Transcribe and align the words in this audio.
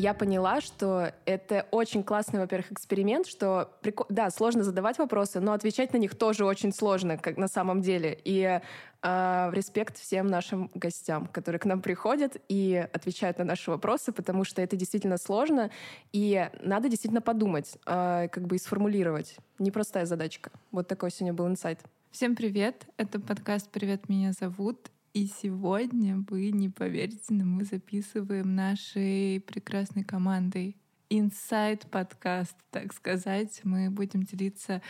я 0.00 0.14
поняла, 0.14 0.60
что 0.60 1.12
это 1.26 1.66
очень 1.70 2.02
классный, 2.02 2.40
во-первых, 2.40 2.72
эксперимент, 2.72 3.26
что, 3.26 3.70
да, 4.08 4.30
сложно 4.30 4.62
задавать 4.62 4.98
вопросы, 4.98 5.40
но 5.40 5.52
отвечать 5.52 5.92
на 5.92 5.98
них 5.98 6.16
тоже 6.16 6.46
очень 6.46 6.72
сложно, 6.72 7.18
как 7.18 7.36
на 7.36 7.48
самом 7.48 7.82
деле. 7.82 8.18
И 8.24 8.60
э, 9.02 9.50
респект 9.52 9.98
всем 9.98 10.26
нашим 10.26 10.70
гостям, 10.74 11.26
которые 11.26 11.60
к 11.60 11.66
нам 11.66 11.82
приходят 11.82 12.38
и 12.48 12.88
отвечают 12.92 13.38
на 13.38 13.44
наши 13.44 13.70
вопросы, 13.70 14.12
потому 14.12 14.44
что 14.44 14.62
это 14.62 14.74
действительно 14.74 15.18
сложно, 15.18 15.70
и 16.12 16.48
надо 16.62 16.88
действительно 16.88 17.20
подумать, 17.20 17.76
э, 17.86 18.28
как 18.32 18.46
бы 18.46 18.56
и 18.56 18.58
сформулировать. 18.58 19.36
Непростая 19.58 20.06
задачка. 20.06 20.50
Вот 20.72 20.88
такой 20.88 21.10
сегодня 21.10 21.34
был 21.34 21.46
инсайт. 21.46 21.80
Всем 22.10 22.34
привет! 22.34 22.86
Это 22.96 23.20
подкаст 23.20 23.70
«Привет, 23.70 24.08
меня 24.08 24.32
зовут». 24.32 24.90
И 25.12 25.26
сегодня, 25.26 26.24
вы 26.28 26.52
не 26.52 26.68
поверите, 26.68 27.34
но 27.34 27.44
мы 27.44 27.64
записываем 27.64 28.54
нашей 28.54 29.40
прекрасной 29.40 30.04
командой 30.04 30.76
Inside 31.08 31.88
подкаст, 31.88 32.54
так 32.70 32.92
сказать. 32.92 33.60
Мы 33.64 33.90
будем 33.90 34.22
делиться 34.22 34.82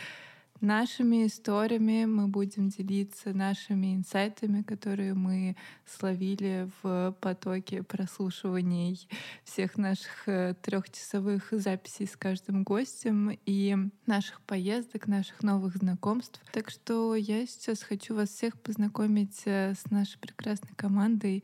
нашими 0.61 1.25
историями, 1.27 2.05
мы 2.05 2.27
будем 2.27 2.69
делиться 2.69 3.33
нашими 3.33 3.95
инсайтами, 3.95 4.61
которые 4.61 5.13
мы 5.13 5.55
словили 5.85 6.69
в 6.81 7.15
потоке 7.19 7.83
прослушиваний 7.83 9.07
всех 9.43 9.77
наших 9.77 10.27
э, 10.27 10.53
трехчасовых 10.61 11.47
записей 11.51 12.07
с 12.07 12.15
каждым 12.15 12.63
гостем 12.63 13.37
и 13.45 13.75
наших 14.05 14.41
поездок, 14.41 15.07
наших 15.07 15.43
новых 15.43 15.77
знакомств. 15.77 16.41
Так 16.51 16.69
что 16.69 17.15
я 17.15 17.45
сейчас 17.45 17.81
хочу 17.81 18.15
вас 18.15 18.29
всех 18.29 18.59
познакомить 18.59 19.41
э, 19.45 19.73
с 19.73 19.89
нашей 19.89 20.19
прекрасной 20.19 20.73
командой. 20.75 21.43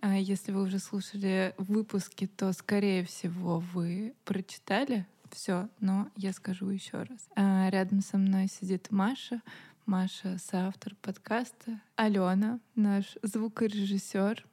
А 0.00 0.18
если 0.18 0.52
вы 0.52 0.62
уже 0.62 0.78
слушали 0.78 1.54
выпуски, 1.56 2.26
то, 2.26 2.52
скорее 2.52 3.04
всего, 3.04 3.60
вы 3.72 4.14
прочитали 4.24 5.06
все, 5.34 5.68
но 5.80 6.08
я 6.16 6.32
скажу 6.32 6.68
еще 6.70 7.02
раз. 7.02 7.28
А, 7.36 7.68
рядом 7.68 8.00
со 8.00 8.16
мной 8.16 8.48
сидит 8.48 8.90
Маша. 8.90 9.42
Маша— 9.84 10.38
соавтор 10.38 10.94
подкаста. 11.02 11.80
Алена— 11.96 12.60
наш 12.74 13.18
звукорежиссер 13.22 14.46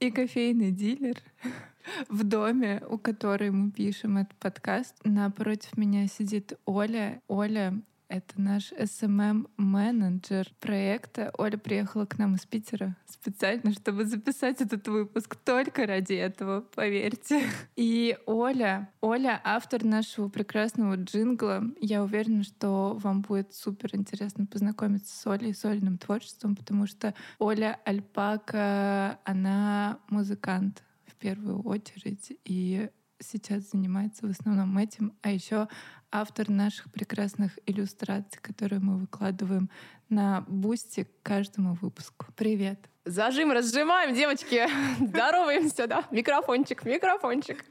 и 0.00 0.10
кофейный 0.10 0.72
дилер 0.72 1.18
в 2.08 2.24
доме, 2.24 2.82
у 2.88 2.98
которой 2.98 3.50
мы 3.50 3.70
пишем 3.70 4.16
этот 4.16 4.34
подкаст. 4.36 4.96
Напротив 5.04 5.76
меня 5.76 6.08
сидит 6.08 6.58
Оля. 6.64 7.22
Оля 7.28 7.80
это 8.10 8.40
наш 8.40 8.72
SMM-менеджер 8.72 10.48
проекта. 10.58 11.30
Оля 11.38 11.56
приехала 11.56 12.06
к 12.06 12.18
нам 12.18 12.34
из 12.34 12.44
Питера 12.44 12.96
специально, 13.06 13.72
чтобы 13.72 14.04
записать 14.04 14.60
этот 14.60 14.88
выпуск 14.88 15.36
только 15.36 15.86
ради 15.86 16.14
этого, 16.14 16.62
поверьте. 16.74 17.44
И 17.76 18.18
Оля, 18.26 18.90
Оля 19.00 19.40
автор 19.44 19.84
нашего 19.84 20.28
прекрасного 20.28 20.96
джингла. 20.96 21.62
Я 21.80 22.02
уверена, 22.02 22.42
что 22.42 22.98
вам 23.00 23.22
будет 23.22 23.54
супер 23.54 23.90
интересно 23.94 24.44
познакомиться 24.44 25.16
с 25.16 25.26
Олей, 25.26 25.54
с 25.54 25.64
Олиным 25.64 25.96
творчеством, 25.96 26.56
потому 26.56 26.86
что 26.86 27.14
Оля 27.38 27.78
Альпака, 27.84 29.20
она 29.24 30.00
музыкант 30.08 30.82
в 31.06 31.14
первую 31.14 31.62
очередь. 31.62 32.36
И 32.44 32.90
сейчас 33.20 33.70
занимается 33.70 34.26
в 34.26 34.30
основном 34.30 34.76
этим, 34.78 35.12
а 35.22 35.30
еще 35.30 35.68
автор 36.10 36.48
наших 36.48 36.90
прекрасных 36.90 37.58
иллюстраций, 37.66 38.40
которые 38.40 38.80
мы 38.80 38.98
выкладываем 38.98 39.70
на 40.08 40.44
бусте 40.48 41.04
к 41.04 41.22
каждому 41.22 41.74
выпуску. 41.74 42.26
Привет! 42.36 42.90
Зажим 43.04 43.50
разжимаем, 43.50 44.14
девочки. 44.14 44.66
Здороваемся, 45.00 45.86
да? 45.86 46.04
Микрофончик, 46.10 46.84
микрофончик. 46.84 47.64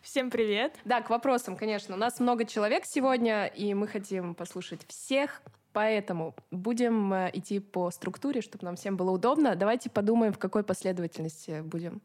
Всем 0.00 0.30
привет. 0.30 0.76
Да, 0.84 1.02
к 1.02 1.10
вопросам, 1.10 1.56
конечно. 1.56 1.96
У 1.96 1.98
нас 1.98 2.20
много 2.20 2.44
человек 2.44 2.84
сегодня, 2.84 3.46
и 3.46 3.74
мы 3.74 3.88
хотим 3.88 4.34
послушать 4.34 4.86
всех. 4.86 5.42
Поэтому 5.72 6.34
будем 6.50 7.12
э, 7.12 7.30
идти 7.34 7.58
по 7.58 7.90
структуре, 7.90 8.40
чтобы 8.40 8.64
нам 8.64 8.76
всем 8.76 8.96
было 8.96 9.10
удобно. 9.10 9.56
Давайте 9.56 9.90
подумаем, 9.90 10.32
в 10.32 10.38
какой 10.38 10.62
последовательности 10.62 11.60
будем, 11.60 12.00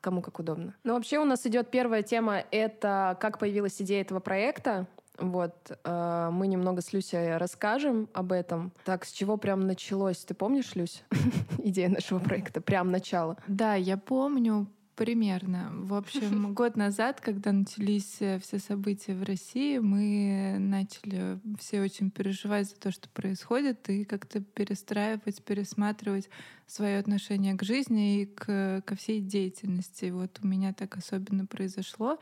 кому 0.00 0.22
как 0.22 0.38
удобно. 0.38 0.74
Ну, 0.84 0.94
вообще 0.94 1.18
у 1.18 1.24
нас 1.24 1.46
идет 1.46 1.70
первая 1.70 2.02
тема— 2.02 2.42
это 2.50 3.16
как 3.20 3.38
появилась 3.38 3.80
идея 3.80 4.02
этого 4.02 4.20
проекта. 4.20 4.86
Вот, 5.18 5.54
э, 5.84 6.28
мы 6.32 6.48
немного 6.48 6.82
с 6.82 6.92
Люсей 6.92 7.36
расскажем 7.36 8.08
об 8.12 8.32
этом. 8.32 8.72
Так, 8.84 9.04
с 9.04 9.12
чего 9.12 9.36
прям 9.36 9.60
началось? 9.60 10.18
Ты 10.18 10.34
помнишь, 10.34 10.74
Люсь, 10.74 11.04
идея 11.58 11.88
нашего 11.88 12.18
проекта? 12.18 12.60
Прям 12.60 12.90
начало. 12.90 13.36
Да, 13.46 13.74
я 13.74 13.96
помню. 13.96 14.66
Примерно. 14.96 15.70
В 15.72 15.94
общем, 15.94 16.54
год 16.54 16.76
назад, 16.76 17.20
когда 17.20 17.50
начались 17.50 18.16
э, 18.20 18.38
все 18.38 18.58
события 18.58 19.14
в 19.14 19.24
России, 19.24 19.78
мы 19.78 20.56
начали 20.58 21.40
все 21.58 21.82
очень 21.82 22.12
переживать 22.12 22.68
за 22.68 22.76
то, 22.76 22.92
что 22.92 23.08
происходит, 23.08 23.88
и 23.90 24.04
как-то 24.04 24.40
перестраивать, 24.40 25.42
пересматривать 25.42 26.28
свое 26.66 26.98
отношение 26.98 27.54
к 27.54 27.64
жизни 27.64 28.22
и 28.22 28.26
к, 28.26 28.82
ко 28.84 28.94
всей 28.94 29.20
деятельности. 29.20 30.10
Вот 30.10 30.38
у 30.42 30.46
меня 30.46 30.72
так 30.72 30.96
особенно 30.96 31.44
произошло. 31.44 32.18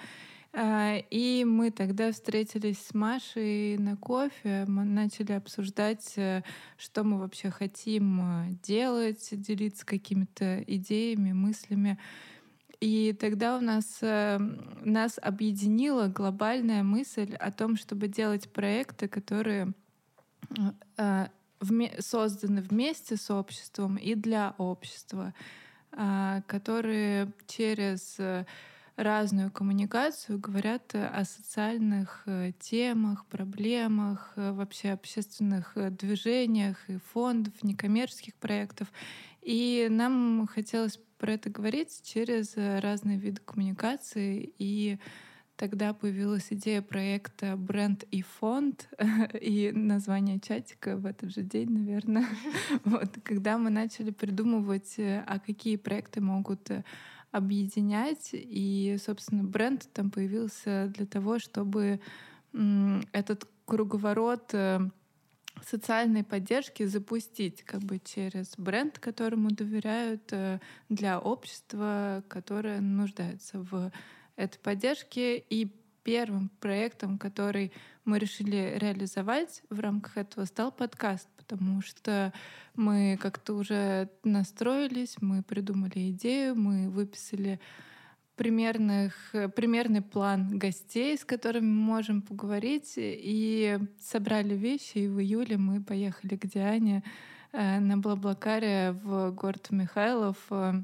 А, 0.54 0.96
и 1.10 1.44
мы 1.44 1.70
тогда 1.70 2.12
встретились 2.12 2.78
с 2.78 2.92
Машей 2.92 3.78
на 3.78 3.96
кофе, 3.96 4.64
мы 4.66 4.84
начали 4.84 5.32
обсуждать, 5.32 6.12
э, 6.16 6.42
что 6.76 7.04
мы 7.04 7.18
вообще 7.18 7.50
хотим 7.50 8.20
э, 8.20 8.48
делать, 8.62 9.28
делиться 9.32 9.86
какими-то 9.86 10.62
идеями, 10.66 11.32
мыслями. 11.32 11.98
И 12.82 13.12
тогда 13.12 13.58
у 13.58 13.60
нас, 13.60 13.98
э, 14.00 14.38
нас 14.84 15.16
объединила 15.22 16.08
глобальная 16.08 16.82
мысль 16.82 17.32
о 17.36 17.52
том, 17.52 17.76
чтобы 17.76 18.08
делать 18.08 18.52
проекты, 18.52 19.06
которые 19.06 19.72
э, 20.96 21.28
созданы 22.00 22.60
вместе 22.60 23.16
с 23.16 23.30
обществом 23.30 23.94
и 23.94 24.16
для 24.16 24.56
общества, 24.58 25.32
э, 25.92 26.42
которые 26.48 27.30
через 27.46 28.18
разную 28.96 29.52
коммуникацию 29.52 30.40
говорят 30.40 30.92
о 30.92 31.24
социальных 31.24 32.26
темах, 32.58 33.24
проблемах, 33.26 34.32
вообще 34.34 34.90
общественных 34.90 35.74
движениях 35.76 36.76
и 36.90 36.98
фондов, 37.12 37.54
некоммерческих 37.62 38.34
проектов. 38.34 38.88
И 39.42 39.88
нам 39.90 40.46
хотелось 40.46 41.00
про 41.18 41.32
это 41.32 41.50
говорить 41.50 42.00
через 42.04 42.56
э, 42.56 42.78
разные 42.80 43.18
виды 43.18 43.40
коммуникации. 43.44 44.52
И 44.58 44.98
тогда 45.56 45.94
появилась 45.94 46.48
идея 46.50 46.80
проекта 46.80 47.56
«Бренд 47.56 48.04
и 48.10 48.22
фонд» 48.22 48.88
и 49.40 49.72
название 49.72 50.38
чатика 50.40 50.96
в 50.96 51.06
этот 51.06 51.32
же 51.32 51.42
день, 51.42 51.70
наверное. 51.70 52.26
Вот, 52.84 53.18
когда 53.24 53.58
мы 53.58 53.70
начали 53.70 54.10
придумывать, 54.10 54.98
э, 54.98 55.24
а 55.26 55.40
какие 55.40 55.76
проекты 55.76 56.20
могут 56.20 56.70
э, 56.70 56.84
объединять. 57.32 58.30
И, 58.32 58.96
собственно, 59.04 59.42
бренд 59.42 59.88
там 59.92 60.10
появился 60.10 60.86
для 60.94 61.06
того, 61.06 61.38
чтобы 61.38 62.00
этот 63.12 63.48
круговорот 63.64 64.54
социальной 65.64 66.24
поддержки 66.24 66.84
запустить 66.84 67.62
как 67.62 67.80
бы 67.80 67.98
через 67.98 68.54
бренд, 68.56 68.98
которому 68.98 69.50
доверяют 69.50 70.32
э, 70.32 70.60
для 70.88 71.18
общества, 71.18 72.24
которое 72.28 72.80
нуждается 72.80 73.60
в 73.60 73.92
этой 74.36 74.58
поддержке. 74.58 75.38
И 75.38 75.70
первым 76.02 76.50
проектом, 76.60 77.18
который 77.18 77.72
мы 78.04 78.18
решили 78.18 78.74
реализовать 78.76 79.62
в 79.70 79.78
рамках 79.80 80.18
этого, 80.18 80.44
стал 80.44 80.72
подкаст, 80.72 81.28
потому 81.36 81.80
что 81.82 82.32
мы 82.74 83.18
как-то 83.20 83.54
уже 83.54 84.08
настроились, 84.24 85.16
мы 85.20 85.42
придумали 85.42 86.10
идею, 86.10 86.56
мы 86.56 86.88
выписали 86.88 87.60
примерных, 88.36 89.14
примерный 89.54 90.02
план 90.02 90.58
гостей, 90.58 91.16
с 91.16 91.24
которыми 91.24 91.66
мы 91.66 91.82
можем 91.82 92.22
поговорить. 92.22 92.94
И 92.96 93.78
собрали 94.00 94.54
вещи, 94.54 94.98
и 94.98 95.08
в 95.08 95.20
июле 95.20 95.58
мы 95.58 95.82
поехали 95.82 96.36
к 96.36 96.46
Диане 96.46 97.02
э, 97.52 97.80
на 97.80 97.98
Блаблакаре 97.98 98.92
в 98.92 99.30
город 99.32 99.68
Михайлов, 99.70 100.36
э, 100.50 100.82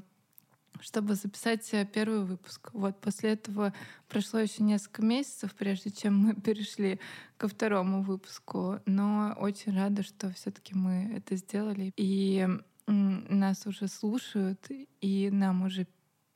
чтобы 0.81 1.15
записать 1.15 1.69
первый 1.93 2.23
выпуск. 2.23 2.69
Вот 2.73 2.99
после 3.01 3.31
этого 3.31 3.73
прошло 4.07 4.39
еще 4.39 4.63
несколько 4.63 5.01
месяцев, 5.01 5.53
прежде 5.55 5.91
чем 5.91 6.17
мы 6.17 6.33
перешли 6.41 6.99
ко 7.37 7.47
второму 7.47 8.01
выпуску. 8.01 8.79
Но 8.85 9.35
очень 9.39 9.75
рада, 9.75 10.03
что 10.03 10.31
все-таки 10.31 10.75
мы 10.75 11.11
это 11.15 11.35
сделали. 11.35 11.93
И 11.97 12.47
нас 12.87 13.67
уже 13.67 13.87
слушают, 13.87 14.67
и 15.01 15.29
нам 15.31 15.63
уже 15.63 15.87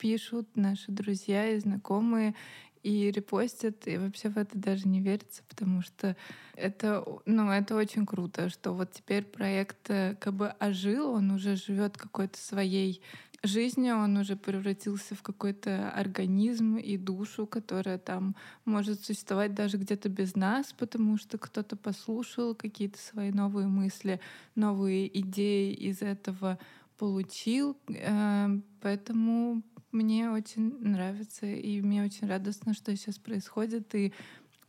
пишут 0.04 0.58
наши 0.58 0.92
друзья 0.92 1.50
и 1.50 1.60
знакомые 1.60 2.36
и 2.84 3.10
репостят, 3.10 3.88
и 3.88 3.98
вообще 3.98 4.28
в 4.28 4.38
это 4.38 4.58
даже 4.58 4.86
не 4.86 5.00
верится, 5.00 5.44
потому 5.48 5.82
что 5.82 6.18
это, 6.56 7.06
ну, 7.26 7.50
это 7.50 7.74
очень 7.78 8.06
круто, 8.06 8.50
что 8.50 8.74
вот 8.74 8.92
теперь 8.92 9.24
проект 9.24 9.90
э, 9.90 10.18
как 10.20 10.34
бы 10.34 10.50
ожил, 10.60 11.14
он 11.14 11.32
уже 11.32 11.56
живет 11.56 11.98
какой-то 11.98 12.38
своей 12.38 13.02
жизни 13.44 13.92
он 13.92 14.18
уже 14.18 14.36
превратился 14.36 15.16
в 15.16 15.22
какой-то 15.22 15.90
организм 15.92 16.76
и 16.76 16.98
душу, 16.98 17.46
которая 17.46 17.98
там 17.98 18.36
может 18.66 19.06
существовать 19.06 19.54
даже 19.54 19.78
где-то 19.78 20.10
без 20.10 20.36
нас, 20.36 20.74
потому 20.74 21.18
что 21.18 21.38
кто-то 21.38 21.78
послушал 21.78 22.56
какие-то 22.56 23.00
свои 23.00 23.32
новые 23.32 23.68
мысли, 23.68 24.20
новые 24.56 25.08
идеи 25.22 25.74
из 25.74 26.02
этого 26.02 26.60
получил. 26.98 27.78
Э, 27.88 28.50
поэтому 28.82 29.64
мне 29.94 30.30
очень 30.30 30.78
нравится, 30.80 31.46
и 31.46 31.82
мне 31.82 32.04
очень 32.04 32.28
радостно, 32.28 32.74
что 32.74 32.96
сейчас 32.96 33.18
происходит. 33.18 33.94
И 33.96 34.14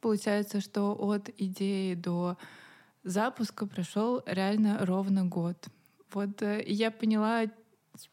получается, 0.01 0.61
что 0.61 0.93
от 0.93 1.31
идеи 1.39 1.95
до 1.95 2.37
запуска 3.03 3.67
прошел 3.67 4.23
реально 4.27 4.85
ровно 4.85 5.25
год. 5.25 5.69
Вот 6.13 6.43
э, 6.43 6.63
я 6.67 6.91
поняла 6.91 7.45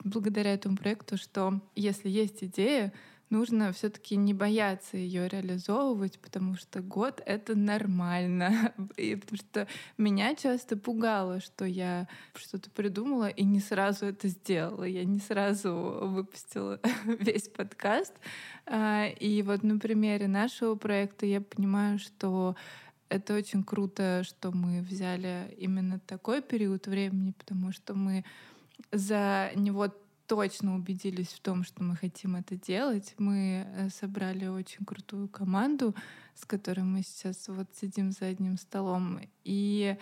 благодаря 0.04 0.54
этому 0.54 0.78
проекту, 0.78 1.18
что 1.18 1.62
если 1.76 2.10
есть 2.10 2.44
идея, 2.44 2.94
нужно 3.32 3.72
все-таки 3.74 4.16
не 4.16 4.34
бояться 4.34 4.98
ее 4.98 5.28
реализовывать, 5.28 6.20
потому 6.20 6.56
что 6.56 6.82
год 6.82 7.22
это 7.26 7.56
нормально. 7.56 8.74
И 8.98 9.16
потому 9.16 9.38
что 9.38 9.68
меня 9.98 10.36
часто 10.36 10.78
пугало, 10.78 11.40
что 11.40 11.66
я 11.66 12.08
что-то 12.36 12.70
придумала 12.70 13.30
и 13.30 13.44
не 13.44 13.60
сразу 13.60 14.06
это 14.06 14.28
сделала. 14.28 14.84
Я 14.84 15.06
не 15.06 15.20
сразу 15.20 15.74
выпустила 16.02 16.80
весь 17.06 17.48
подкаст. 17.48 18.14
А, 18.66 19.08
и 19.08 19.42
вот 19.42 19.64
на 19.64 19.80
примере 19.80 20.28
нашего 20.28 20.76
проекта 20.76 21.26
я 21.26 21.42
понимаю, 21.42 21.98
что 21.98 22.56
это 23.10 23.36
очень 23.36 23.64
круто, 23.64 24.24
что 24.24 24.52
мы 24.52 24.82
взяли 24.82 25.54
именно 25.58 26.00
такой 26.00 26.42
период 26.42 26.88
времени, 26.88 27.34
потому 27.38 27.72
что 27.72 27.94
мы 27.94 28.24
за 28.92 29.52
него 29.56 29.90
точно 30.32 30.76
убедились 30.76 31.28
в 31.28 31.42
том, 31.42 31.66
что 31.66 31.84
мы 31.84 31.98
хотим 31.98 32.38
это 32.38 32.56
делать. 32.56 33.16
Мы 33.18 33.68
э, 33.68 33.90
собрали 33.90 34.48
очень 34.48 34.86
крутую 34.86 35.28
команду, 35.28 35.94
с 36.36 36.46
которой 36.46 36.86
мы 36.86 37.02
сейчас 37.04 37.50
вот 37.50 37.68
сидим 37.76 38.14
за 38.14 38.28
одним 38.28 38.56
столом. 38.56 39.20
И 39.44 39.98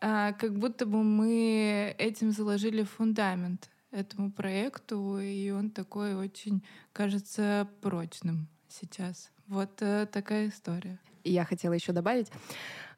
а, 0.00 0.32
как 0.32 0.58
будто 0.58 0.86
бы 0.86 1.02
мы 1.02 1.94
этим 1.98 2.32
заложили 2.32 2.84
фундамент 2.84 3.68
этому 3.90 4.32
проекту, 4.32 5.18
и 5.18 5.50
он 5.50 5.70
такой 5.70 6.14
очень 6.14 6.64
кажется 6.94 7.68
прочным 7.82 8.48
сейчас. 8.68 9.30
Вот 9.46 9.82
а, 9.82 10.06
такая 10.06 10.48
история. 10.48 10.98
Я 11.22 11.44
хотела 11.44 11.74
еще 11.74 11.92
добавить, 11.92 12.28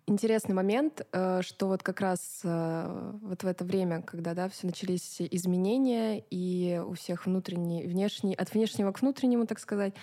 интересный 0.09 0.55
момент, 0.55 1.07
э, 1.13 1.43
что 1.43 1.69
вот 1.69 1.83
как 1.83 2.01
раз 2.01 2.41
э, 2.43 3.13
вот 3.23 3.43
в 3.43 3.47
это 3.47 3.65
время, 3.65 4.03
когда 4.03 4.35
да, 4.35 4.49
все 4.49 4.67
начались 4.67 5.21
изменения, 5.21 6.25
и 6.31 6.83
у 6.85 6.95
всех 6.95 7.27
внутренний, 7.27 7.87
внешний, 7.87 8.35
от 8.35 8.53
внешнего 8.53 8.93
к 8.93 9.01
внутреннему, 9.03 9.47
так 9.47 9.59
сказать, 9.59 9.95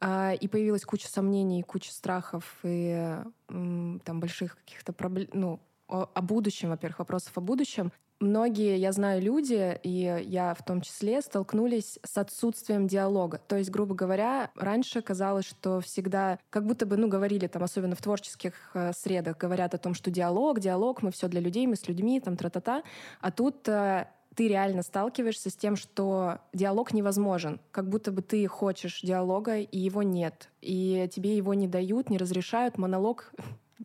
а, 0.00 0.32
и 0.32 0.46
появилась 0.48 0.84
куча 0.84 1.08
сомнений, 1.08 1.62
куча 1.62 1.92
страхов 1.92 2.58
и 2.62 3.16
там 3.48 4.20
больших 4.20 4.56
каких-то 4.58 4.92
проблем, 4.92 5.28
ну, 5.32 5.60
о 5.88 6.22
будущем, 6.22 6.68
во-первых, 6.68 7.00
вопросов 7.00 7.36
о 7.36 7.40
будущем 7.40 7.92
многие, 8.20 8.76
я 8.78 8.92
знаю, 8.92 9.22
люди, 9.22 9.78
и 9.82 10.24
я 10.26 10.54
в 10.54 10.64
том 10.64 10.80
числе, 10.80 11.20
столкнулись 11.22 11.98
с 12.04 12.16
отсутствием 12.18 12.86
диалога. 12.86 13.40
То 13.46 13.56
есть, 13.56 13.70
грубо 13.70 13.94
говоря, 13.94 14.50
раньше 14.56 15.02
казалось, 15.02 15.46
что 15.46 15.80
всегда, 15.80 16.38
как 16.50 16.66
будто 16.66 16.86
бы, 16.86 16.96
ну, 16.96 17.08
говорили 17.08 17.46
там, 17.46 17.62
особенно 17.62 17.94
в 17.94 18.02
творческих 18.02 18.54
э, 18.74 18.92
средах, 18.92 19.38
говорят 19.38 19.74
о 19.74 19.78
том, 19.78 19.94
что 19.94 20.10
диалог, 20.10 20.60
диалог, 20.60 21.02
мы 21.02 21.10
все 21.10 21.28
для 21.28 21.40
людей, 21.40 21.66
мы 21.66 21.76
с 21.76 21.88
людьми, 21.88 22.20
там, 22.20 22.36
тра-та-та. 22.36 22.82
А 23.20 23.30
тут 23.30 23.68
э, 23.68 24.08
ты 24.34 24.48
реально 24.48 24.82
сталкиваешься 24.82 25.50
с 25.50 25.56
тем, 25.56 25.76
что 25.76 26.38
диалог 26.52 26.92
невозможен. 26.92 27.60
Как 27.72 27.88
будто 27.88 28.12
бы 28.12 28.22
ты 28.22 28.46
хочешь 28.46 29.00
диалога, 29.02 29.58
и 29.58 29.78
его 29.78 30.02
нет. 30.02 30.48
И 30.60 31.08
тебе 31.12 31.36
его 31.36 31.54
не 31.54 31.66
дают, 31.66 32.08
не 32.08 32.18
разрешают. 32.18 32.78
Монолог 32.78 33.32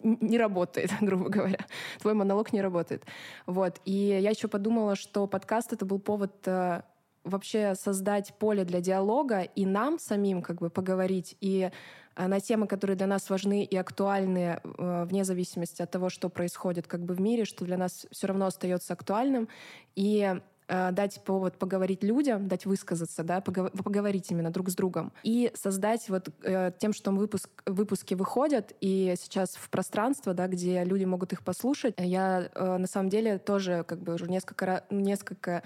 не 0.04 0.38
работает, 0.38 0.92
грубо 1.02 1.30
говоря. 1.30 1.66
Твой 2.00 2.14
монолог 2.14 2.54
не 2.54 2.62
работает. 2.62 3.04
Вот. 3.46 3.80
И 3.86 3.92
я 3.92 4.30
еще 4.30 4.48
подумала, 4.48 4.96
что 4.96 5.28
подкаст— 5.28 5.74
это 5.74 5.86
был 5.86 6.00
повод 6.00 6.34
э, 6.46 6.82
вообще 7.24 7.76
создать 7.76 8.34
поле 8.38 8.66
для 8.66 8.82
диалога 8.82 9.42
и 9.42 9.66
нам 9.66 10.00
самим 10.00 10.42
как 10.42 10.58
бы 10.58 10.70
поговорить 10.70 11.38
и 11.42 11.72
э, 12.16 12.28
на 12.28 12.40
темы, 12.40 12.68
которые 12.68 12.98
для 12.98 13.08
нас 13.08 13.30
важны 13.30 13.64
и 13.64 13.76
актуальны 13.76 14.60
э, 14.64 15.06
вне 15.06 15.24
зависимости 15.24 15.82
от 15.82 15.92
того, 15.92 16.10
что 16.10 16.30
происходит 16.30 16.88
как 16.88 17.02
бы 17.02 17.14
в 17.14 17.22
мире, 17.22 17.46
что 17.46 17.66
для 17.66 17.78
нас 17.78 18.06
все 18.12 18.28
равно 18.28 18.48
остается 18.48 18.94
актуальным. 18.94 19.48
И 19.96 20.40
дать 20.68 21.22
повод 21.24 21.58
поговорить 21.58 22.04
людям, 22.04 22.48
дать 22.48 22.66
высказаться, 22.66 23.24
да, 23.24 23.42
поговорить 23.42 24.32
именно 24.32 24.50
друг 24.50 24.70
с 24.70 24.76
другом. 24.76 25.12
И 25.24 25.52
создать 25.56 26.08
вот 26.10 26.30
э, 26.44 26.72
тем, 26.78 26.94
что 26.94 27.12
выпуск, 27.12 27.50
выпуски 27.66 28.14
выходят, 28.14 28.74
и 28.82 29.16
сейчас 29.20 29.56
в 29.56 29.70
пространство, 29.70 30.34
да, 30.34 30.48
где 30.48 30.84
люди 30.84 31.06
могут 31.06 31.34
их 31.34 31.44
послушать, 31.44 31.96
я 31.98 32.50
э, 32.54 32.78
на 32.78 32.88
самом 32.88 33.10
деле 33.10 33.38
тоже 33.38 33.84
как 33.88 34.00
бы 34.00 34.14
уже 34.14 34.28
несколько, 34.28 34.84
несколько 34.90 35.64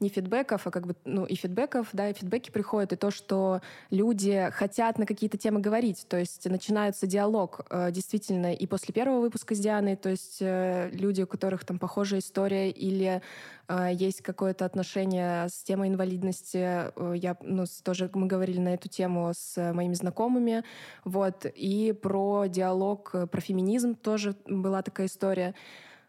не 0.00 0.08
фидбэков, 0.08 0.66
а 0.66 0.70
как 0.70 0.86
бы, 0.86 0.96
ну, 1.04 1.24
и 1.24 1.34
фидбэков, 1.34 1.88
да, 1.92 2.08
и 2.08 2.12
фидбэки 2.12 2.50
приходят, 2.50 2.92
и 2.92 2.96
то, 2.96 3.10
что 3.10 3.60
люди 3.90 4.48
хотят 4.52 4.98
на 4.98 5.06
какие-то 5.06 5.38
темы 5.38 5.60
говорить, 5.60 6.06
то 6.08 6.16
есть 6.16 6.48
начинается 6.48 7.06
диалог 7.06 7.60
э, 7.70 7.90
действительно 7.90 8.54
и 8.54 8.66
после 8.66 8.94
первого 8.94 9.20
выпуска 9.20 9.54
с 9.54 9.58
Дианой, 9.58 9.96
то 9.96 10.08
есть 10.08 10.38
э, 10.40 10.90
люди, 10.92 11.22
у 11.22 11.26
которых 11.26 11.64
там 11.64 11.78
похожая 11.78 12.20
история 12.20 12.70
или 12.70 13.22
э, 13.66 13.88
есть 13.92 14.22
какое-то 14.22 14.64
отношение 14.64 15.48
с 15.48 15.62
темой 15.64 15.88
инвалидности, 15.88 16.92
я, 17.16 17.36
ну, 17.40 17.64
тоже 17.82 18.10
мы 18.14 18.26
говорили 18.26 18.60
на 18.60 18.74
эту 18.74 18.88
тему 18.88 19.32
с 19.34 19.72
моими 19.72 19.94
знакомыми, 19.94 20.62
вот, 21.04 21.44
и 21.44 21.92
про 21.92 22.46
диалог, 22.46 23.14
про 23.30 23.40
феминизм 23.40 23.94
тоже 23.94 24.36
была 24.46 24.82
такая 24.82 25.06
история. 25.06 25.54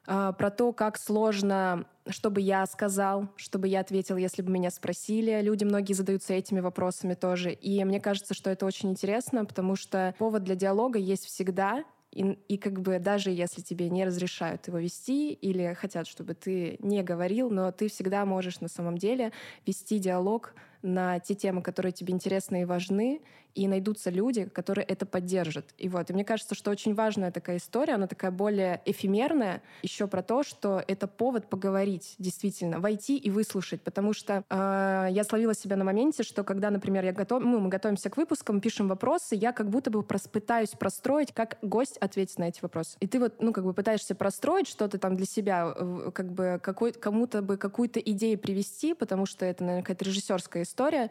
Про 0.05 0.49
то, 0.49 0.73
как 0.73 0.97
сложно, 0.97 1.85
чтобы 2.09 2.41
я 2.41 2.65
сказал, 2.65 3.29
чтобы 3.35 3.67
я 3.67 3.79
ответил, 3.79 4.17
если 4.17 4.41
бы 4.41 4.51
меня 4.51 4.71
спросили. 4.71 5.41
Люди 5.41 5.63
многие 5.63 5.93
задаются 5.93 6.33
этими 6.33 6.59
вопросами 6.59 7.13
тоже. 7.13 7.51
И 7.51 7.83
мне 7.83 7.99
кажется, 7.99 8.33
что 8.33 8.49
это 8.49 8.65
очень 8.65 8.89
интересно, 8.89 9.45
потому 9.45 9.75
что 9.75 10.15
повод 10.17 10.43
для 10.43 10.55
диалога 10.55 10.99
есть 10.99 11.25
всегда, 11.25 11.83
и, 12.11 12.23
и 12.47 12.57
как 12.57 12.81
бы 12.81 12.99
даже 12.99 13.29
если 13.29 13.61
тебе 13.61 13.89
не 13.89 14.03
разрешают 14.03 14.67
его 14.67 14.79
вести 14.79 15.31
или 15.31 15.73
хотят, 15.73 16.07
чтобы 16.07 16.33
ты 16.33 16.77
не 16.79 17.03
говорил, 17.03 17.49
но 17.51 17.71
ты 17.71 17.87
всегда 17.87 18.25
можешь 18.25 18.61
на 18.61 18.67
самом 18.67 18.97
деле 18.97 19.31
вести 19.65 19.99
диалог 19.99 20.53
на 20.81 21.19
те 21.19 21.35
темы, 21.35 21.61
которые 21.61 21.91
тебе 21.91 22.13
интересны 22.13 22.61
и 22.61 22.65
важны, 22.65 23.21
и 23.55 23.67
найдутся 23.67 24.09
люди, 24.09 24.45
которые 24.45 24.85
это 24.85 25.05
поддержат. 25.05 25.73
И 25.77 25.89
вот, 25.89 26.09
и 26.09 26.13
мне 26.13 26.23
кажется, 26.23 26.55
что 26.55 26.71
очень 26.71 26.93
важная 26.93 27.31
такая 27.31 27.57
история, 27.57 27.95
она 27.95 28.07
такая 28.07 28.31
более 28.31 28.81
эфемерная, 28.85 29.61
еще 29.83 30.07
про 30.07 30.21
то, 30.21 30.43
что 30.43 30.83
это 30.87 31.07
повод 31.07 31.49
поговорить, 31.49 32.15
действительно, 32.19 32.79
войти 32.79 33.17
и 33.17 33.29
выслушать, 33.29 33.81
потому 33.81 34.13
что 34.13 34.43
э, 34.49 35.07
я 35.11 35.23
словила 35.23 35.53
себя 35.53 35.75
на 35.75 35.83
моменте, 35.83 36.23
что 36.23 36.43
когда, 36.43 36.69
например, 36.69 37.05
я 37.05 37.11
готов, 37.11 37.43
ну, 37.43 37.59
мы 37.59 37.69
готовимся 37.69 38.09
к 38.09 38.17
выпускам, 38.17 38.61
пишем 38.61 38.87
вопросы, 38.87 39.35
я 39.35 39.51
как 39.51 39.69
будто 39.69 39.91
бы 39.91 40.03
прос, 40.03 40.27
пытаюсь 40.27 40.69
простроить, 40.69 41.33
как 41.33 41.57
гость 41.61 41.97
ответит 41.97 42.37
на 42.39 42.45
эти 42.45 42.59
вопросы. 42.61 42.97
И 42.99 43.07
ты 43.07 43.19
вот, 43.19 43.41
ну, 43.41 43.53
как 43.53 43.63
бы 43.63 43.73
пытаешься 43.73 44.15
простроить 44.15 44.67
что-то 44.67 44.97
там 44.97 45.15
для 45.15 45.25
себя, 45.25 45.75
как 46.13 46.31
бы 46.31 46.59
какой, 46.61 46.93
кому-то 46.93 47.41
бы 47.41 47.57
какую-то 47.57 47.99
идею 47.99 48.37
привести, 48.37 48.93
потому 48.93 49.25
что 49.25 49.45
это, 49.45 49.63
наверное, 49.63 49.83
какая-то 49.83 50.05
режиссерская 50.05 50.63
история. 50.63 51.09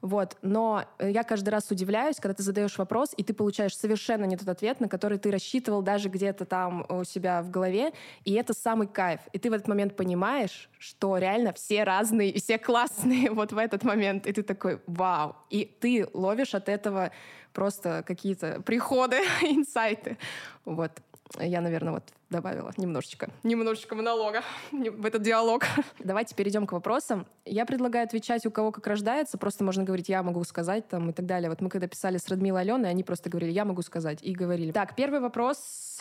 Вот. 0.00 0.36
Но 0.42 0.84
я 1.00 1.22
каждый 1.24 1.50
раз 1.50 1.70
удивляюсь, 1.70 2.16
когда 2.16 2.34
ты 2.34 2.42
задаешь 2.42 2.78
вопрос, 2.78 3.12
и 3.16 3.22
ты 3.22 3.34
получаешь 3.34 3.76
совершенно 3.76 4.24
не 4.24 4.36
тот 4.36 4.48
ответ, 4.48 4.80
на 4.80 4.88
который 4.88 5.18
ты 5.18 5.30
рассчитывал 5.30 5.82
даже 5.82 6.08
где-то 6.08 6.44
там 6.44 6.86
у 6.88 7.04
себя 7.04 7.42
в 7.42 7.50
голове. 7.50 7.92
И 8.24 8.34
это 8.34 8.52
самый 8.54 8.86
кайф. 8.86 9.20
И 9.32 9.38
ты 9.38 9.50
в 9.50 9.52
этот 9.52 9.68
момент 9.68 9.96
понимаешь, 9.96 10.68
что 10.78 11.18
реально 11.18 11.52
все 11.52 11.84
разные 11.84 12.30
и 12.30 12.40
все 12.40 12.58
классные 12.58 13.30
вот 13.32 13.52
в 13.52 13.58
этот 13.58 13.84
момент. 13.84 14.26
И 14.26 14.32
ты 14.32 14.42
такой, 14.42 14.80
вау. 14.86 15.36
И 15.50 15.64
ты 15.64 16.08
ловишь 16.12 16.54
от 16.54 16.68
этого 16.68 17.10
просто 17.52 18.04
какие-то 18.06 18.60
приходы, 18.60 19.16
инсайты. 19.42 20.18
Вот. 20.66 20.92
Я, 21.38 21.60
наверное, 21.60 21.94
вот 21.94 22.04
добавила 22.30 22.72
немножечко, 22.76 23.30
немножечко 23.42 23.94
монолога 23.94 24.42
в 24.72 25.06
этот 25.06 25.22
диалог. 25.22 25.64
Давайте 25.98 26.34
перейдем 26.34 26.66
к 26.66 26.72
вопросам. 26.72 27.26
Я 27.44 27.66
предлагаю 27.66 28.04
отвечать, 28.04 28.46
у 28.46 28.50
кого 28.50 28.72
как 28.72 28.86
рождается. 28.86 29.38
Просто 29.38 29.64
можно 29.64 29.84
говорить 29.84 30.08
«я 30.08 30.22
могу 30.22 30.42
сказать» 30.44 30.88
там 30.88 31.10
и 31.10 31.12
так 31.12 31.26
далее. 31.26 31.50
Вот 31.50 31.60
мы 31.60 31.68
когда 31.68 31.86
писали 31.88 32.18
с 32.18 32.28
Радмилой 32.28 32.62
Аленой, 32.62 32.90
они 32.90 33.02
просто 33.02 33.30
говорили 33.30 33.52
«я 33.52 33.64
могу 33.64 33.82
сказать» 33.82 34.18
и 34.22 34.32
говорили. 34.32 34.72
Так, 34.72 34.94
первый 34.96 35.20
вопрос. 35.20 35.98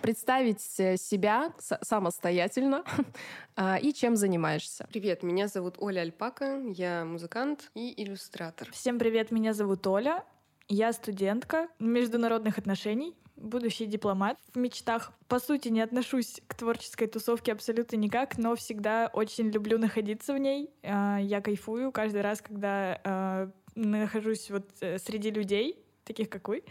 Представить 0.00 0.60
себя 0.60 1.52
самостоятельно 1.82 2.84
а, 3.56 3.78
и 3.78 3.92
чем 3.92 4.16
занимаешься. 4.16 4.86
Привет, 4.90 5.22
меня 5.22 5.48
зовут 5.48 5.76
Оля 5.78 6.00
Альпака, 6.00 6.60
я 6.74 7.04
музыкант 7.04 7.70
и 7.74 8.02
иллюстратор. 8.02 8.70
Всем 8.72 8.98
привет, 8.98 9.30
меня 9.30 9.52
зовут 9.52 9.86
Оля, 9.86 10.24
я 10.68 10.92
студентка 10.92 11.68
международных 11.78 12.58
отношений 12.58 13.14
будущий 13.36 13.86
дипломат 13.86 14.38
в 14.52 14.58
мечтах. 14.58 15.12
По 15.28 15.38
сути, 15.38 15.68
не 15.68 15.80
отношусь 15.80 16.40
к 16.46 16.54
творческой 16.54 17.06
тусовке 17.06 17.52
абсолютно 17.52 17.96
никак, 17.96 18.38
но 18.38 18.54
всегда 18.56 19.10
очень 19.12 19.50
люблю 19.50 19.78
находиться 19.78 20.34
в 20.34 20.38
ней. 20.38 20.70
А, 20.82 21.18
я 21.18 21.40
кайфую 21.40 21.92
каждый 21.92 22.22
раз, 22.22 22.40
когда 22.40 23.00
а, 23.04 23.50
нахожусь 23.74 24.50
вот 24.50 24.68
э, 24.80 24.98
среди 24.98 25.30
людей, 25.30 25.78
таких 26.04 26.30
как 26.30 26.48
вы, 26.48 26.62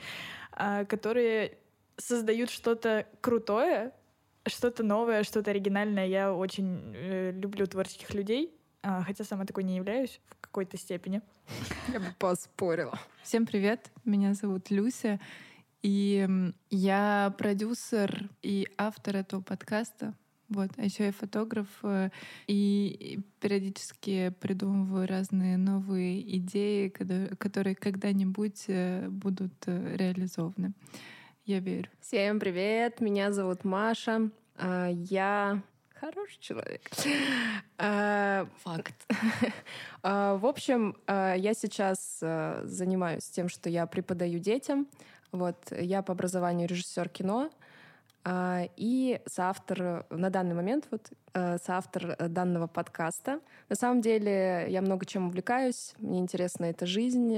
а, 0.51 0.85
которые 0.85 1.57
создают 1.97 2.49
что-то 2.49 3.07
крутое, 3.21 3.91
что-то 4.45 4.83
новое, 4.83 5.23
что-то 5.23 5.51
оригинальное. 5.51 6.07
Я 6.07 6.33
очень 6.33 6.93
э, 6.95 7.31
люблю 7.31 7.65
творческих 7.67 8.13
людей, 8.13 8.53
хотя 8.81 9.23
сама 9.23 9.45
такой 9.45 9.63
не 9.63 9.77
являюсь 9.77 10.19
в 10.29 10.41
какой-то 10.41 10.77
степени. 10.77 11.21
Я 11.87 11.99
бы 11.99 12.07
поспорила. 12.19 12.99
Всем 13.21 13.45
привет, 13.45 13.91
меня 14.03 14.33
зовут 14.33 14.69
Люся. 14.71 15.19
И 15.83 16.25
я 16.69 17.35
продюсер 17.37 18.29
и 18.41 18.67
автор 18.77 19.17
этого 19.17 19.41
подкаста. 19.41 20.13
Вот. 20.47 20.69
А 20.77 20.83
еще 20.83 21.05
я 21.05 21.11
фотограф 21.11 21.67
э, 21.83 22.09
и 22.47 23.19
периодически 23.41 24.33
придумываю 24.39 25.07
разные 25.07 25.57
новые 25.57 26.37
идеи, 26.37 26.87
которые 26.87 27.75
когда-нибудь 27.75 28.65
э, 28.67 29.09
будут 29.09 29.53
э, 29.65 29.97
реализованы. 29.97 30.73
Я 31.45 31.59
верю. 31.59 31.89
Всем 31.99 32.39
привет, 32.39 33.01
меня 33.01 33.33
зовут 33.33 33.65
Маша. 33.65 34.29
А, 34.55 34.89
я 34.89 35.61
хороший 35.95 36.39
человек. 36.39 36.89
А, 37.77 38.47
Факт. 38.63 38.95
А, 40.03 40.37
в 40.37 40.45
общем, 40.45 40.95
я 41.07 41.53
сейчас 41.53 42.19
занимаюсь 42.19 43.23
тем, 43.29 43.49
что 43.49 43.69
я 43.69 43.85
преподаю 43.87 44.39
детям. 44.39 44.87
Вот, 45.33 45.57
я 45.71 46.01
по 46.03 46.13
образованию 46.13 46.69
режиссер 46.69 47.09
кино, 47.09 47.49
а, 48.23 48.69
и 48.77 49.19
соавтор 49.25 50.05
на 50.09 50.29
данный 50.29 50.55
момент 50.55 50.87
вот 50.91 51.09
э, 51.11 51.22
соавтор 51.33 52.15
данного 52.29 52.67
подкаста. 52.67 53.39
На 53.69 53.75
самом 53.75 54.01
деле 54.01 54.67
я 54.69 54.81
много 54.81 55.05
чем 55.05 55.27
увлекаюсь, 55.27 55.93
мне 55.97 56.19
интересна 56.19 56.65
эта 56.65 56.85
жизнь, 56.85 57.35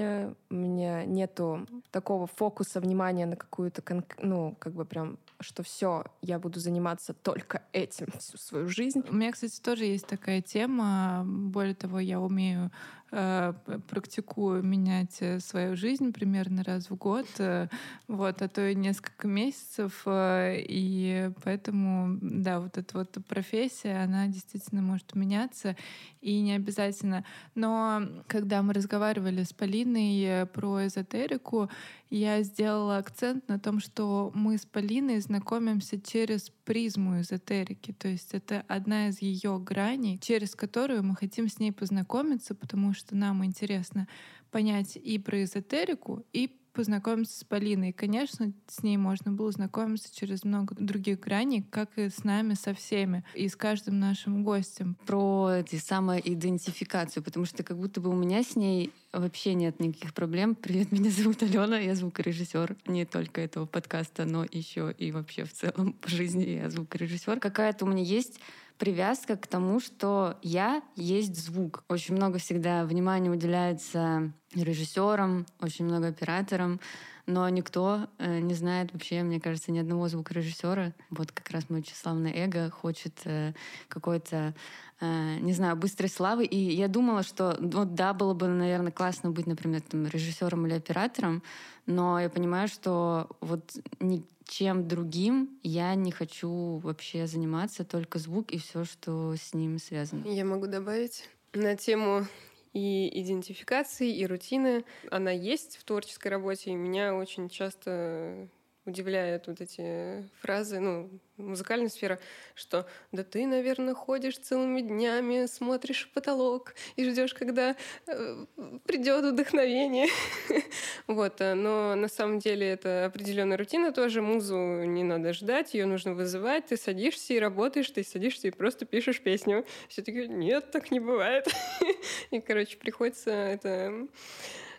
у 0.49 0.53
меня 0.53 1.05
нету 1.05 1.65
такого 1.91 2.27
фокуса 2.27 2.79
внимания 2.79 3.25
на 3.25 3.35
какую-то, 3.35 3.81
ну, 4.19 4.55
как 4.59 4.73
бы 4.73 4.85
прям 4.85 5.17
что 5.39 5.63
все, 5.63 6.05
я 6.21 6.39
буду 6.39 6.59
заниматься 6.59 7.13
только 7.13 7.61
этим 7.73 8.07
всю 8.19 8.37
свою 8.37 8.67
жизнь. 8.67 9.03
У 9.09 9.13
меня, 9.13 9.31
кстати, 9.31 9.59
тоже 9.59 9.85
есть 9.85 10.07
такая 10.07 10.41
тема. 10.41 11.23
Более 11.25 11.75
того, 11.75 11.99
я 11.99 12.19
умею 12.19 12.71
Э, 13.17 13.53
практикую 13.87 14.61
менять 14.61 15.17
э, 15.21 15.39
свою 15.39 15.77
жизнь 15.77 16.11
примерно 16.11 16.63
раз 16.63 16.89
в 16.89 16.95
год, 16.95 17.27
э, 17.37 17.69
вот, 18.09 18.41
а 18.41 18.49
то 18.49 18.67
и 18.67 18.75
несколько 18.75 19.27
месяцев, 19.27 20.03
и 20.07 21.31
поэтому, 21.43 22.17
да, 22.21 22.59
вот 22.59 22.77
эта 22.77 22.97
вот 22.97 23.17
профессия, 23.29 23.84
она 23.87 24.27
действительно 24.27 24.81
может 24.81 25.15
меняться, 25.15 25.75
и 26.21 26.41
не 26.41 26.53
обязательно. 26.53 27.25
Но 27.53 28.01
когда 28.27 28.61
мы 28.61 28.73
разговаривали 28.73 29.43
с 29.43 29.53
Полиной 29.53 30.45
про 30.47 30.87
эзотерику, 30.87 31.69
я 32.09 32.43
сделала 32.43 32.97
акцент 32.97 33.47
на 33.47 33.59
том, 33.59 33.79
что 33.79 34.31
мы 34.33 34.57
с 34.57 34.65
Полиной 34.65 35.19
знакомимся 35.19 35.99
через 35.99 36.51
призму 36.63 37.21
эзотерики. 37.21 37.93
То 37.93 38.07
есть 38.07 38.33
это 38.33 38.63
одна 38.67 39.09
из 39.09 39.21
ее 39.21 39.59
граней, 39.59 40.17
через 40.19 40.55
которую 40.55 41.03
мы 41.03 41.15
хотим 41.15 41.49
с 41.49 41.59
ней 41.59 41.71
познакомиться, 41.71 42.55
потому 42.55 42.93
что 42.93 43.15
нам 43.15 43.43
интересно 43.43 44.07
понять 44.51 44.95
и 44.95 45.19
про 45.19 45.43
эзотерику, 45.43 46.25
и 46.31 46.55
познакомиться 46.75 47.39
с 47.39 47.43
Полиной. 47.43 47.89
И, 47.89 47.93
конечно, 47.93 48.53
с 48.67 48.83
ней 48.83 48.97
можно 48.97 49.31
было 49.31 49.51
знакомиться 49.51 50.13
через 50.13 50.43
много 50.43 50.75
других 50.77 51.21
граней, 51.21 51.63
как 51.63 51.97
и 51.97 52.09
с 52.09 52.23
нами, 52.23 52.53
со 52.53 52.73
всеми, 52.73 53.23
и 53.33 53.47
с 53.47 53.55
каждым 53.55 53.99
нашим 53.99 54.43
гостем. 54.43 54.97
Про 55.05 55.51
эти 55.59 55.77
самоидентификацию, 55.77 57.23
потому 57.23 57.45
что 57.45 57.63
как 57.63 57.77
будто 57.77 58.01
бы 58.01 58.09
у 58.09 58.15
меня 58.15 58.43
с 58.43 58.55
ней 58.55 58.91
вообще 59.13 59.53
нет 59.53 59.79
никаких 59.79 60.13
проблем. 60.13 60.55
Привет, 60.55 60.91
меня 60.91 61.09
зовут 61.09 61.41
Алена, 61.41 61.79
я 61.79 61.95
звукорежиссер 61.95 62.75
не 62.87 63.05
только 63.05 63.41
этого 63.41 63.65
подкаста, 63.65 64.25
но 64.25 64.45
еще 64.51 64.93
и 64.97 65.11
вообще 65.11 65.45
в 65.45 65.53
целом 65.53 65.93
по 65.93 66.09
жизни 66.09 66.43
я 66.43 66.69
звукорежиссер. 66.69 67.39
Какая-то 67.39 67.85
у 67.85 67.87
меня 67.87 68.03
есть 68.03 68.39
привязка 68.77 69.37
к 69.37 69.47
тому, 69.47 69.79
что 69.79 70.37
я 70.41 70.81
есть 70.95 71.35
звук. 71.35 71.83
Очень 71.87 72.15
много 72.15 72.39
всегда 72.39 72.85
внимания 72.85 73.29
уделяется 73.29 74.33
режиссерам, 74.53 75.45
очень 75.61 75.85
много 75.85 76.07
операторам, 76.07 76.79
но 77.27 77.47
никто 77.49 78.07
э, 78.17 78.39
не 78.39 78.53
знает 78.53 78.93
вообще, 78.93 79.23
мне 79.23 79.39
кажется, 79.39 79.71
ни 79.71 79.79
одного 79.79 80.07
звукорежиссера. 80.07 80.93
Вот 81.09 81.31
как 81.31 81.49
раз 81.49 81.69
мой 81.69 81.81
тщеславное 81.81 82.31
эго 82.33 82.69
хочет 82.69 83.19
э, 83.25 83.53
какой-то, 83.87 84.53
э, 85.01 85.37
не 85.39 85.53
знаю, 85.53 85.75
быстрой 85.75 86.09
славы. 86.09 86.45
И 86.45 86.57
я 86.57 86.87
думала, 86.87 87.23
что 87.23 87.57
вот 87.59 87.95
да, 87.95 88.13
было 88.13 88.33
бы, 88.33 88.47
наверное, 88.47 88.91
классно 88.91 89.31
быть, 89.31 89.47
например, 89.47 89.81
там, 89.81 90.05
режиссером 90.05 90.67
или 90.67 90.75
оператором, 90.75 91.41
но 91.87 92.19
я 92.19 92.29
понимаю, 92.29 92.67
что 92.67 93.29
вот 93.41 93.75
ничем 93.99 94.87
другим 94.87 95.59
я 95.63 95.95
не 95.95 96.11
хочу 96.11 96.77
вообще 96.77 97.25
заниматься, 97.25 97.83
только 97.83 98.19
звук 98.19 98.51
и 98.51 98.59
все, 98.59 98.85
что 98.85 99.35
с 99.35 99.53
ним 99.53 99.79
связано. 99.79 100.25
Я 100.27 100.45
могу 100.45 100.67
добавить 100.67 101.27
на 101.53 101.75
тему 101.75 102.27
и 102.75 103.09
идентификации, 103.21 104.13
и 104.13 104.27
рутины. 104.27 104.83
Она 105.09 105.31
есть 105.31 105.77
в 105.77 105.85
творческой 105.85 106.27
работе, 106.27 106.71
и 106.71 106.75
меня 106.75 107.15
очень 107.15 107.47
часто 107.49 108.49
удивляют 108.85 109.47
вот 109.47 109.61
эти 109.61 110.29
фразы, 110.41 110.79
ну, 110.79 111.09
музыкальная 111.37 111.89
сфера, 111.89 112.19
что 112.53 112.87
да 113.11 113.23
ты, 113.23 113.45
наверное, 113.47 113.93
ходишь 113.93 114.37
целыми 114.37 114.81
днями, 114.81 115.47
смотришь 115.47 116.05
в 116.05 116.13
потолок 116.13 116.75
и 116.95 117.09
ждешь, 117.09 117.33
когда 117.33 117.75
э, 118.07 118.45
придет 118.85 119.25
вдохновение. 119.25 120.07
вот, 121.07 121.41
э, 121.41 121.55
но 121.55 121.95
на 121.95 122.07
самом 122.07 122.39
деле 122.39 122.67
это 122.67 123.05
определенная 123.05 123.57
рутина 123.57 123.91
тоже. 123.91 124.21
Музу 124.21 124.55
не 124.55 125.03
надо 125.03 125.33
ждать, 125.33 125.73
ее 125.73 125.85
нужно 125.85 126.13
вызывать. 126.13 126.67
Ты 126.67 126.77
садишься 126.77 127.33
и 127.33 127.39
работаешь, 127.39 127.89
ты 127.89 128.03
садишься 128.03 128.47
и 128.47 128.51
просто 128.51 128.85
пишешь 128.85 129.19
песню. 129.19 129.65
Все 129.89 130.01
таки 130.03 130.27
нет, 130.27 130.71
так 130.71 130.91
не 130.91 130.99
бывает. 130.99 131.47
и, 132.31 132.39
короче, 132.39 132.77
приходится 132.77 133.31
это 133.31 134.07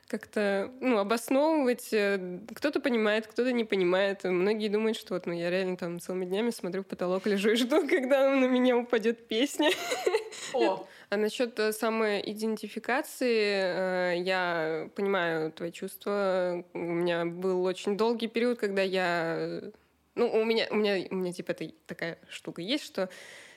как-то 0.08 0.70
ну, 0.80 0.98
обосновывать. 0.98 1.88
Э, 1.92 2.38
кто-то 2.54 2.80
понимает, 2.80 3.26
кто-то 3.26 3.52
не 3.52 3.64
понимает. 3.64 4.24
Многие 4.24 4.68
думают, 4.68 4.96
что 4.96 5.14
вот 5.14 5.26
ну, 5.26 5.32
я 5.32 5.50
реально 5.50 5.76
там 5.76 6.00
целыми 6.00 6.24
днями 6.24 6.50
смотрю 6.50 6.82
в 6.82 6.86
потолок, 6.86 7.26
лежу 7.26 7.50
и 7.50 7.56
жду, 7.56 7.86
когда 7.88 8.30
на 8.34 8.46
меня 8.46 8.76
упадет 8.76 9.26
песня. 9.26 9.70
О! 10.54 10.86
А 11.08 11.16
насчет 11.16 11.58
э, 11.58 11.72
самой 11.72 12.22
идентификации, 12.24 14.14
э, 14.14 14.14
я 14.18 14.88
понимаю 14.94 15.52
твои 15.52 15.72
чувства. 15.72 16.64
У 16.72 16.78
меня 16.78 17.24
был 17.24 17.64
очень 17.64 17.96
долгий 17.96 18.28
период, 18.28 18.58
когда 18.58 18.82
я... 18.82 19.60
Ну, 20.14 20.30
у 20.32 20.44
меня, 20.44 20.66
у 20.70 20.76
меня, 20.76 21.06
у 21.10 21.14
меня 21.14 21.32
типа 21.32 21.50
это, 21.50 21.70
такая 21.86 22.18
штука 22.28 22.62
есть, 22.62 22.84
что 22.84 23.10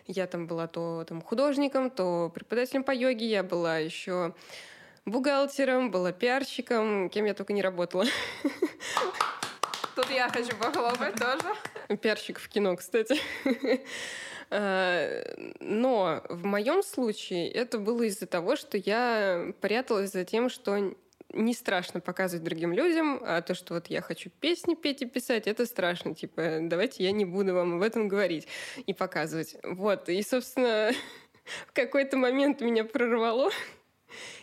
я 0.07 0.27
там 0.27 0.47
была 0.47 0.67
то 0.67 1.05
там, 1.07 1.21
художником, 1.21 1.89
то 1.89 2.31
преподавателем 2.33 2.83
по 2.83 2.91
йоге, 2.91 3.27
я 3.27 3.43
была 3.43 3.77
еще 3.77 4.33
бухгалтером, 5.09 5.91
была 5.91 6.11
пиарщиком, 6.11 7.09
кем 7.09 7.25
я 7.25 7.33
только 7.33 7.53
не 7.53 7.61
работала. 7.61 8.05
Тут 9.95 10.09
я 10.11 10.29
хочу 10.29 10.55
похлопать 10.55 11.15
тоже. 11.15 11.97
Пиарщик 11.97 12.39
в 12.39 12.47
кино, 12.47 12.75
кстати. 12.75 13.19
А, 14.51 15.21
но 15.59 16.23
в 16.27 16.43
моем 16.43 16.81
случае 16.81 17.51
это 17.51 17.77
было 17.77 18.01
из-за 18.03 18.25
того, 18.25 18.55
что 18.55 18.77
я 18.79 19.53
пряталась 19.61 20.11
за 20.11 20.25
тем, 20.25 20.49
что 20.49 20.95
не 21.33 21.53
страшно 21.53 21.99
показывать 21.99 22.43
другим 22.43 22.73
людям, 22.73 23.19
а 23.21 23.41
то, 23.41 23.53
что 23.53 23.75
вот 23.75 23.87
я 23.87 24.01
хочу 24.01 24.29
песни 24.39 24.75
петь 24.75 25.01
и 25.01 25.05
писать, 25.05 25.47
это 25.47 25.65
страшно. 25.65 26.15
Типа, 26.15 26.59
давайте 26.61 27.03
я 27.03 27.11
не 27.11 27.25
буду 27.25 27.53
вам 27.53 27.75
об 27.75 27.83
этом 27.83 28.07
говорить 28.07 28.47
и 28.85 28.93
показывать. 28.93 29.55
Вот. 29.63 30.09
И, 30.09 30.21
собственно, 30.23 30.91
в 31.67 31.73
какой-то 31.73 32.17
момент 32.17 32.61
меня 32.61 32.83
прорвало. 32.83 33.51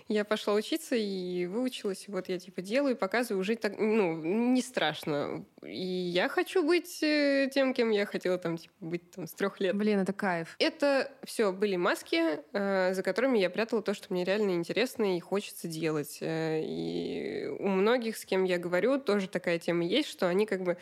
Я 0.08 0.25
пошла 0.25 0.54
учиться 0.54 0.96
и 0.96 1.46
выучилась. 1.46 2.06
Вот 2.08 2.28
я 2.28 2.38
типа 2.38 2.62
делаю, 2.62 2.96
показываю, 2.96 3.40
уже 3.40 3.56
так, 3.56 3.78
ну, 3.78 4.14
не 4.14 4.62
страшно. 4.62 5.44
И 5.62 5.76
я 5.76 6.28
хочу 6.28 6.64
быть 6.64 7.02
э, 7.02 7.49
тем, 7.52 7.75
кем 7.75 7.90
я 7.90 8.06
хотела 8.06 8.38
там, 8.38 8.56
типа, 8.56 8.75
быть 8.80 9.11
там 9.11 9.26
с 9.26 9.32
трех 9.32 9.61
лет. 9.61 9.76
Блин, 9.76 10.00
это 10.00 10.12
кайф. 10.12 10.54
Это 10.58 11.11
все 11.25 11.52
были 11.52 11.76
маски, 11.76 12.40
э, 12.52 12.94
за 12.94 13.02
которыми 13.02 13.38
я 13.38 13.50
прятала 13.50 13.82
то, 13.82 13.94
что 13.94 14.12
мне 14.12 14.25
реально 14.25 14.52
интересно 14.52 15.16
и 15.16 15.20
хочется 15.20 15.68
делать. 15.68 16.18
Э, 16.20 16.61
и 16.62 17.46
у 17.58 17.68
многих, 17.68 18.16
с 18.16 18.25
кем 18.25 18.44
я 18.44 18.58
говорю, 18.58 19.00
тоже 19.00 19.28
такая 19.28 19.58
тема 19.58 19.85
есть, 19.85 20.08
что 20.08 20.28
они 20.28 20.46
как 20.46 20.62
бы 20.62 20.76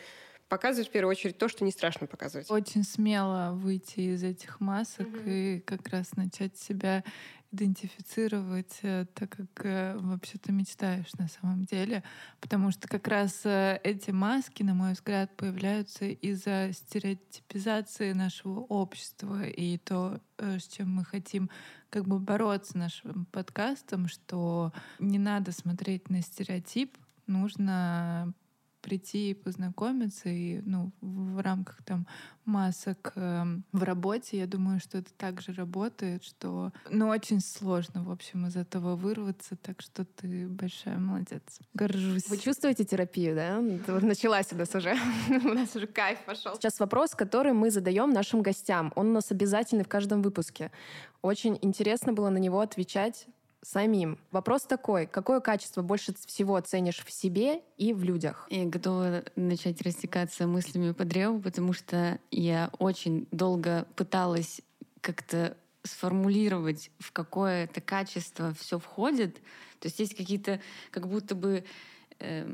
показывать 0.49 0.89
в 0.89 0.91
первую 0.91 1.11
очередь 1.11 1.37
то, 1.37 1.47
что 1.47 1.63
не 1.63 1.71
страшно 1.71 2.07
показывать. 2.07 2.49
Очень 2.51 2.83
смело 2.83 3.51
выйти 3.53 4.01
из 4.01 4.23
этих 4.23 4.59
масок 4.59 5.07
угу. 5.07 5.19
и 5.25 5.59
как 5.59 5.87
раз 5.89 6.15
начать 6.15 6.57
себя 6.57 7.03
идентифицировать 7.55 8.79
э, 8.83 9.05
так, 9.13 9.29
как 9.29 9.65
э, 9.65 9.97
вообще 9.97 10.37
ты 10.37 10.51
мечтаешь 10.51 11.11
на 11.17 11.27
самом 11.27 11.65
деле. 11.65 12.03
Потому 12.39 12.71
что 12.71 12.87
как 12.87 13.07
раз 13.07 13.41
э, 13.45 13.79
эти 13.83 14.11
маски, 14.11 14.61
на 14.61 14.73
мой 14.73 14.93
взгляд, 14.93 15.35
появляются 15.35 16.05
из-за 16.05 16.71
стереотипизации 16.73 18.13
нашего 18.13 18.59
общества 18.59 19.43
и 19.45 19.77
то, 19.77 20.19
с 20.37 20.67
чем 20.67 20.91
мы 20.91 21.05
хотим 21.05 21.49
как 21.89 22.05
бы 22.05 22.19
бороться 22.19 22.77
нашим 22.77 23.25
подкастом, 23.31 24.07
что 24.07 24.73
не 24.99 25.17
надо 25.17 25.51
смотреть 25.51 26.09
на 26.09 26.21
стереотип, 26.21 26.97
нужно 27.25 28.33
прийти 28.85 29.31
и 29.31 29.33
познакомиться, 29.33 30.29
и 30.29 30.61
ну, 30.61 30.91
в 31.01 31.41
рамках 31.41 31.81
там 31.83 32.05
масок 32.45 33.13
э, 33.15 33.43
в 33.71 33.83
работе, 33.83 34.37
я 34.37 34.45
думаю, 34.45 34.79
что 34.79 34.99
это 34.99 35.11
также 35.17 35.53
работает, 35.53 36.23
что 36.23 36.71
ну, 36.91 37.07
очень 37.07 37.39
сложно, 37.39 38.03
в 38.03 38.11
общем, 38.11 38.45
из 38.45 38.55
этого 38.55 38.95
вырваться, 38.95 39.55
так 39.55 39.81
что 39.81 40.05
ты 40.05 40.47
большая 40.47 40.99
молодец. 40.99 41.41
Горжусь. 41.73 42.29
Вы 42.29 42.37
чувствуете 42.37 42.85
терапию, 42.85 43.35
да? 43.35 43.59
Началась 44.01 44.53
у 44.53 44.55
нас 44.55 44.75
уже. 44.75 44.95
у 45.29 45.53
нас 45.53 45.75
уже 45.75 45.87
кайф 45.87 46.19
пошел. 46.25 46.53
Сейчас 46.55 46.79
вопрос, 46.79 47.15
который 47.15 47.53
мы 47.53 47.71
задаем 47.71 48.13
нашим 48.13 48.43
гостям. 48.43 48.93
Он 48.95 49.07
у 49.07 49.13
нас 49.13 49.31
обязательный 49.31 49.83
в 49.83 49.87
каждом 49.89 50.21
выпуске. 50.21 50.71
Очень 51.23 51.57
интересно 51.63 52.13
было 52.13 52.29
на 52.29 52.37
него 52.37 52.59
отвечать 52.59 53.25
самим. 53.65 54.19
Вопрос 54.31 54.63
такой, 54.63 55.07
какое 55.07 55.39
качество 55.39 55.81
больше 55.81 56.13
всего 56.25 56.59
ценишь 56.59 57.03
в 57.03 57.11
себе 57.11 57.61
и 57.77 57.93
в 57.93 58.03
людях? 58.03 58.47
Я 58.49 58.65
готова 58.65 59.23
начать 59.35 59.81
растекаться 59.81 60.45
мыслями 60.45 60.91
по 60.91 61.03
древу, 61.03 61.39
потому 61.39 61.73
что 61.73 62.19
я 62.29 62.69
очень 62.77 63.27
долго 63.31 63.87
пыталась 63.95 64.61
как-то 65.01 65.57
сформулировать, 65.83 66.91
в 66.99 67.11
какое 67.11 67.65
это 67.65 67.81
качество 67.81 68.53
все 68.53 68.79
входит. 68.79 69.35
То 69.79 69.87
есть 69.87 69.99
есть 69.99 70.15
какие-то 70.15 70.61
как 70.91 71.07
будто 71.07 71.35
бы 71.35 71.63
э, 72.19 72.47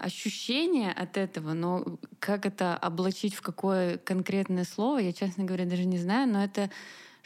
ощущения 0.00 0.92
от 0.92 1.16
этого, 1.16 1.52
но 1.52 1.98
как 2.18 2.46
это 2.46 2.76
облачить 2.76 3.34
в 3.34 3.42
какое 3.42 3.98
конкретное 3.98 4.64
слово, 4.64 4.98
я, 4.98 5.12
честно 5.12 5.44
говоря, 5.44 5.66
даже 5.66 5.84
не 5.84 5.98
знаю, 5.98 6.28
но 6.28 6.42
это 6.42 6.70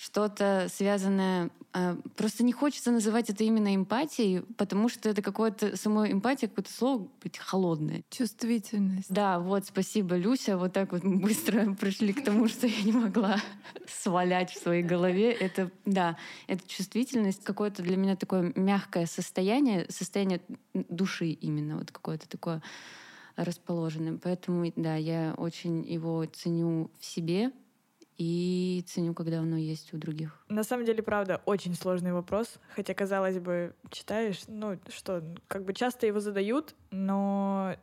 что-то 0.01 0.69
связанное... 0.73 1.51
Э, 1.75 1.95
просто 2.17 2.43
не 2.43 2.53
хочется 2.53 2.91
называть 2.91 3.29
это 3.29 3.45
именно 3.45 3.75
эмпатией, 3.75 4.43
потому 4.57 4.89
что 4.89 5.11
это 5.11 5.21
какое-то... 5.21 5.77
Само 5.77 6.11
эмпатия, 6.11 6.49
какое-то 6.49 6.73
слово 6.73 7.09
быть 7.23 7.37
холодное. 7.37 8.03
Чувствительность. 8.09 9.13
Да, 9.13 9.39
вот, 9.39 9.67
спасибо, 9.67 10.17
Люся. 10.17 10.57
Вот 10.57 10.73
так 10.73 10.93
вот 10.93 11.05
мы 11.05 11.17
быстро 11.17 11.75
пришли 11.81 12.15
к 12.15 12.25
тому, 12.25 12.49
что 12.49 12.67
я 12.67 12.83
не 12.83 12.93
могла 12.93 13.37
свалять 13.87 14.51
в 14.51 14.63
своей 14.63 14.83
голове. 14.83 15.33
Это, 15.33 15.71
да, 15.85 16.17
это 16.47 16.67
чувствительность, 16.67 17.45
какое-то 17.45 17.83
для 17.83 17.99
меня 17.99 18.17
такое 18.17 18.53
мягкое 18.57 19.05
состояние, 19.05 19.87
состояние 19.91 20.41
души 20.73 21.27
именно, 21.27 21.77
вот 21.77 21.91
какое-то 21.91 22.27
такое 22.27 22.63
расположенное. 23.37 24.19
Поэтому, 24.23 24.73
да, 24.77 24.97
я 24.97 25.35
очень 25.37 25.85
его 25.85 26.25
ценю 26.25 26.91
в 26.99 27.05
себе, 27.05 27.53
и 28.21 28.85
ценю, 28.87 29.15
когда 29.15 29.39
оно 29.39 29.57
есть 29.57 29.95
у 29.95 29.97
других. 29.97 30.45
На 30.51 30.63
самом 30.63 30.85
деле, 30.85 31.03
правда, 31.03 31.41
очень 31.47 31.75
сложный 31.75 32.13
вопрос. 32.13 32.59
Хотя, 32.77 32.93
казалось 32.93 33.39
бы, 33.39 33.75
читаешь, 33.91 34.43
ну 34.47 34.79
что, 34.89 35.25
как 35.49 35.65
бы 35.65 35.73
часто 35.73 36.07
его 36.07 36.21
задают, 36.21 36.75
но 36.91 37.77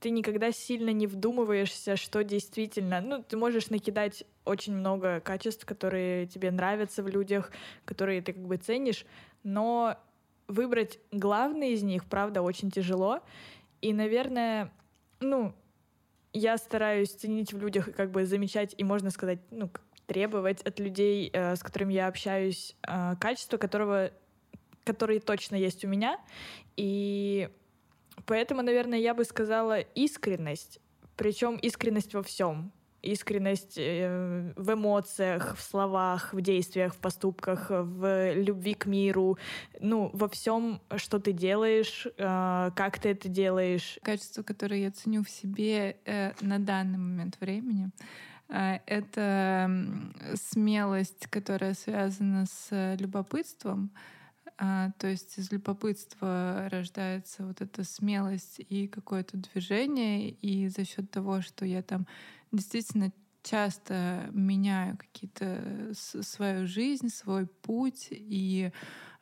ты 0.00 0.10
никогда 0.10 0.52
сильно 0.52 0.90
не 0.90 1.06
вдумываешься, 1.06 1.96
что 1.96 2.22
действительно... 2.22 3.00
Ну, 3.00 3.22
ты 3.22 3.38
можешь 3.38 3.70
накидать 3.70 4.24
очень 4.44 4.74
много 4.74 5.20
качеств, 5.20 5.64
которые 5.64 6.26
тебе 6.26 6.50
нравятся 6.50 7.02
в 7.02 7.08
людях, 7.08 7.50
которые 7.86 8.20
ты 8.20 8.34
как 8.34 8.46
бы 8.46 8.58
ценишь, 8.58 9.06
но 9.44 9.96
выбрать 10.46 10.98
главный 11.10 11.72
из 11.72 11.82
них, 11.82 12.04
правда, 12.04 12.42
очень 12.42 12.70
тяжело. 12.70 13.20
И, 13.80 13.94
наверное, 13.94 14.70
ну, 15.20 15.54
я 16.34 16.58
стараюсь 16.58 17.10
ценить 17.10 17.52
в 17.52 17.58
людях, 17.58 17.94
как 17.96 18.10
бы 18.10 18.26
замечать 18.26 18.74
и, 18.76 18.84
можно 18.84 19.10
сказать, 19.10 19.38
ну, 19.50 19.70
требовать 20.06 20.60
от 20.62 20.78
людей, 20.80 21.30
э, 21.32 21.56
с 21.56 21.62
которыми 21.62 21.94
я 21.94 22.08
общаюсь, 22.08 22.76
э, 22.86 23.14
качества, 23.20 23.56
которого, 23.56 24.10
которые 24.84 25.20
точно 25.20 25.56
есть 25.56 25.84
у 25.84 25.88
меня. 25.88 26.18
И 26.76 27.48
поэтому, 28.26 28.62
наверное, 28.62 28.98
я 28.98 29.14
бы 29.14 29.24
сказала 29.24 29.78
искренность, 29.78 30.80
причем 31.16 31.56
искренность 31.56 32.12
во 32.14 32.22
всем 32.22 32.72
искренность 33.04 33.74
э, 33.76 34.52
в 34.56 34.72
эмоциях, 34.72 35.56
в 35.56 35.62
словах, 35.62 36.32
в 36.32 36.40
действиях, 36.40 36.94
в 36.94 36.98
поступках, 36.98 37.66
в 37.70 38.34
любви 38.34 38.74
к 38.74 38.86
миру, 38.86 39.38
ну, 39.80 40.10
во 40.12 40.28
всем, 40.28 40.80
что 40.96 41.18
ты 41.18 41.32
делаешь, 41.32 42.06
э, 42.06 42.70
как 42.74 42.98
ты 42.98 43.10
это 43.10 43.28
делаешь. 43.28 43.98
Качество, 44.02 44.42
которое 44.42 44.80
я 44.80 44.90
ценю 44.90 45.22
в 45.22 45.30
себе 45.30 45.96
э, 46.04 46.32
на 46.40 46.58
данный 46.58 46.98
момент 46.98 47.38
времени, 47.40 47.90
это 48.46 49.70
смелость, 50.34 51.26
которая 51.28 51.72
связана 51.72 52.44
с 52.46 52.96
любопытством, 53.00 53.90
а, 54.56 54.90
то 54.98 55.08
есть 55.08 55.36
из 55.38 55.50
любопытства 55.50 56.68
рождается 56.70 57.44
вот 57.44 57.60
эта 57.60 57.82
смелость 57.82 58.60
и 58.60 58.86
какое-то 58.86 59.36
движение, 59.36 60.30
и 60.30 60.68
за 60.68 60.84
счет 60.84 61.10
того, 61.10 61.42
что 61.42 61.64
я 61.64 61.82
там 61.82 62.06
действительно 62.56 63.12
часто 63.42 64.28
меняю 64.32 64.96
какие-то 64.96 65.92
свою 65.94 66.66
жизнь, 66.66 67.08
свой 67.08 67.46
путь 67.46 68.08
и 68.10 68.72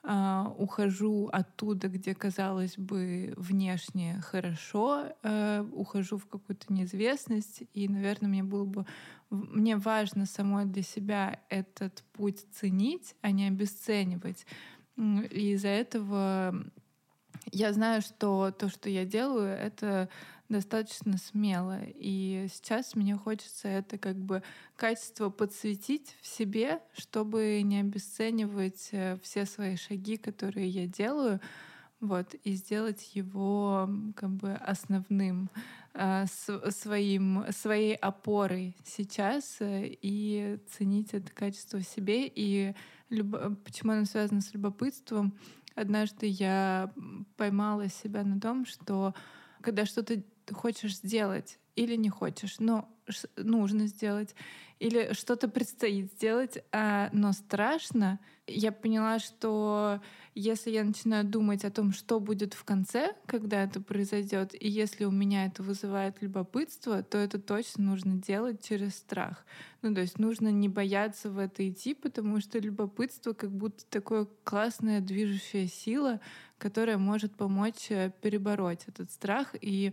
Uh, 0.04 0.52
ухожу 0.56 1.28
оттуда, 1.32 1.86
где 1.86 2.12
казалось 2.12 2.76
бы 2.76 3.34
внешне 3.36 4.20
хорошо, 4.20 5.12
uh, 5.22 5.70
ухожу 5.70 6.18
в 6.18 6.26
какую-то 6.26 6.72
неизвестность, 6.72 7.62
и, 7.72 7.86
наверное, 7.86 8.28
мне 8.28 8.42
было 8.42 8.64
бы 8.64 8.84
мне 9.30 9.76
важно 9.76 10.26
самой 10.26 10.64
для 10.64 10.82
себя 10.82 11.38
этот 11.48 12.02
путь 12.14 12.44
ценить, 12.50 13.14
а 13.20 13.30
не 13.30 13.46
обесценивать. 13.46 14.44
И 14.96 15.52
из-за 15.52 15.68
этого 15.68 16.64
я 17.52 17.72
знаю, 17.72 18.02
что 18.02 18.50
то, 18.50 18.68
что 18.68 18.90
я 18.90 19.04
делаю, 19.04 19.54
это 19.54 20.08
достаточно 20.52 21.18
смело. 21.18 21.80
И 21.82 22.46
сейчас 22.52 22.94
мне 22.94 23.16
хочется 23.16 23.68
это 23.68 23.98
как 23.98 24.16
бы 24.16 24.42
качество 24.76 25.30
подсветить 25.30 26.16
в 26.20 26.26
себе, 26.26 26.80
чтобы 26.92 27.60
не 27.62 27.80
обесценивать 27.80 28.90
э, 28.92 29.18
все 29.22 29.46
свои 29.46 29.76
шаги, 29.76 30.16
которые 30.16 30.68
я 30.68 30.86
делаю, 30.86 31.40
вот, 32.00 32.34
и 32.42 32.54
сделать 32.54 33.14
его 33.14 33.88
как 34.16 34.30
бы 34.30 34.52
основным 34.54 35.50
э, 35.94 36.26
своим, 36.70 37.44
своей 37.50 37.94
опорой 37.94 38.76
сейчас 38.84 39.56
э, 39.60 39.96
и 40.02 40.58
ценить 40.68 41.14
это 41.14 41.32
качество 41.32 41.78
в 41.78 41.84
себе. 41.84 42.26
И 42.26 42.74
любо... 43.08 43.56
почему 43.64 43.92
оно 43.92 44.04
связано 44.04 44.40
с 44.40 44.52
любопытством? 44.52 45.32
Однажды 45.74 46.26
я 46.26 46.92
поймала 47.36 47.88
себя 47.88 48.24
на 48.24 48.40
том, 48.40 48.66
что 48.66 49.14
когда 49.62 49.86
что-то 49.86 50.22
хочешь 50.52 50.96
сделать 50.96 51.58
или 51.76 51.96
не 51.96 52.10
хочешь, 52.10 52.56
но 52.58 52.88
нужно 53.36 53.86
сделать, 53.86 54.34
или 54.78 55.12
что-то 55.12 55.48
предстоит 55.48 56.12
сделать, 56.12 56.58
а, 56.72 57.08
но 57.12 57.32
страшно, 57.32 58.18
я 58.46 58.72
поняла, 58.72 59.20
что 59.20 60.00
если 60.34 60.70
я 60.70 60.82
начинаю 60.82 61.24
думать 61.24 61.64
о 61.64 61.70
том, 61.70 61.92
что 61.92 62.18
будет 62.18 62.54
в 62.54 62.64
конце, 62.64 63.14
когда 63.26 63.62
это 63.62 63.80
произойдет, 63.80 64.54
и 64.60 64.68
если 64.68 65.04
у 65.04 65.10
меня 65.10 65.46
это 65.46 65.62
вызывает 65.62 66.20
любопытство, 66.20 67.02
то 67.02 67.18
это 67.18 67.38
точно 67.38 67.84
нужно 67.84 68.16
делать 68.16 68.66
через 68.66 68.96
страх. 68.96 69.44
Ну, 69.82 69.94
то 69.94 70.00
есть 70.00 70.18
нужно 70.18 70.48
не 70.48 70.68
бояться 70.68 71.30
в 71.30 71.38
это 71.38 71.68
идти, 71.68 71.94
потому 71.94 72.40
что 72.40 72.58
любопытство 72.58 73.34
как 73.34 73.52
будто 73.52 73.84
такое 73.88 74.26
классная 74.42 75.00
движущая 75.00 75.68
сила, 75.68 76.20
которая 76.58 76.98
может 76.98 77.36
помочь 77.36 77.90
э, 77.90 78.10
перебороть 78.20 78.84
этот 78.88 79.10
страх 79.12 79.54
и 79.60 79.92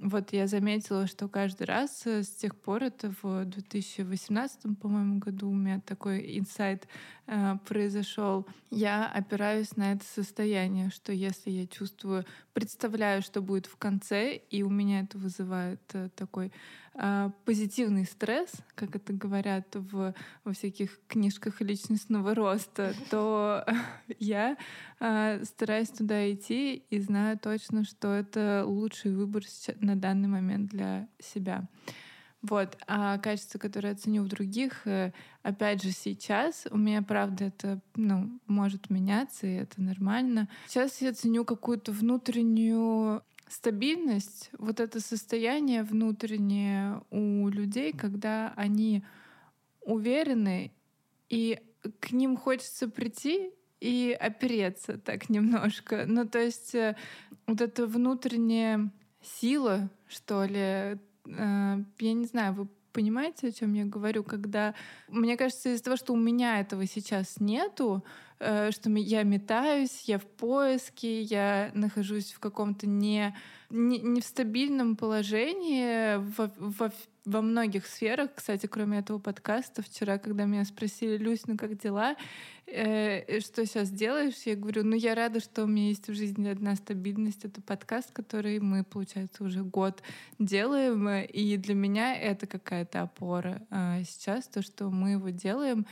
вот 0.00 0.32
я 0.32 0.46
заметила, 0.46 1.06
что 1.06 1.28
каждый 1.28 1.64
раз 1.64 2.02
э, 2.06 2.22
с 2.22 2.28
тех 2.28 2.56
пор, 2.56 2.84
это 2.84 3.12
в 3.22 3.44
2018, 3.44 4.78
по-моему, 4.80 5.18
году 5.18 5.50
у 5.50 5.54
меня 5.54 5.80
такой 5.80 6.38
инсайт 6.38 6.86
произошел, 7.66 8.46
я 8.70 9.06
опираюсь 9.06 9.76
на 9.76 9.92
это 9.92 10.04
состояние, 10.04 10.90
что 10.90 11.12
если 11.12 11.50
я 11.50 11.66
чувствую, 11.66 12.24
представляю, 12.52 13.22
что 13.22 13.42
будет 13.42 13.66
в 13.66 13.76
конце, 13.76 14.36
и 14.36 14.62
у 14.62 14.70
меня 14.70 15.00
это 15.00 15.18
вызывает 15.18 15.80
э, 15.92 16.08
такой 16.16 16.52
э, 16.94 17.30
позитивный 17.44 18.04
стресс, 18.04 18.50
как 18.74 18.96
это 18.96 19.12
говорят 19.12 19.66
в, 19.74 20.14
во 20.44 20.52
всяких 20.52 20.98
книжках 21.06 21.60
личностного 21.60 22.34
роста, 22.34 22.94
то 23.10 23.64
я 24.18 24.56
э, 25.00 25.44
стараюсь 25.44 25.90
туда 25.90 26.30
идти 26.32 26.82
и 26.90 27.00
знаю 27.00 27.38
точно, 27.38 27.84
что 27.84 28.12
это 28.12 28.64
лучший 28.66 29.14
выбор 29.14 29.42
на 29.80 29.96
данный 29.96 30.28
момент 30.28 30.70
для 30.70 31.08
себя. 31.20 31.68
Вот. 32.42 32.76
А 32.86 33.18
качество, 33.18 33.58
которое 33.58 33.90
я 33.90 33.94
ценю 33.96 34.22
в 34.22 34.28
других, 34.28 34.86
э, 34.86 35.12
опять 35.42 35.82
же, 35.82 35.90
сейчас 35.90 36.66
у 36.70 36.76
меня, 36.76 37.02
правда, 37.02 37.46
это 37.46 37.80
ну, 37.96 38.30
может 38.46 38.90
меняться, 38.90 39.46
и 39.46 39.54
это 39.54 39.82
нормально. 39.82 40.48
Сейчас 40.68 41.00
я 41.00 41.12
ценю 41.12 41.44
какую-то 41.44 41.90
внутреннюю 41.90 43.22
стабильность, 43.48 44.50
вот 44.58 44.78
это 44.78 45.00
состояние 45.00 45.82
внутреннее 45.82 47.02
у 47.10 47.48
людей, 47.48 47.92
когда 47.92 48.52
они 48.56 49.02
уверены, 49.80 50.72
и 51.28 51.60
к 52.00 52.12
ним 52.12 52.36
хочется 52.36 52.88
прийти 52.88 53.50
и 53.80 54.16
опереться 54.18 54.98
так 54.98 55.28
немножко. 55.28 56.04
Ну, 56.06 56.26
то 56.26 56.38
есть 56.38 56.74
э, 56.74 56.96
вот 57.46 57.60
эта 57.60 57.86
внутренняя 57.86 58.90
сила, 59.22 59.90
что 60.08 60.44
ли, 60.44 60.98
я 61.36 62.12
не 62.12 62.24
знаю, 62.24 62.54
вы 62.54 62.68
понимаете, 62.92 63.48
о 63.48 63.52
чем 63.52 63.74
я 63.74 63.84
говорю, 63.84 64.24
когда 64.24 64.74
мне 65.08 65.36
кажется, 65.36 65.70
из-за 65.72 65.84
того, 65.84 65.96
что 65.96 66.12
у 66.12 66.16
меня 66.16 66.60
этого 66.60 66.86
сейчас 66.86 67.38
нету, 67.38 68.02
э, 68.04 68.27
что 68.40 68.90
я 68.90 69.22
метаюсь, 69.24 70.02
я 70.04 70.18
в 70.18 70.24
поиске, 70.24 71.22
я 71.22 71.70
нахожусь 71.74 72.32
в 72.32 72.38
каком-то 72.38 72.86
не, 72.86 73.34
не, 73.70 73.98
не 73.98 74.20
в 74.20 74.24
стабильном 74.24 74.96
положении 74.96 76.16
во, 76.36 76.50
во, 76.56 76.92
во 77.24 77.42
многих 77.42 77.86
сферах, 77.86 78.30
кстати, 78.34 78.66
кроме 78.66 78.98
этого 78.98 79.18
подкаста. 79.18 79.82
Вчера, 79.82 80.18
когда 80.18 80.44
меня 80.44 80.64
спросили, 80.64 81.18
Люсь, 81.18 81.46
ну 81.46 81.56
как 81.56 81.78
дела? 81.78 82.16
Э, 82.66 83.40
что 83.40 83.66
сейчас 83.66 83.90
делаешь? 83.90 84.34
Я 84.44 84.56
говорю, 84.56 84.84
ну 84.84 84.96
я 84.96 85.14
рада, 85.14 85.40
что 85.40 85.64
у 85.64 85.66
меня 85.66 85.88
есть 85.88 86.08
в 86.08 86.14
жизни 86.14 86.48
одна 86.48 86.74
стабильность. 86.76 87.44
Это 87.44 87.60
подкаст, 87.60 88.12
который 88.12 88.60
мы, 88.60 88.84
получается, 88.84 89.44
уже 89.44 89.62
год 89.62 90.02
делаем. 90.38 91.08
И 91.08 91.56
для 91.56 91.74
меня 91.74 92.14
это 92.16 92.46
какая-то 92.46 93.02
опора 93.02 93.66
а 93.70 94.02
сейчас, 94.04 94.48
то, 94.48 94.62
что 94.62 94.90
мы 94.90 95.12
его 95.12 95.28
делаем. 95.28 95.86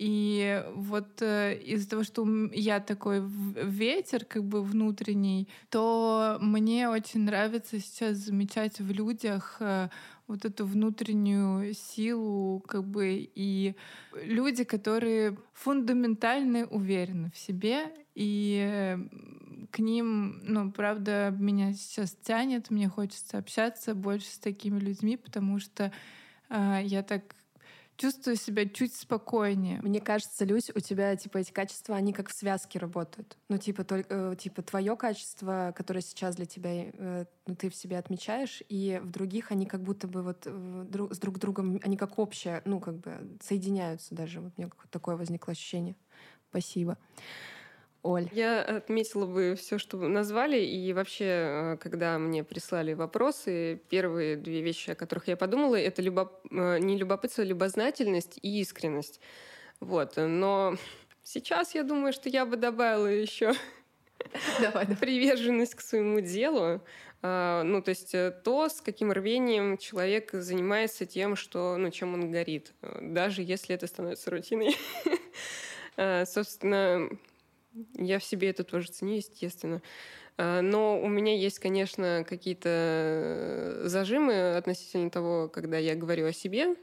И 0.00 0.64
вот 0.76 1.20
э, 1.20 1.58
из-за 1.58 1.90
того, 1.90 2.04
что 2.04 2.26
я 2.54 2.80
такой 2.80 3.20
ветер 3.22 4.24
как 4.24 4.44
бы 4.44 4.62
внутренний, 4.62 5.46
то 5.68 6.38
мне 6.40 6.88
очень 6.88 7.20
нравится 7.20 7.78
сейчас 7.78 8.16
замечать 8.16 8.80
в 8.80 8.90
людях 8.90 9.58
э, 9.60 9.90
вот 10.26 10.46
эту 10.46 10.64
внутреннюю 10.64 11.74
силу, 11.74 12.60
как 12.66 12.84
бы, 12.84 13.30
и 13.34 13.74
люди, 14.14 14.64
которые 14.64 15.36
фундаментально 15.52 16.64
уверены 16.64 17.30
в 17.34 17.36
себе, 17.36 17.92
и 18.14 18.96
к 19.70 19.80
ним, 19.80 20.40
ну, 20.44 20.72
правда, 20.72 21.36
меня 21.38 21.74
сейчас 21.74 22.16
тянет, 22.22 22.70
мне 22.70 22.88
хочется 22.88 23.36
общаться 23.36 23.94
больше 23.94 24.28
с 24.28 24.38
такими 24.38 24.78
людьми, 24.78 25.18
потому 25.18 25.58
что 25.58 25.92
э, 26.48 26.80
я 26.84 27.02
так 27.02 27.34
чувствую 28.00 28.36
себя 28.36 28.66
чуть 28.66 28.94
спокойнее. 28.94 29.80
Мне 29.82 30.00
кажется, 30.00 30.46
Люсь, 30.46 30.70
у 30.74 30.80
тебя 30.80 31.14
типа 31.16 31.38
эти 31.38 31.52
качества, 31.52 31.96
они 31.96 32.14
как 32.14 32.30
в 32.30 32.32
связке 32.32 32.78
работают. 32.78 33.36
Ну, 33.48 33.58
типа, 33.58 33.84
только, 33.84 34.06
э, 34.08 34.36
типа 34.36 34.62
твое 34.62 34.96
качество, 34.96 35.74
которое 35.76 36.00
сейчас 36.00 36.34
для 36.36 36.46
тебя 36.46 36.70
э, 36.72 37.26
ну, 37.46 37.54
ты 37.54 37.68
в 37.68 37.74
себе 37.74 37.98
отмечаешь, 37.98 38.62
и 38.68 39.00
в 39.02 39.10
других 39.10 39.52
они 39.52 39.66
как 39.66 39.82
будто 39.82 40.08
бы 40.08 40.22
вот 40.22 40.44
э, 40.46 40.84
друг, 40.88 41.14
с 41.14 41.18
друг 41.18 41.38
другом, 41.38 41.78
они 41.82 41.98
как 41.98 42.18
общее, 42.18 42.62
ну, 42.64 42.80
как 42.80 42.96
бы 42.96 43.36
соединяются 43.42 44.14
даже. 44.14 44.40
Вот 44.40 44.52
у 44.56 44.60
меня 44.60 44.70
такое 44.90 45.16
возникло 45.16 45.52
ощущение. 45.52 45.94
Спасибо. 46.48 46.96
Оль. 48.02 48.28
Я 48.32 48.62
отметила 48.62 49.26
бы 49.26 49.54
все, 49.58 49.76
что 49.76 49.98
вы 49.98 50.08
назвали, 50.08 50.58
и 50.58 50.92
вообще, 50.94 51.24
э, 51.24 51.76
когда 51.80 52.18
мне 52.18 52.42
прислали 52.42 52.94
вопросы, 52.94 53.82
первые 53.90 54.36
две 54.36 54.62
вещи, 54.62 54.90
о 54.90 54.94
которых 54.94 55.28
я 55.28 55.36
подумала, 55.36 55.76
это 55.76 56.00
любоп... 56.00 56.32
Э, 56.50 56.78
не 56.78 56.96
любопытство, 56.96 57.42
любознательность 57.42 58.38
и 58.40 58.60
искренность. 58.60 59.20
Вот, 59.80 60.14
но 60.16 60.76
сейчас 61.22 61.74
я 61.74 61.82
думаю, 61.82 62.14
что 62.14 62.30
я 62.30 62.46
бы 62.46 62.56
добавила 62.56 63.06
еще 63.06 63.52
Давай, 64.60 64.86
да. 64.86 64.96
приверженность 64.96 65.74
к 65.74 65.82
своему 65.82 66.20
делу. 66.20 66.80
А, 67.22 67.62
ну, 67.64 67.82
то 67.82 67.90
есть 67.90 68.14
э, 68.14 68.30
то, 68.30 68.70
с 68.70 68.80
каким 68.80 69.12
рвением 69.12 69.76
человек 69.76 70.30
занимается 70.32 71.04
тем, 71.04 71.36
что, 71.36 71.76
ну, 71.76 71.90
чем 71.90 72.14
он 72.14 72.30
горит, 72.30 72.72
даже 73.02 73.42
если 73.42 73.74
это 73.74 73.86
становится 73.86 74.30
рутиной. 74.30 74.74
Собственно, 76.24 77.10
я 77.94 78.18
в 78.18 78.24
себе 78.24 78.50
это 78.50 78.64
тоже 78.64 78.88
ценю, 78.88 79.16
естественно. 79.16 79.82
А, 80.36 80.62
но 80.62 81.00
у 81.00 81.08
меня 81.08 81.36
есть, 81.36 81.58
конечно, 81.58 82.24
какие-то 82.28 83.82
зажимы 83.84 84.56
относительно 84.56 85.10
того, 85.10 85.48
когда 85.48 85.78
я 85.78 85.94
говорю 85.94 86.26
о 86.26 86.32
себе. 86.32 86.76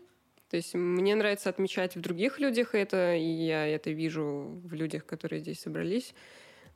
То 0.50 0.56
есть 0.56 0.74
мне 0.76 1.16
нравится 1.16 1.50
отмечать 1.50 1.96
в 1.96 2.02
других 2.02 2.40
людях 2.40 2.74
это, 2.74 3.16
и 3.16 3.26
я 3.26 3.68
это 3.68 3.92
вижу 3.92 4.62
в 4.64 4.74
людях, 4.74 5.06
которые 5.06 5.42
здесь 5.42 5.60
собрались. 5.60 6.14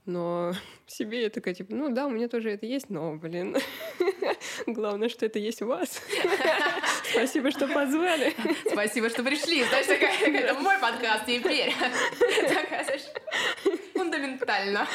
Но 0.06 0.54
себе 0.88 1.24
я 1.24 1.30
такая, 1.30 1.54
типа, 1.54 1.74
ну 1.74 1.90
да, 1.90 2.08
у 2.08 2.10
меня 2.10 2.28
тоже 2.28 2.52
это 2.52 2.66
есть, 2.66 2.90
но, 2.90 3.16
блин, 3.16 3.56
главное, 4.66 5.10
что 5.10 5.26
это 5.26 5.40
есть 5.40 5.62
у 5.62 5.68
вас. 5.68 6.02
Спасибо, 7.12 7.52
что 7.52 7.68
позвали. 7.68 8.34
Спасибо, 8.72 9.10
что 9.10 9.24
пришли. 9.24 9.64
Знаешь, 9.64 9.86
такая, 9.86 10.18
это 10.28 10.54
мой 10.56 10.78
подкаст 10.80 11.26
теперь. 11.28 11.74
Фундаментально. 14.12 14.88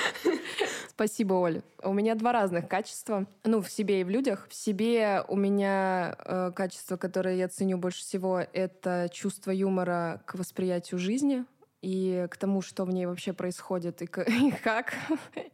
Спасибо, 0.91 1.35
Оля. 1.35 1.63
У 1.83 1.95
меня 1.95 2.15
два 2.17 2.33
разных 2.33 2.69
качества. 2.69 3.27
Ну, 3.45 3.63
в 3.63 3.71
себе 3.71 4.03
и 4.03 4.05
в 4.05 4.11
людях. 4.11 4.47
В 4.51 4.55
себе 4.55 5.25
у 5.27 5.37
меня 5.37 6.17
э, 6.23 6.53
качество, 6.55 6.99
которое 6.99 7.37
я 7.37 7.49
ценю 7.49 7.79
больше 7.79 8.01
всего, 8.01 8.41
это 8.53 9.09
чувство 9.11 9.53
юмора 9.53 10.21
к 10.27 10.35
восприятию 10.35 11.01
жизни 11.01 11.47
и 11.87 12.27
к 12.29 12.37
тому, 12.37 12.63
что 12.63 12.85
в 12.85 12.91
ней 12.91 13.07
вообще 13.07 13.33
происходит 13.33 14.03
и, 14.03 14.07
и 14.27 14.51
как, 14.51 14.95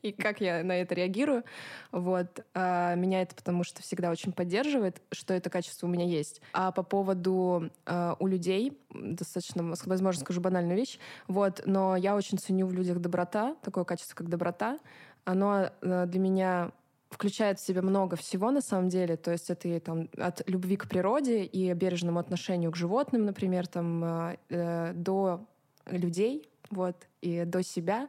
и 0.00 0.12
как 0.12 0.40
я 0.40 0.64
на 0.64 0.80
это 0.80 0.94
реагирую. 0.94 1.44
Вот. 1.90 2.46
А 2.54 2.94
меня 2.94 3.20
это 3.20 3.34
потому 3.34 3.64
что 3.64 3.82
всегда 3.82 4.10
очень 4.10 4.32
поддерживает, 4.32 5.02
что 5.12 5.34
это 5.34 5.50
качество 5.50 5.86
у 5.86 5.90
меня 5.90 6.06
есть. 6.06 6.40
А 6.54 6.72
по 6.72 6.82
поводу 6.82 7.70
а, 7.84 8.16
у 8.18 8.26
людей, 8.26 8.80
достаточно, 8.94 9.74
возможно, 9.84 10.22
скажу 10.22 10.40
банальную 10.40 10.78
вещь, 10.78 10.98
вот, 11.28 11.62
но 11.66 11.96
я 11.96 12.16
очень 12.16 12.38
ценю 12.38 12.66
в 12.66 12.72
людях 12.72 12.98
доброта, 12.98 13.54
такое 13.62 13.84
качество, 13.84 14.14
как 14.14 14.30
доброта. 14.30 14.78
Оно 15.26 15.68
а, 15.82 16.06
для 16.06 16.18
меня 16.18 16.72
включает 17.10 17.60
в 17.60 17.66
себя 17.66 17.82
много 17.82 18.16
всего 18.16 18.50
на 18.50 18.62
самом 18.62 18.88
деле. 18.88 19.18
То 19.18 19.32
есть 19.32 19.50
это 19.50 19.68
и 19.68 19.78
там 19.80 20.08
от 20.16 20.48
любви 20.48 20.78
к 20.78 20.88
природе 20.88 21.44
и 21.44 21.70
бережному 21.74 22.18
отношению 22.18 22.72
к 22.72 22.76
животным, 22.76 23.26
например, 23.26 23.66
там, 23.66 24.02
а, 24.02 24.36
э, 24.48 24.94
до 24.94 25.46
людей, 25.86 26.48
вот, 26.70 26.96
и 27.20 27.44
до 27.44 27.62
себя. 27.62 28.08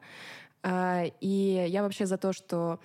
А, 0.62 1.04
и 1.22 1.66
я 1.68 1.84
вообще 1.84 2.06
за 2.06 2.18
то, 2.18 2.34
что 2.34 2.80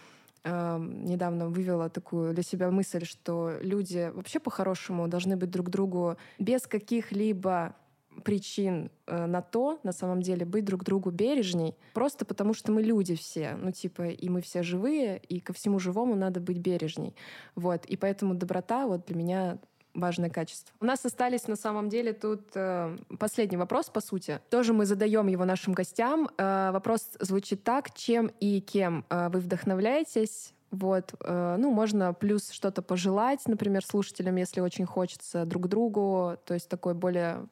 недавно 0.44 1.48
вывела 1.48 1.90
такую 1.90 2.32
для 2.32 2.42
себя 2.42 2.70
мысль, 2.70 3.04
что 3.04 3.58
люди 3.60 4.10
вообще 4.14 4.38
по-хорошему 4.38 5.06
должны 5.06 5.36
быть 5.36 5.50
друг 5.50 5.68
другу 5.68 6.16
без 6.38 6.66
каких-либо 6.66 7.74
причин 8.22 8.90
э, 9.06 9.26
на 9.26 9.42
то, 9.42 9.78
на 9.82 9.92
самом 9.92 10.22
деле, 10.22 10.44
быть 10.44 10.64
друг 10.64 10.84
другу 10.84 11.10
бережней, 11.10 11.76
просто 11.94 12.24
потому 12.24 12.54
что 12.54 12.72
мы 12.72 12.82
люди 12.82 13.14
все, 13.14 13.56
ну, 13.60 13.70
типа, 13.72 14.08
и 14.08 14.28
мы 14.28 14.40
все 14.40 14.62
живые, 14.62 15.18
и 15.28 15.40
ко 15.40 15.52
всему 15.52 15.78
живому 15.78 16.14
надо 16.14 16.40
быть 16.40 16.58
бережней. 16.58 17.14
Вот, 17.54 17.84
и 17.86 17.96
поэтому 17.96 18.34
доброта 18.34 18.86
вот 18.86 19.06
для 19.06 19.16
меня 19.16 19.58
важное 20.00 20.30
качество. 20.30 20.74
У 20.80 20.84
нас 20.84 21.04
остались 21.04 21.48
на 21.48 21.56
самом 21.56 21.88
деле 21.88 22.12
тут 22.12 22.50
э, 22.54 22.96
последний 23.18 23.56
вопрос, 23.56 23.88
по 23.90 24.00
сути. 24.00 24.40
Тоже 24.50 24.72
мы 24.72 24.86
задаем 24.86 25.26
его 25.26 25.44
нашим 25.44 25.72
гостям. 25.74 26.28
Э, 26.38 26.70
вопрос 26.72 27.10
звучит 27.20 27.64
так: 27.64 27.94
чем 27.94 28.30
и 28.40 28.60
кем 28.60 29.04
э, 29.10 29.28
вы 29.28 29.40
вдохновляетесь? 29.40 30.54
Вот, 30.70 31.14
э, 31.24 31.56
ну, 31.58 31.70
можно 31.70 32.12
плюс 32.12 32.50
что-то 32.50 32.82
пожелать, 32.82 33.40
например, 33.46 33.84
слушателям, 33.84 34.36
если 34.36 34.60
очень 34.60 34.84
хочется 34.84 35.46
друг 35.46 35.68
другу, 35.68 36.36
то 36.44 36.54
есть 36.54 36.68
такой 36.68 36.94
более 36.94 37.46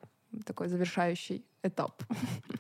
такой 0.45 0.69
завершающий 0.69 1.45
этап. 1.63 2.03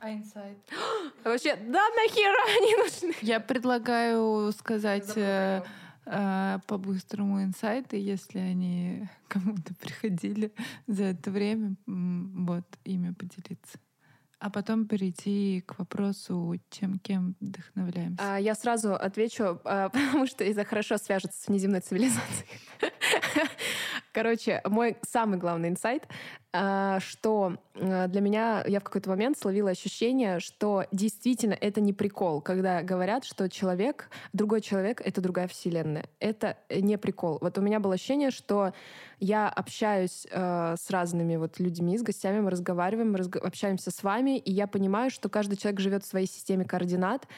А 0.00 0.10
инсайт? 0.10 0.58
Вообще, 1.24 1.56
да 1.56 1.84
нахера 1.90 2.56
они 2.56 2.76
нужны? 2.76 3.14
Я 3.22 3.40
предлагаю 3.40 4.52
сказать 4.52 5.12
э, 5.16 5.62
по-быстрому 6.06 7.42
инсайты, 7.42 7.96
если 7.96 8.38
они 8.38 9.08
кому-то 9.28 9.74
приходили 9.74 10.52
за 10.86 11.04
это 11.04 11.30
время, 11.30 11.76
вот, 11.86 12.64
ими 12.84 13.12
поделиться. 13.12 13.78
А 14.38 14.50
потом 14.50 14.86
перейти 14.86 15.62
к 15.66 15.78
вопросу, 15.78 16.54
чем 16.70 16.98
кем 16.98 17.36
вдохновляемся. 17.40 18.34
А, 18.34 18.36
я 18.36 18.54
сразу 18.54 18.94
отвечу, 18.94 19.60
а, 19.64 19.88
потому 19.90 20.26
что 20.26 20.44
это 20.44 20.64
хорошо 20.64 20.98
свяжется 20.98 21.42
с 21.42 21.48
внеземной 21.48 21.80
цивилизацией. 21.80 22.48
Короче, 24.16 24.62
мой 24.64 24.96
самый 25.02 25.36
главный 25.36 25.68
инсайт, 25.68 26.04
а, 26.50 27.00
что 27.00 27.58
а, 27.74 28.06
для 28.08 28.22
меня, 28.22 28.64
я 28.66 28.80
в 28.80 28.84
какой-то 28.84 29.10
момент 29.10 29.36
словила 29.36 29.68
ощущение, 29.68 30.40
что 30.40 30.86
действительно 30.90 31.52
это 31.52 31.82
не 31.82 31.92
прикол, 31.92 32.40
когда 32.40 32.80
говорят, 32.80 33.26
что 33.26 33.50
человек, 33.50 34.08
другой 34.32 34.62
человек— 34.62 35.02
это 35.04 35.20
другая 35.20 35.48
вселенная. 35.48 36.06
Это 36.18 36.56
не 36.70 36.96
прикол. 36.96 37.36
Вот 37.42 37.58
у 37.58 37.60
меня 37.60 37.78
было 37.78 37.92
ощущение, 37.92 38.30
что 38.30 38.72
я 39.20 39.50
общаюсь 39.50 40.26
э, 40.30 40.76
с 40.78 40.90
разными 40.90 41.36
вот 41.36 41.58
людьми, 41.58 41.98
с 41.98 42.02
гостями, 42.02 42.40
мы 42.40 42.50
разговариваем, 42.50 43.12
мы 43.12 43.18
общаемся 43.18 43.90
с 43.90 44.02
вами, 44.02 44.38
и 44.38 44.50
я 44.50 44.66
понимаю, 44.66 45.10
что 45.10 45.28
каждый 45.28 45.58
человек 45.58 45.80
живет 45.80 46.04
в 46.04 46.06
своей 46.06 46.26
системе 46.26 46.64
координат. 46.64 47.28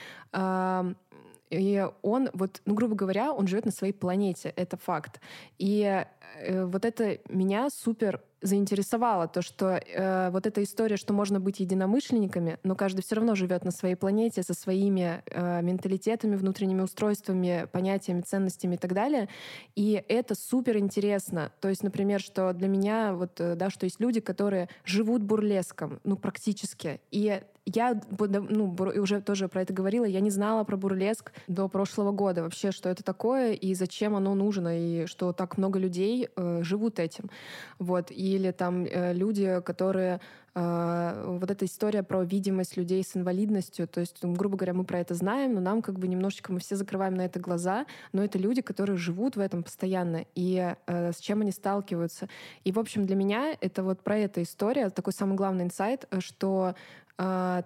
И 1.50 1.86
он, 2.02 2.30
вот, 2.32 2.60
ну, 2.64 2.74
грубо 2.74 2.94
говоря, 2.94 3.32
он 3.32 3.46
живет 3.46 3.64
на 3.64 3.72
своей 3.72 3.92
планете, 3.92 4.52
это 4.56 4.76
факт. 4.76 5.20
И 5.58 6.04
э, 6.40 6.64
вот 6.64 6.84
это 6.84 7.18
меня 7.28 7.68
супер 7.70 8.22
заинтересовало 8.40 9.26
то, 9.26 9.42
что 9.42 9.80
э, 9.84 10.30
вот 10.30 10.46
эта 10.46 10.62
история, 10.62 10.96
что 10.96 11.12
можно 11.12 11.40
быть 11.40 11.60
единомышленниками, 11.60 12.58
но 12.62 12.74
каждый 12.74 13.02
все 13.02 13.16
равно 13.16 13.34
живет 13.34 13.64
на 13.64 13.70
своей 13.70 13.96
планете 13.96 14.42
со 14.42 14.54
своими 14.54 15.22
э, 15.26 15.62
менталитетами, 15.62 16.36
внутренними 16.36 16.82
устройствами, 16.82 17.66
понятиями, 17.72 18.20
ценностями 18.20 18.76
и 18.76 18.78
так 18.78 18.92
далее. 18.92 19.28
И 19.74 20.02
это 20.08 20.34
супер 20.34 20.76
интересно. 20.78 21.52
То 21.60 21.68
есть, 21.68 21.82
например, 21.82 22.20
что 22.20 22.52
для 22.52 22.68
меня 22.68 23.12
вот, 23.12 23.40
э, 23.40 23.54
да, 23.56 23.70
что 23.70 23.84
есть 23.84 24.00
люди, 24.00 24.20
которые 24.20 24.68
живут 24.84 25.22
бурлеском, 25.22 26.00
ну, 26.04 26.16
практически. 26.16 27.00
И 27.10 27.42
я 27.74 28.00
ну, 28.18 28.74
уже 28.96 29.20
тоже 29.20 29.48
про 29.48 29.62
это 29.62 29.72
говорила, 29.72 30.04
я 30.04 30.20
не 30.20 30.30
знала 30.30 30.64
про 30.64 30.76
бурлеск 30.76 31.32
до 31.46 31.68
прошлого 31.68 32.12
года 32.12 32.42
вообще, 32.42 32.72
что 32.72 32.88
это 32.88 33.02
такое 33.02 33.52
и 33.52 33.74
зачем 33.74 34.14
оно 34.14 34.34
нужно, 34.34 34.78
и 34.78 35.06
что 35.06 35.32
так 35.32 35.58
много 35.58 35.78
людей 35.78 36.28
э, 36.34 36.62
живут 36.62 36.98
этим. 36.98 37.30
Вот. 37.78 38.10
Или 38.10 38.50
там 38.50 38.84
э, 38.84 39.12
люди, 39.12 39.60
которые 39.64 40.20
э, 40.54 41.36
вот 41.40 41.50
эта 41.50 41.64
история 41.64 42.02
про 42.02 42.22
видимость 42.24 42.76
людей 42.76 43.02
с 43.02 43.16
инвалидностью, 43.16 43.86
то 43.86 44.00
есть, 44.00 44.22
грубо 44.22 44.56
говоря, 44.56 44.74
мы 44.74 44.84
про 44.84 45.00
это 45.00 45.14
знаем, 45.14 45.54
но 45.54 45.60
нам 45.60 45.82
как 45.82 45.98
бы 45.98 46.08
немножечко 46.08 46.52
мы 46.52 46.60
все 46.60 46.76
закрываем 46.76 47.14
на 47.14 47.22
это 47.22 47.40
глаза, 47.40 47.86
но 48.12 48.22
это 48.22 48.38
люди, 48.38 48.62
которые 48.62 48.96
живут 48.96 49.36
в 49.36 49.40
этом 49.40 49.62
постоянно, 49.62 50.24
и 50.34 50.74
э, 50.86 51.12
с 51.12 51.18
чем 51.18 51.42
они 51.42 51.52
сталкиваются. 51.52 52.28
И, 52.64 52.72
в 52.72 52.78
общем, 52.78 53.06
для 53.06 53.16
меня 53.16 53.56
это 53.60 53.82
вот 53.82 54.00
про 54.00 54.16
эта 54.18 54.42
история, 54.42 54.90
такой 54.90 55.12
самый 55.12 55.36
главный 55.36 55.64
инсайт, 55.64 56.06
э, 56.10 56.20
что 56.20 56.74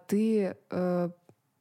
ты 0.07 0.57
э, 0.71 1.11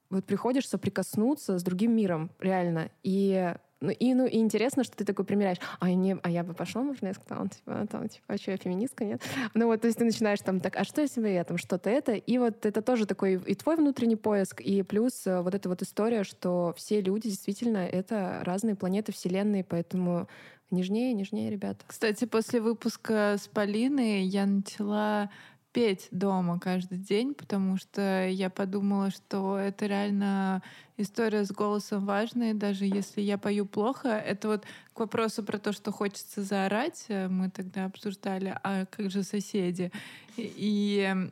вот 0.10 0.25
приходишь 0.25 0.67
соприкоснуться 0.67 1.58
с 1.58 1.63
другим 1.63 1.95
миром, 1.95 2.32
реально. 2.39 2.89
И 3.04 3.54
ну, 3.82 3.89
и, 3.89 4.13
ну, 4.13 4.27
и 4.27 4.38
интересно, 4.38 4.84
что 4.84 4.95
ты 4.95 5.06
такой 5.06 5.25
примеряешь, 5.25 5.58
а, 5.80 5.91
не, 5.91 6.15
а 6.21 6.30
я 6.30 6.43
бы 6.43 6.54
пошла, 6.54 6.84
может, 6.84 7.01
я 7.01 7.15
сказала, 7.15 7.49
типа, 7.49 7.88
там, 7.89 8.08
типа, 8.08 8.25
а 8.27 8.38
что, 8.38 8.51
я 8.51 8.58
феминистка, 8.58 9.04
нет? 9.04 9.23
Ну 9.56 9.65
вот, 9.65 9.82
то 9.82 9.88
есть 9.88 9.97
ты 9.97 10.06
начинаешь 10.06 10.39
там, 10.41 10.60
так, 10.60 10.75
а 10.75 10.84
что 10.84 11.01
если 11.01 11.27
я 11.27 11.43
там 11.43 11.58
что-то 11.58 11.89
это? 11.89 12.13
И 12.13 12.38
вот 12.38 12.63
это 12.67 12.84
тоже 12.84 13.08
такой 13.08 13.41
и 13.43 13.56
твой 13.56 13.77
внутренний 13.77 14.15
поиск, 14.15 14.62
и 14.62 14.84
плюс 14.84 15.25
э, 15.25 15.41
вот 15.41 15.56
эта 15.56 15.67
вот 15.67 15.82
история, 15.82 16.23
что 16.23 16.75
все 16.77 17.01
люди 17.01 17.30
действительно 17.30 17.80
это 17.80 18.41
разные 18.43 18.75
планеты 18.75 19.12
Вселенной, 19.12 19.63
поэтому 19.63 20.27
нежнее, 20.69 21.13
нежнее, 21.13 21.49
ребята. 21.49 21.84
Кстати, 21.88 22.25
после 22.25 22.62
выпуска 22.62 23.38
с 23.41 23.47
Полиной 23.47 24.21
я 24.21 24.45
начала 24.45 25.32
петь 25.74 26.08
дома 26.12 26.60
каждый 26.60 26.98
день, 26.98 27.34
потому 27.34 27.78
что 27.78 28.28
я 28.28 28.50
подумала, 28.50 29.10
что 29.12 29.58
это 29.58 29.86
реально 29.86 30.62
история 30.98 31.46
с 31.46 31.52
голосом 31.52 32.06
важная, 32.06 32.54
даже 32.54 32.86
если 32.86 33.22
я 33.22 33.38
пою 33.38 33.66
плохо. 33.66 34.10
Это 34.10 34.48
вот 34.50 34.66
к 34.94 35.00
вопросу 35.00 35.44
про 35.44 35.58
то, 35.58 35.72
что 35.74 35.92
хочется 35.92 36.44
заорать, 36.44 37.06
э, 37.08 37.28
мы 37.28 37.50
тогда 37.50 37.86
обсуждали, 37.86 38.58
а 38.64 38.86
как 38.86 39.10
же 39.10 39.24
соседи? 39.24 39.92
И 40.38 41.30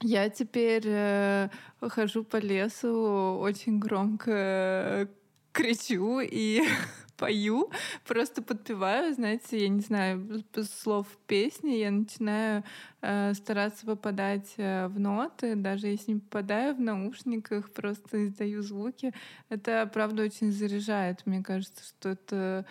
я 0.00 0.28
теперь 0.28 0.84
э, 0.86 1.48
хожу 1.80 2.24
по 2.24 2.36
лесу, 2.36 3.38
очень 3.40 3.78
громко 3.78 4.30
э, 4.32 5.06
кричу 5.52 6.20
и 6.20 6.62
пою, 7.16 7.70
просто 8.06 8.42
подпеваю, 8.42 9.14
знаете, 9.14 9.62
я 9.62 9.68
не 9.68 9.80
знаю 9.80 10.44
слов 10.82 11.06
песни, 11.26 11.72
я 11.72 11.90
начинаю 11.90 12.64
э, 13.02 13.34
стараться 13.34 13.86
попадать 13.86 14.54
э, 14.56 14.88
в 14.88 14.98
ноты, 14.98 15.56
даже 15.56 15.88
если 15.88 16.12
не 16.12 16.20
попадаю 16.20 16.74
в 16.74 16.80
наушниках, 16.80 17.70
просто 17.70 18.26
издаю 18.26 18.62
звуки. 18.62 19.12
Это, 19.48 19.88
правда, 19.92 20.22
очень 20.22 20.52
заряжает. 20.52 21.24
Мне 21.26 21.42
кажется, 21.42 21.84
что 21.84 22.10
это 22.10 22.66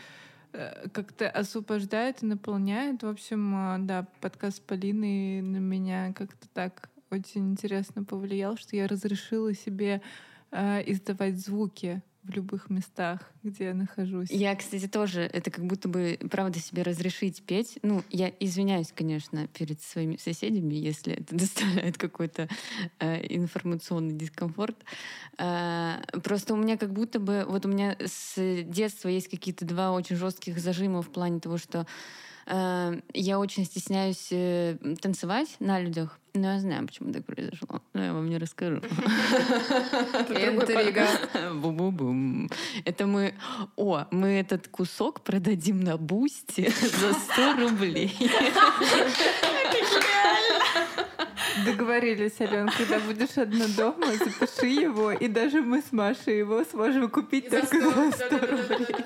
э, 0.54 0.90
как-то 0.90 1.30
освобождает 1.30 2.24
и 2.24 2.26
наполняет. 2.26 3.04
В 3.04 3.08
общем, 3.08 3.56
э, 3.56 3.78
да, 3.80 4.08
подкаст 4.22 4.62
Полины 4.64 5.42
на 5.42 5.58
меня 5.58 6.14
как-то 6.14 6.48
так 6.54 6.90
очень 7.12 7.52
интересно 7.52 8.04
повлиял, 8.04 8.58
что 8.58 8.76
я 8.76 8.88
разрешила 8.88 9.54
себе 9.54 10.02
э, 10.52 10.92
издавать 10.92 11.38
звуки 11.38 12.02
в 12.26 12.32
любых 12.32 12.70
местах, 12.70 13.20
где 13.44 13.66
я 13.66 13.74
нахожусь. 13.74 14.30
Я, 14.32 14.56
кстати, 14.56 14.88
тоже 14.88 15.22
это 15.22 15.52
как 15.52 15.66
будто 15.66 15.88
бы, 15.88 16.18
правда, 16.32 16.60
себе 16.60 16.82
разрешить 16.82 17.44
петь. 17.44 17.78
Ну, 17.84 18.04
я 18.10 18.32
извиняюсь, 18.40 18.92
конечно, 18.94 19.48
перед 19.48 19.82
своими 19.82 20.18
соседями, 20.18 20.74
если 20.74 21.14
это 21.14 21.36
доставляет 21.38 21.98
какой-то 21.98 22.50
э, 23.00 23.36
информационный 23.36 24.16
дискомфорт. 24.16 24.78
Э, 25.38 26.02
просто 26.24 26.54
у 26.54 26.58
меня 26.58 26.78
как 26.78 26.94
будто 26.94 27.20
бы... 27.20 27.46
Вот 27.48 27.66
у 27.66 27.70
меня 27.70 27.96
с 28.04 28.64
детства 28.64 29.10
есть 29.10 29.30
какие-то 29.30 29.66
два 29.66 29.92
очень 29.92 30.16
жестких 30.16 30.60
зажима 30.60 31.02
в 31.02 31.10
плане 31.10 31.40
того, 31.40 31.58
что 31.58 31.86
я 32.48 33.40
очень 33.40 33.66
стесняюсь 33.66 34.28
э, 34.32 34.78
танцевать 35.02 35.56
на 35.60 35.80
людях. 35.80 36.20
Ну, 36.36 36.44
я 36.44 36.60
знаю, 36.60 36.86
почему 36.86 37.14
так 37.14 37.26
произошло. 37.26 37.82
Но 37.94 38.04
я 38.04 38.14
вам 38.14 38.30
не 38.30 38.38
расскажу. 38.38 38.82
Интрига. 40.30 41.08
Бум-бум-бум. 41.54 42.50
Это 42.84 43.08
мы... 43.08 43.34
О, 43.78 44.06
мы 44.12 44.28
этот 44.28 44.68
кусок 44.68 45.22
продадим 45.22 45.80
на 45.80 45.98
Boosty 45.98 46.70
за 46.82 47.14
100 47.14 47.56
рублей. 47.58 48.16
Договорились, 51.66 52.40
Ален, 52.42 52.70
когда 52.78 53.00
будешь 53.00 53.38
одна 53.38 53.66
дома, 53.78 54.08
запиши 54.08 54.68
его, 54.68 55.12
и 55.12 55.28
даже 55.30 55.62
мы 55.62 55.82
с 55.82 55.92
Машей 55.94 56.40
его 56.40 56.64
сможем 56.66 57.10
купить 57.10 57.50
только 57.50 57.80
за 57.80 58.12
100 58.12 58.38
рублей. 58.38 59.06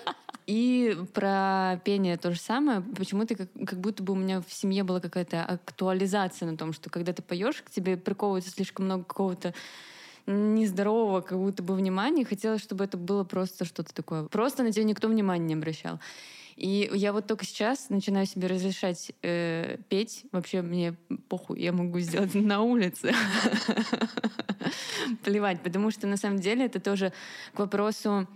И 0.50 0.98
про 1.14 1.80
пение 1.86 2.18
то 2.18 2.32
же 2.32 2.40
самое. 2.40 2.82
Почему-то 2.82 3.36
как, 3.36 3.50
как 3.68 3.80
будто 3.80 4.02
бы 4.02 4.14
у 4.14 4.16
меня 4.16 4.42
в 4.42 4.52
семье 4.52 4.84
была 4.84 5.00
какая-то 5.00 5.44
актуализация 5.44 6.50
на 6.50 6.58
том, 6.58 6.74
что 6.74 6.90
когда 6.90 7.14
ты 7.14 7.22
поешь, 7.22 7.62
к 7.62 7.70
тебе 7.70 7.98
приковывается 7.98 8.50
слишком 8.50 8.86
много 8.86 9.04
какого-то 9.04 9.54
нездорового 10.26 11.22
как 11.22 11.38
будто 11.38 11.62
бы 11.62 11.76
внимания. 11.76 12.26
Хотелось, 12.26 12.64
чтобы 12.64 12.84
это 12.84 12.98
было 12.98 13.24
просто 13.24 13.64
что-то 13.64 13.94
такое. 13.94 14.24
Просто 14.24 14.64
на 14.64 14.72
тебя 14.72 14.86
никто 14.86 15.08
внимания 15.08 15.46
не 15.46 15.54
обращал. 15.54 16.00
И 16.56 16.90
я 16.96 17.14
вот 17.14 17.28
только 17.28 17.46
сейчас 17.46 17.92
начинаю 17.92 18.26
себе 18.26 18.48
разрешать 18.48 19.12
э, 19.22 19.78
петь. 19.88 20.26
Вообще 20.32 20.64
мне 20.64 20.96
похуй, 21.28 21.62
я 21.62 21.74
могу 21.74 22.00
сделать 22.00 22.34
на 22.34 22.64
улице. 22.64 23.14
Плевать, 25.24 25.62
потому 25.62 25.92
что 25.92 26.08
на 26.08 26.18
самом 26.18 26.40
деле 26.40 26.66
это 26.66 26.80
тоже 26.80 27.14
к 27.54 27.60
вопросу 27.60 28.28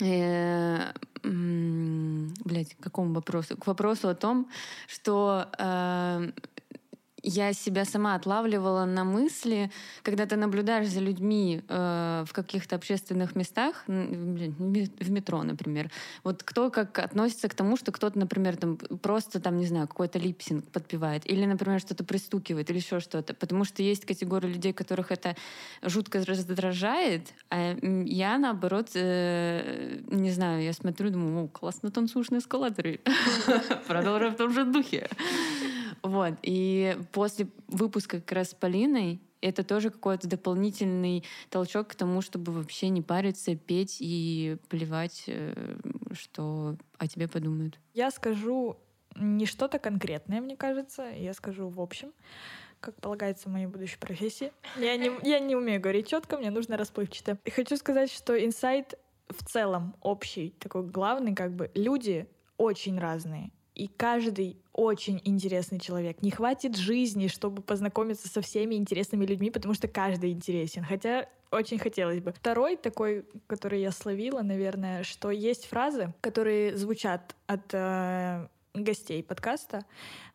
э, 0.00 0.90
блядь, 1.24 2.74
к 2.74 2.82
какому 2.82 3.14
вопросу? 3.14 3.56
К 3.56 3.66
вопросу 3.66 4.08
о 4.08 4.14
том, 4.14 4.48
что 4.86 5.48
э, 5.58 6.32
я 7.24 7.52
себя 7.54 7.84
сама 7.84 8.14
отлавливала 8.14 8.84
на 8.84 9.04
мысли, 9.04 9.70
когда 10.02 10.26
ты 10.26 10.36
наблюдаешь 10.36 10.88
за 10.88 11.00
людьми 11.00 11.62
э, 11.68 12.24
в 12.26 12.32
каких-то 12.32 12.76
общественных 12.76 13.34
местах, 13.34 13.84
в 13.86 15.10
метро, 15.10 15.42
например. 15.42 15.90
Вот 16.22 16.42
кто 16.42 16.70
как 16.70 16.98
относится 16.98 17.48
к 17.48 17.54
тому, 17.54 17.76
что 17.76 17.92
кто-то, 17.92 18.18
например, 18.18 18.56
там 18.56 18.76
просто 18.76 19.40
там, 19.40 19.56
не 19.56 19.66
знаю, 19.66 19.88
какой-то 19.88 20.18
липсинг 20.18 20.64
подпевает, 20.68 21.28
или, 21.30 21.46
например, 21.46 21.80
что-то 21.80 22.04
пристукивает, 22.04 22.70
или 22.70 22.76
еще 22.76 23.00
что-то. 23.00 23.32
Потому 23.34 23.64
что 23.64 23.82
есть 23.82 24.04
категория 24.04 24.48
людей, 24.48 24.74
которых 24.74 25.10
это 25.10 25.34
жутко 25.82 26.22
раздражает, 26.24 27.32
а 27.48 27.74
я, 27.82 28.36
наоборот, 28.36 28.90
э, 28.94 30.00
не 30.08 30.30
знаю, 30.30 30.62
я 30.62 30.74
смотрю, 30.74 31.10
думаю, 31.10 31.46
о, 31.46 31.48
классно 31.48 31.90
танцуешь 31.90 32.30
на 32.30 32.38
эскалаторе. 32.38 33.00
Продолжаем 33.88 34.34
в 34.34 34.36
том 34.36 34.52
же 34.52 34.64
духе. 34.64 35.08
Вот. 36.04 36.34
И 36.42 36.96
после 37.12 37.48
выпуска 37.66 38.20
как 38.20 38.32
раз 38.32 38.50
с 38.50 38.54
Полиной 38.54 39.20
это 39.40 39.64
тоже 39.64 39.90
какой-то 39.90 40.28
дополнительный 40.28 41.24
толчок 41.50 41.88
к 41.88 41.94
тому, 41.94 42.20
чтобы 42.20 42.52
вообще 42.52 42.90
не 42.90 43.02
париться, 43.02 43.56
петь 43.56 43.98
и 44.00 44.56
плевать, 44.68 45.24
э, 45.26 45.76
что 46.12 46.76
о 46.98 47.08
тебе 47.08 47.26
подумают. 47.26 47.78
Я 47.94 48.10
скажу 48.10 48.76
не 49.16 49.46
что-то 49.46 49.78
конкретное, 49.78 50.40
мне 50.40 50.56
кажется, 50.56 51.08
я 51.08 51.34
скажу 51.34 51.68
в 51.68 51.80
общем, 51.80 52.12
как 52.80 52.96
полагается 52.96 53.48
в 53.48 53.52
моей 53.52 53.66
будущей 53.66 53.98
профессии. 53.98 54.52
Я 54.76 54.96
не, 54.96 55.10
я 55.22 55.38
не 55.40 55.56
умею 55.56 55.80
говорить 55.80 56.08
четко, 56.08 56.36
мне 56.36 56.50
нужно 56.50 56.76
расплывчато. 56.76 57.38
И 57.44 57.50
хочу 57.50 57.76
сказать, 57.76 58.10
что 58.10 58.32
инсайт 58.42 58.98
в 59.28 59.44
целом 59.44 59.96
общий, 60.00 60.50
такой 60.58 60.84
главный, 60.84 61.34
как 61.34 61.52
бы 61.52 61.70
люди 61.74 62.28
очень 62.56 62.98
разные 62.98 63.50
и 63.74 63.88
каждый 63.88 64.56
очень 64.72 65.20
интересный 65.24 65.80
человек. 65.80 66.22
Не 66.22 66.30
хватит 66.30 66.76
жизни, 66.76 67.26
чтобы 67.26 67.62
познакомиться 67.62 68.28
со 68.28 68.40
всеми 68.40 68.76
интересными 68.76 69.26
людьми, 69.26 69.50
потому 69.50 69.74
что 69.74 69.88
каждый 69.88 70.30
интересен. 70.30 70.84
Хотя 70.84 71.28
очень 71.50 71.78
хотелось 71.78 72.20
бы. 72.20 72.32
Второй 72.32 72.76
такой, 72.76 73.24
который 73.46 73.80
я 73.80 73.90
словила, 73.90 74.42
наверное, 74.42 75.02
что 75.02 75.30
есть 75.30 75.66
фразы, 75.66 76.12
которые 76.20 76.76
звучат 76.76 77.34
от 77.46 77.72
э, 77.72 78.48
гостей 78.74 79.22
подкаста, 79.22 79.84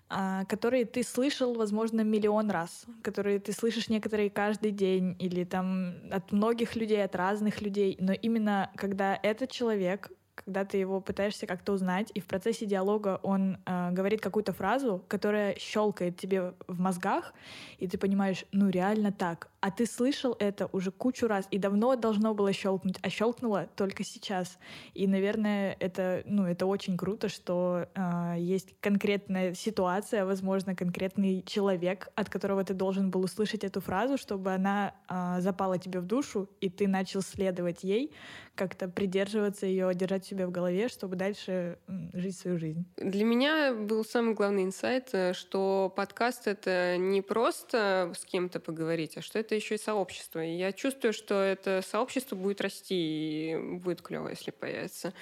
э, 0.10 0.46
которые 0.48 0.86
ты 0.86 1.04
слышал, 1.04 1.54
возможно, 1.54 2.02
миллион 2.02 2.50
раз, 2.50 2.86
которые 3.02 3.40
ты 3.40 3.52
слышишь 3.52 3.90
некоторые 3.90 4.30
каждый 4.30 4.72
день 4.72 5.16
или 5.20 5.44
там 5.44 5.96
от 6.12 6.32
многих 6.32 6.76
людей, 6.76 7.04
от 7.04 7.16
разных 7.16 7.62
людей, 7.62 7.98
но 8.00 8.14
именно 8.14 8.72
когда 8.76 9.20
этот 9.22 9.52
человек 9.52 10.12
когда 10.46 10.66
ты 10.66 10.78
его 10.78 11.02
пытаешься 11.02 11.46
как-то 11.46 11.74
узнать, 11.74 12.12
и 12.14 12.20
в 12.20 12.26
процессе 12.26 12.66
диалога 12.66 13.20
он 13.24 13.58
э, 13.66 13.92
говорит 13.92 14.22
какую-то 14.22 14.54
фразу, 14.54 15.04
которая 15.08 15.56
щелкает 15.58 16.18
тебе 16.18 16.54
в 16.68 16.80
мозгах, 16.80 17.34
и 17.78 17.88
ты 17.88 17.98
понимаешь, 17.98 18.46
ну 18.52 18.70
реально 18.70 19.12
так. 19.12 19.50
А 19.62 19.72
ты 19.72 19.86
слышал 19.86 20.36
это 20.40 20.70
уже 20.72 20.92
кучу 20.92 21.28
раз, 21.28 21.46
и 21.52 21.58
давно 21.58 21.96
должно 21.96 22.34
было 22.34 22.54
щелкнуть, 22.54 22.98
а 23.02 23.10
щелкнуло 23.10 23.68
только 23.76 24.04
сейчас. 24.04 24.58
И, 24.94 25.06
наверное, 25.06 25.76
это, 25.80 26.24
ну, 26.26 26.46
это 26.46 26.66
очень 26.66 26.96
круто, 26.98 27.28
что 27.28 27.88
э, 27.94 28.36
есть 28.38 28.74
конкретная 28.80 29.54
ситуация, 29.54 30.26
возможно, 30.26 30.76
конкретный 30.76 31.44
человек, 31.46 32.08
от 32.16 32.30
которого 32.30 32.64
ты 32.64 32.74
должен 32.74 33.12
был 33.12 33.22
услышать 33.22 33.66
эту 33.66 33.82
фразу, 33.82 34.18
чтобы 34.18 34.54
она 34.54 34.94
э, 35.10 35.42
запала 35.42 35.78
тебе 35.78 36.00
в 36.00 36.06
душу, 36.06 36.50
и 36.62 36.70
ты 36.70 36.88
начал 36.88 37.22
следовать 37.22 37.84
ей, 37.84 38.14
как-то 38.56 38.88
придерживаться 38.88 39.66
ее, 39.66 39.94
держать 39.94 40.29
себя 40.30 40.48
в 40.48 40.52
голове, 40.52 40.88
чтобы 40.88 41.16
дальше 41.16 41.78
жить 42.14 42.38
свою 42.38 42.58
жизнь. 42.58 42.86
Для 42.98 43.26
меня 43.26 43.74
был 43.74 44.06
самый 44.06 44.34
главный 44.34 44.64
инсайт, 44.64 45.10
э, 45.14 45.34
что 45.34 45.92
подкаст— 45.96 46.44
это 46.48 46.98
не 46.98 47.22
просто 47.22 48.14
с 48.18 48.26
кем-то 48.26 48.60
поговорить, 48.60 49.18
а 49.18 49.22
что 49.22 49.40
это 49.40 49.56
еще 49.56 49.76
и 49.76 49.78
сообщество. 49.78 50.44
И 50.44 50.56
я 50.56 50.72
чувствую, 50.72 51.14
что 51.14 51.36
это 51.42 51.82
сообщество 51.86 52.36
будет 52.36 52.62
расти, 52.62 53.52
и 53.52 53.58
будет 53.58 54.02
клево, 54.02 54.30
если 54.30 54.52
появятся 54.52 55.14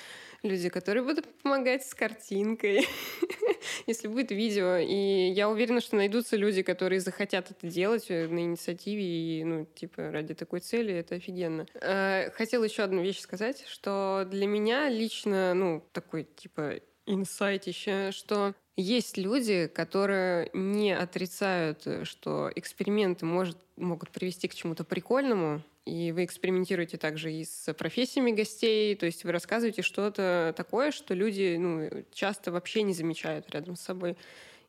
люди, 0.43 0.69
которые 0.69 1.03
будут 1.03 1.25
помогать 1.41 1.85
с 1.85 1.93
картинкой, 1.93 2.87
если 3.87 4.07
будет 4.07 4.31
видео. 4.31 4.77
И 4.77 5.31
я 5.31 5.49
уверена, 5.49 5.81
что 5.81 5.95
найдутся 5.95 6.35
люди, 6.35 6.61
которые 6.61 6.99
захотят 6.99 7.51
это 7.51 7.67
делать 7.67 8.05
э, 8.09 8.27
на 8.27 8.39
инициативе 8.39 9.03
и, 9.03 9.43
ну, 9.43 9.65
типа, 9.65 10.11
ради 10.11 10.33
такой 10.33 10.59
цели. 10.59 10.93
Это 10.93 11.15
офигенно. 11.15 11.65
Э, 11.75 12.31
хотела 12.31 12.63
еще 12.63 12.83
одну 12.83 13.01
вещь 13.01 13.19
сказать, 13.19 13.65
что 13.67 14.27
для 14.29 14.47
меня 14.47 14.89
лично, 14.89 15.53
ну, 15.53 15.83
такой, 15.91 16.23
типа, 16.23 16.75
инсайтище, 17.05 18.11
что 18.11 18.53
есть 18.75 19.17
люди, 19.17 19.67
которые 19.67 20.51
не 20.53 20.95
отрицают, 20.95 21.87
что 22.03 22.51
эксперименты 22.55 23.25
может, 23.25 23.57
могут 23.75 24.11
привести 24.11 24.47
к 24.47 24.53
чему-то 24.53 24.83
прикольному, 24.83 25.63
и 25.87 26.11
вы 26.11 26.25
экспериментируете 26.25 26.97
также 26.97 27.31
и 27.31 27.45
с 27.45 27.73
профессиями 27.73 28.31
гостей, 28.31 28.95
то 28.95 29.05
есть 29.05 29.23
вы 29.23 29.31
рассказываете 29.31 29.81
что-то 29.81 30.53
такое, 30.55 30.91
что 30.91 31.13
люди 31.13 31.55
ну, 31.57 32.03
часто 32.11 32.51
вообще 32.51 32.83
не 32.83 32.93
замечают 32.93 33.49
рядом 33.51 33.75
с 33.75 33.81
собой. 33.81 34.17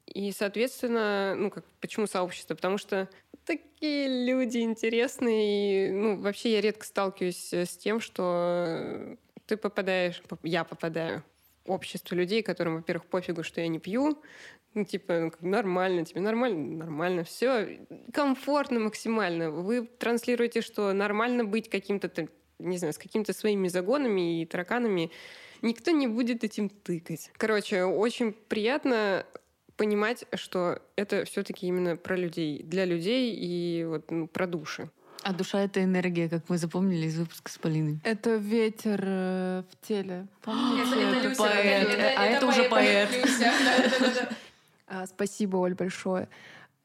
И, 0.07 0.33
соответственно, 0.33 1.35
ну, 1.37 1.51
как, 1.51 1.65
почему 1.81 2.07
сообщество? 2.07 2.55
Потому 2.55 2.79
что 2.79 3.09
такие 3.45 4.27
люди 4.27 4.59
интересные. 4.59 5.89
И, 5.89 5.93
ну, 5.93 6.17
вообще 6.21 6.53
я 6.53 6.61
редко 6.61 6.87
сталкиваюсь 6.87 7.53
с 7.53 7.77
тем, 7.77 8.01
что 8.01 9.17
ты 9.47 9.57
попадаешь, 9.57 10.23
я 10.45 10.65
попадаю 10.65 11.25
общество 11.67 12.15
людей, 12.15 12.43
которым, 12.43 12.77
во-первых, 12.77 13.07
пофигу, 13.07 13.43
что 13.43 13.61
я 13.61 13.69
не 13.69 13.79
пью, 13.79 14.23
ну, 14.79 14.85
типа, 14.85 15.33
ну, 15.41 15.49
нормально, 15.49 16.05
тебе 16.05 16.21
нормально, 16.21 16.77
нормально, 16.85 17.25
все 17.25 17.81
комфортно 18.13 18.79
максимально. 18.79 19.51
Вы 19.51 19.87
транслируете, 19.99 20.61
что 20.61 20.93
нормально 20.93 21.45
быть 21.45 21.69
каким-то, 21.69 22.11
не 22.59 22.79
знаю, 22.79 22.95
с 22.95 22.99
какими-то 22.99 23.33
своими 23.33 23.69
загонами 23.69 24.41
и 24.41 24.47
тараканами. 24.47 25.11
Никто 25.63 25.91
не 25.91 26.07
будет 26.07 26.45
этим 26.45 26.69
тыкать. 26.69 27.31
Короче, 27.37 27.85
очень 27.85 28.33
приятно 28.33 29.27
понимать, 29.77 30.27
что 30.35 30.81
это 30.97 31.25
все-таки 31.25 31.67
именно 31.67 31.97
про 31.97 32.17
людей, 32.17 32.63
для 32.63 32.85
людей 32.85 33.35
и 33.35 33.85
вот 33.85 34.11
ну, 34.11 34.29
про 34.29 34.47
души. 34.47 34.91
А 35.23 35.33
душа— 35.33 35.61
это 35.65 35.83
энергия, 35.83 36.29
как 36.29 36.49
мы 36.49 36.59
запомнили 36.59 37.07
из 37.07 37.19
выпуска 37.19 37.51
с 37.51 37.59
Полиной. 37.59 37.99
Это 38.05 38.37
ветер 38.37 39.01
э, 39.03 39.63
в 39.71 39.87
теле. 39.87 40.27
Помните? 40.43 40.83
Это, 40.83 41.01
это, 41.01 41.29
это 41.29 41.37
поэт. 41.37 42.17
а 42.17 42.25
это, 42.25 42.47
уже 42.47 42.65
поэт. 42.65 43.09
А, 44.89 45.07
спасибо, 45.07 45.57
Оль, 45.59 45.75
большое. 45.75 46.29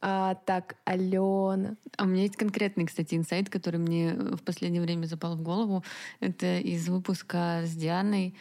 А, 0.01 0.35
так, 0.45 0.75
Алена. 0.83 1.75
А 1.97 2.03
у 2.03 2.07
меня 2.07 2.23
есть 2.23 2.35
конкретный, 2.35 2.85
кстати, 2.85 3.15
инсайт, 3.15 3.49
который 3.49 3.79
мне 3.79 4.13
в 4.13 4.43
последнее 4.43 4.81
время 4.81 5.05
запал 5.05 5.37
в 5.37 5.41
голову. 5.41 5.83
Это 6.19 6.59
из 6.59 6.89
выпуска 6.89 7.61
с 7.63 7.73
Дианой. 7.73 8.35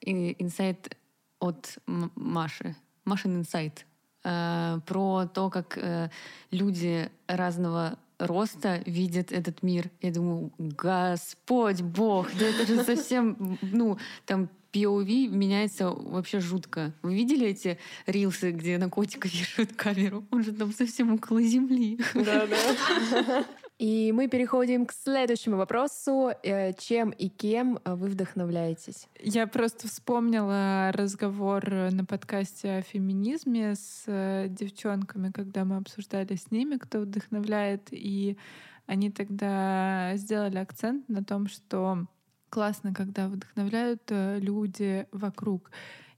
Инсайт 0.00 0.96
от 1.38 1.78
Маши. 1.86 2.74
Машин 3.04 3.36
инсайт. 3.36 3.86
Э, 4.24 4.78
про 4.86 5.26
то, 5.26 5.50
как 5.50 5.76
э, 5.76 6.08
люди 6.50 7.10
разного 7.26 7.98
роста 8.18 8.82
видят 8.86 9.32
этот 9.32 9.62
мир. 9.62 9.90
Я 10.00 10.12
думаю, 10.12 10.52
Господь 10.58 11.82
Бог, 11.82 12.28
да 12.38 12.46
это 12.46 12.66
же 12.66 12.84
совсем, 12.84 13.58
ну, 13.60 13.98
там 14.24 14.48
POV 14.72 15.28
меняется 15.28 15.90
вообще 15.90 16.40
жутко. 16.40 16.92
Вы 17.02 17.14
видели 17.14 17.46
эти 17.46 17.78
рилсы, 18.06 18.52
где 18.52 18.78
на 18.78 18.88
котика 18.88 19.28
вешают 19.28 19.72
камеру? 19.74 20.24
Он 20.30 20.42
же 20.42 20.52
там 20.52 20.72
совсем 20.72 21.14
около 21.14 21.42
земли. 21.42 21.98
Да, 22.14 22.46
да. 22.46 23.44
И 23.78 24.12
мы 24.12 24.28
переходим 24.28 24.86
к 24.86 24.92
следующему 24.92 25.56
вопросу. 25.56 26.30
Э, 26.44 26.72
чем 26.74 27.10
и 27.10 27.28
кем 27.28 27.80
вы 27.84 28.08
вдохновляетесь? 28.08 29.08
Я 29.20 29.48
просто 29.48 29.88
вспомнила 29.88 30.92
разговор 30.92 31.68
на 31.68 32.04
подкасте 32.04 32.76
о 32.76 32.82
феминизме 32.82 33.74
с 33.74 34.04
э, 34.06 34.46
девчонками, 34.48 35.32
когда 35.32 35.64
мы 35.64 35.78
обсуждали 35.78 36.36
с 36.36 36.52
ними, 36.52 36.76
кто 36.76 37.00
вдохновляет. 37.00 37.88
И 37.90 38.38
они 38.86 39.10
тогда 39.10 40.12
сделали 40.14 40.58
акцент 40.58 41.08
на 41.08 41.24
том, 41.24 41.48
что 41.48 42.06
классно, 42.52 42.92
когда 42.92 43.28
вдохновляют 43.28 44.02
э, 44.10 44.38
люди 44.38 45.06
вокруг. 45.10 45.70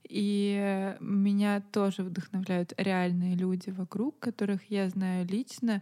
И 0.03 0.95
меня 0.99 1.61
тоже 1.71 2.03
вдохновляют 2.03 2.73
реальные 2.77 3.35
люди 3.35 3.69
вокруг, 3.69 4.19
которых 4.19 4.69
я 4.69 4.89
знаю 4.89 5.25
лично. 5.25 5.81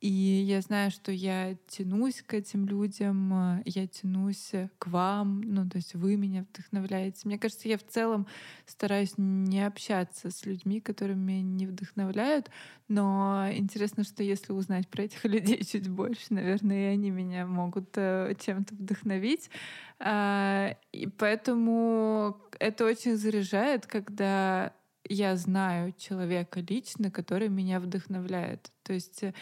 И 0.00 0.08
я 0.08 0.60
знаю, 0.60 0.92
что 0.92 1.10
я 1.10 1.56
тянусь 1.66 2.22
к 2.22 2.32
этим 2.32 2.66
людям, 2.66 3.32
э, 3.58 3.62
я 3.64 3.88
тянусь 3.88 4.52
к 4.78 4.86
вам, 4.86 5.40
ну, 5.40 5.68
то 5.68 5.76
есть 5.76 5.94
вы 5.96 6.16
меня 6.16 6.46
вдохновляете. 6.48 7.22
Мне 7.24 7.36
кажется, 7.36 7.68
я 7.68 7.76
в 7.78 7.84
целом 7.84 8.28
стараюсь 8.64 9.14
не 9.16 9.66
общаться 9.66 10.30
с 10.30 10.46
людьми, 10.46 10.80
которые 10.80 11.16
меня 11.16 11.42
не 11.42 11.66
вдохновляют, 11.66 12.48
но 12.86 13.48
интересно, 13.50 14.04
что 14.04 14.22
если 14.22 14.52
узнать 14.52 14.86
про 14.86 15.02
этих 15.02 15.24
людей 15.24 15.64
чуть 15.64 15.88
больше, 15.88 16.26
наверное, 16.30 16.90
и 16.90 16.94
они 16.94 17.10
меня 17.10 17.44
могут 17.46 17.90
э, 17.96 18.34
чем-то 18.38 18.76
вдохновить. 18.76 19.50
А, 19.98 20.76
и 20.92 21.08
поэтому 21.08 22.36
это 22.60 22.84
очень 22.84 23.16
заряжает, 23.16 23.86
когда 23.86 24.72
я 25.08 25.36
знаю 25.36 25.94
человека 25.98 26.60
лично, 26.60 27.10
который 27.10 27.48
меня 27.48 27.80
вдохновляет. 27.80 28.70
То 28.82 28.92
есть 28.92 29.22
э, 29.22 29.34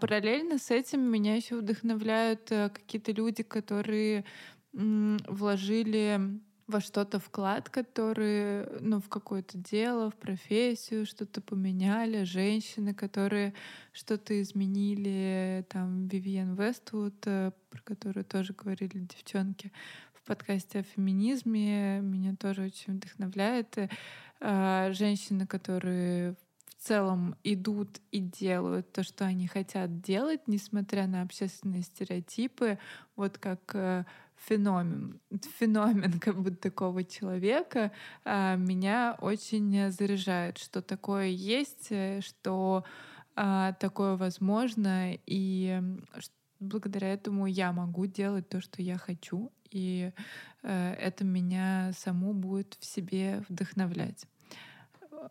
параллельно 0.00 0.58
с 0.58 0.70
этим 0.70 1.00
меня 1.00 1.36
еще 1.36 1.56
вдохновляют 1.56 2.50
э, 2.50 2.70
какие-то 2.70 3.12
люди, 3.12 3.42
которые 3.42 4.24
вложили 4.72 6.40
во 6.66 6.80
что-то 6.80 7.18
вклад, 7.20 7.68
который, 7.68 8.66
ну, 8.80 9.00
в 9.00 9.08
какое-то 9.08 9.58
дело, 9.58 10.10
в 10.10 10.16
профессию, 10.16 11.04
что-то 11.06 11.40
поменяли, 11.40 12.24
женщины, 12.24 12.94
которые 12.94 13.54
что-то 13.92 14.40
изменили, 14.40 15.66
там, 15.68 16.08
Вивиан 16.08 16.54
Вествуд, 16.54 17.14
э, 17.26 17.52
про 17.70 17.80
которую 17.82 18.24
тоже 18.24 18.54
говорили 18.54 18.98
девчонки 18.98 19.72
в 20.14 20.26
подкасте 20.26 20.80
о 20.80 20.82
феминизме, 20.82 22.00
меня 22.00 22.34
тоже 22.34 22.62
очень 22.62 22.94
вдохновляет. 22.94 23.76
А, 24.40 24.92
женщины, 24.92 25.46
которые 25.46 26.34
целом 26.84 27.36
идут 27.44 28.00
и 28.10 28.20
делают 28.20 28.92
то, 28.92 29.02
что 29.02 29.24
они 29.24 29.46
хотят 29.46 30.00
делать, 30.00 30.46
несмотря 30.46 31.06
на 31.06 31.22
общественные 31.22 31.82
стереотипы, 31.82 32.78
вот 33.16 33.38
как 33.38 33.60
э, 33.74 34.04
феномен, 34.36 35.20
феномен 35.58 36.18
как 36.20 36.40
бы 36.40 36.50
такого 36.50 37.04
человека 37.04 37.92
а, 38.24 38.56
меня 38.56 39.16
очень 39.20 39.90
заряжает, 39.90 40.58
что 40.58 40.82
такое 40.82 41.26
есть, 41.26 41.88
э, 41.90 42.20
что 42.20 42.84
а, 43.34 43.72
такое 43.74 44.16
возможно, 44.16 45.12
и 45.26 45.80
благодаря 46.60 47.12
этому 47.12 47.46
я 47.46 47.72
могу 47.72 48.06
делать 48.06 48.48
то, 48.48 48.60
что 48.60 48.82
я 48.82 48.98
хочу, 48.98 49.50
и 49.70 50.12
э, 50.62 50.94
это 51.00 51.24
меня 51.24 51.92
саму 51.96 52.32
будет 52.32 52.76
в 52.78 52.84
себе 52.84 53.42
вдохновлять. 53.48 54.26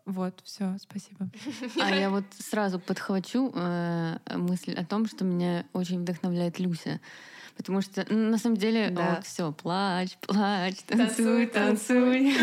Вот, 0.06 0.40
все, 0.44 0.76
спасибо. 0.80 1.28
А 1.80 1.94
я 1.94 2.10
вот 2.10 2.24
сразу 2.38 2.78
подхвачу 2.78 3.52
э, 3.54 4.18
мысль 4.36 4.74
о 4.74 4.84
том, 4.84 5.06
что 5.06 5.24
меня 5.24 5.66
очень 5.72 6.00
вдохновляет 6.00 6.58
Люся. 6.58 7.00
Потому 7.56 7.80
что 7.82 8.04
ну, 8.10 8.30
на 8.30 8.38
самом 8.38 8.56
деле 8.56 8.90
Да. 8.90 9.16
вот 9.16 9.26
все, 9.26 9.52
плачь, 9.52 10.16
плачь, 10.20 10.82
танцуй, 10.86 11.46
танцуй. 11.46 12.34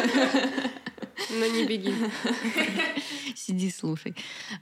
Но 1.30 1.46
не 1.46 1.66
беги. 1.68 1.94
Сиди, 3.36 3.70
слушай. 3.70 4.16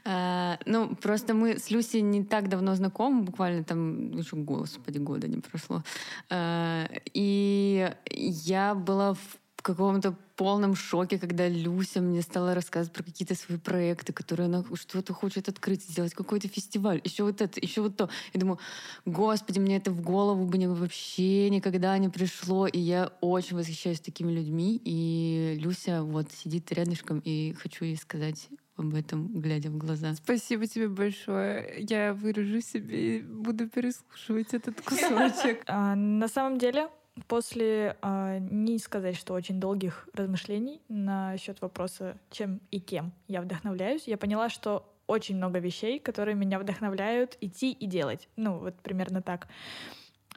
А, 0.06 0.60
ну, 0.66 0.96
просто 0.96 1.34
мы 1.34 1.58
с 1.58 1.70
Люси 1.72 1.98
не 1.98 2.24
так 2.24 2.50
давно 2.50 2.76
знакомы, 2.76 3.24
буквально 3.24 3.64
там, 3.64 4.12
еще, 4.18 4.36
господи, 4.36 4.98
года 4.98 5.28
не 5.28 5.38
прошло. 5.38 5.84
А, 6.30 6.90
и 7.14 7.92
я 8.12 8.76
была 8.76 9.14
в 9.14 9.38
каком-то 9.76 10.16
полном 10.36 10.76
шоке, 10.76 11.20
когда 11.20 11.48
Люся 11.48 12.02
мне 12.02 12.22
стала 12.22 12.54
рассказывать 12.56 12.94
про 12.94 13.04
какие-то 13.04 13.36
свои 13.36 13.58
проекты, 13.58 14.14
которые 14.14 14.46
она 14.46 14.64
что-то 14.74 15.14
хочет 15.14 15.50
открыть, 15.50 15.84
сделать 15.84 16.14
какой-то 16.14 16.48
фестиваль, 16.48 17.02
еще 17.04 17.24
вот 17.24 17.42
это, 17.42 17.60
еще 17.60 17.82
вот 17.82 17.98
то. 17.98 18.10
Я 18.34 18.40
думаю, 18.40 18.60
господи, 19.06 19.60
мне 19.60 19.78
это 19.78 19.92
в 19.92 20.02
голову 20.02 20.46
бы 20.46 20.58
не- 20.58 20.68
вообще 20.68 21.50
никогда 21.50 21.98
не 21.98 22.10
пришло, 22.10 22.68
и 22.68 22.80
я 22.80 23.12
очень 23.22 23.58
восхищаюсь 23.58 24.00
такими 24.00 24.32
людьми, 24.32 24.82
и 24.86 25.58
Люся 25.60 26.04
вот 26.04 26.32
сидит 26.32 26.72
рядышком, 26.72 27.20
и 27.20 27.54
хочу 27.54 27.86
ей 27.86 27.98
сказать 27.98 28.48
об 28.78 28.96
этом, 28.96 29.28
глядя 29.42 29.70
в 29.70 29.78
глаза. 29.78 30.14
Спасибо 30.16 30.66
тебе 30.66 30.88
большое. 30.88 31.76
Я 31.80 32.14
вырежу 32.14 32.62
себе 32.62 33.18
и 33.18 33.22
буду 33.22 33.68
переслушивать 33.68 34.54
этот 34.54 34.80
кусочек. 34.82 35.64
А, 35.68 35.96
на 35.96 36.28
самом 36.30 36.58
деле, 36.58 36.88
после 37.28 37.98
а, 38.02 38.40
не 38.40 38.78
сказать, 38.80 39.16
что 39.16 39.34
очень 39.34 39.60
долгих 39.60 40.08
размышлений 40.14 40.82
насчет 40.88 41.62
вопроса, 41.62 42.18
чем 42.32 42.60
и 42.72 42.80
кем 42.80 43.12
я 43.28 43.42
вдохновляюсь, 43.42 44.08
я 44.08 44.18
поняла, 44.18 44.50
что 44.50 44.86
очень 45.08 45.38
много 45.38 45.60
вещей, 45.60 46.00
которые 46.00 46.36
меня 46.36 46.60
вдохновляют 46.60 47.38
идти 47.42 47.72
и 47.72 47.88
делать. 47.88 48.30
Ну, 48.36 48.60
вот 48.60 48.76
примерно 48.76 49.22
так. 49.22 49.48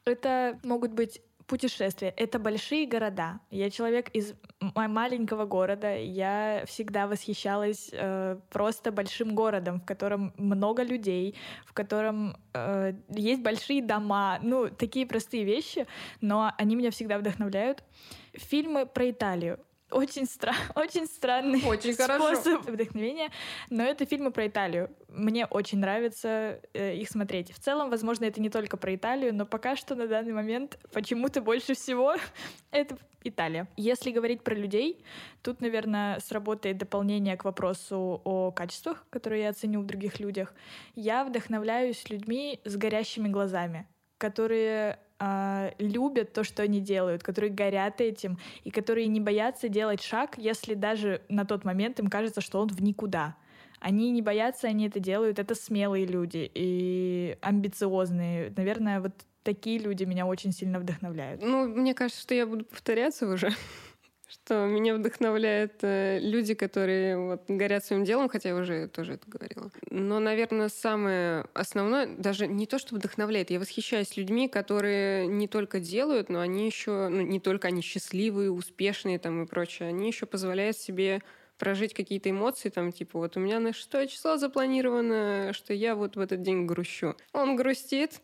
Это 0.04 0.58
могут 0.64 0.92
быть 0.92 1.20
путешествия, 1.52 2.14
это 2.16 2.38
большие 2.38 2.86
города. 2.86 3.38
Я 3.50 3.68
человек 3.68 4.08
из 4.14 4.32
маленького 4.74 5.44
города, 5.44 5.94
я 5.94 6.64
всегда 6.66 7.06
восхищалась 7.06 7.90
э, 7.92 8.38
просто 8.48 8.90
большим 8.90 9.34
городом, 9.34 9.78
в 9.78 9.84
котором 9.84 10.32
много 10.38 10.82
людей, 10.82 11.34
в 11.66 11.74
котором 11.74 12.38
э, 12.54 12.94
есть 13.10 13.42
большие 13.42 13.82
дома, 13.82 14.38
ну, 14.42 14.70
такие 14.70 15.06
простые 15.06 15.44
вещи, 15.44 15.86
но 16.22 16.54
они 16.56 16.74
меня 16.74 16.90
всегда 16.90 17.18
вдохновляют. 17.18 17.84
Фильмы 18.32 18.86
про 18.86 19.10
Италию. 19.10 19.58
Очень, 19.92 20.24
стра- 20.24 20.54
очень 20.74 21.06
странный 21.06 21.62
Очень 21.66 21.94
хорошо. 21.96 22.34
способ 22.34 22.66
вдохновения, 22.68 23.30
но 23.70 23.82
это 23.82 24.06
фильмы 24.06 24.30
про 24.30 24.46
Италию. 24.46 24.90
Мне 25.08 25.46
очень 25.46 25.78
нравится 25.78 26.60
э, 26.72 26.96
их 26.96 27.08
смотреть. 27.08 27.52
В 27.52 27.58
целом, 27.60 27.90
возможно, 27.90 28.24
это 28.24 28.40
не 28.40 28.50
только 28.50 28.76
про 28.76 28.94
Италию, 28.94 29.34
но 29.34 29.46
пока 29.46 29.76
что 29.76 29.94
на 29.94 30.06
данный 30.06 30.32
момент 30.32 30.78
почему-то 30.92 31.40
больше 31.42 31.74
всего 31.74 32.14
это 32.70 32.96
Италия. 33.24 33.68
Если 33.76 34.10
говорить 34.10 34.42
про 34.42 34.54
людей, 34.54 35.04
тут, 35.42 35.60
наверное, 35.60 36.18
сработает 36.20 36.78
дополнение 36.78 37.36
к 37.36 37.44
вопросу 37.44 38.20
о 38.24 38.50
качествах, 38.50 39.04
которые 39.10 39.42
я 39.42 39.50
оценю 39.50 39.80
в 39.80 39.86
других 39.86 40.18
людях. 40.18 40.54
Я 40.94 41.24
вдохновляюсь 41.24 42.08
людьми 42.10 42.60
с 42.64 42.76
горящими 42.76 43.28
глазами, 43.28 43.86
которые 44.18 44.98
а, 45.24 45.72
любят 45.78 46.32
то, 46.32 46.42
что 46.42 46.64
они 46.64 46.80
делают, 46.80 47.22
которые 47.22 47.52
горят 47.52 48.00
этим, 48.00 48.38
и 48.64 48.72
которые 48.72 49.06
не 49.06 49.20
боятся 49.20 49.68
делать 49.68 50.02
шаг, 50.02 50.36
если 50.36 50.74
даже 50.74 51.22
на 51.28 51.44
тот 51.44 51.64
момент 51.64 52.00
им 52.00 52.08
кажется, 52.08 52.40
что 52.40 52.60
он 52.60 52.66
в 52.66 52.82
никуда. 52.82 53.36
Они 53.78 54.10
не 54.10 54.20
боятся, 54.20 54.66
они 54.66 54.88
это 54.88 54.98
делают. 54.98 55.38
Это 55.38 55.54
смелые 55.54 56.06
люди 56.06 56.50
и 56.52 57.38
амбициозные. 57.40 58.52
Наверное, 58.56 59.00
вот 59.00 59.12
такие 59.44 59.78
люди 59.78 60.02
меня 60.02 60.26
очень 60.26 60.50
сильно 60.50 60.80
вдохновляют. 60.80 61.40
Ну, 61.40 61.68
мне 61.68 61.94
кажется, 61.94 62.20
что 62.20 62.34
я 62.34 62.44
буду 62.44 62.64
повторяться 62.64 63.28
уже. 63.28 63.50
Что 64.32 64.64
меня 64.64 64.94
вдохновляют 64.94 65.74
э, 65.82 66.18
люди, 66.18 66.54
которые 66.54 67.18
вот 67.18 67.42
горят 67.48 67.84
своим 67.84 68.02
делом, 68.02 68.30
хотя 68.30 68.48
я 68.48 68.56
уже 68.56 68.88
тоже 68.88 69.14
это 69.14 69.24
говорила. 69.28 69.70
Но, 69.90 70.20
наверное, 70.20 70.70
самое 70.70 71.44
основное, 71.52 72.06
даже 72.06 72.46
не 72.46 72.66
то, 72.66 72.78
что 72.78 72.94
вдохновляет, 72.94 73.50
я 73.50 73.60
восхищаюсь 73.60 74.16
людьми, 74.16 74.48
которые 74.48 75.26
не 75.26 75.48
только 75.48 75.80
делают, 75.80 76.30
но 76.30 76.40
они 76.40 76.64
еще, 76.64 77.08
ну, 77.08 77.20
не 77.20 77.40
только 77.40 77.68
они 77.68 77.82
счастливые, 77.82 78.50
успешные 78.50 79.18
там 79.18 79.42
и 79.42 79.46
прочее, 79.46 79.90
они 79.90 80.06
еще 80.06 80.24
позволяют 80.24 80.78
себе 80.78 81.20
прожить 81.58 81.92
какие-то 81.92 82.30
эмоции, 82.30 82.70
там, 82.70 82.90
типа, 82.90 83.18
вот 83.18 83.36
у 83.36 83.40
меня 83.40 83.60
на 83.60 83.74
шестое 83.74 84.08
число 84.08 84.38
запланировано, 84.38 85.52
что 85.52 85.74
я 85.74 85.94
вот 85.94 86.16
в 86.16 86.20
этот 86.20 86.40
день 86.40 86.64
грущу. 86.64 87.16
Он 87.34 87.54
грустит, 87.54 88.22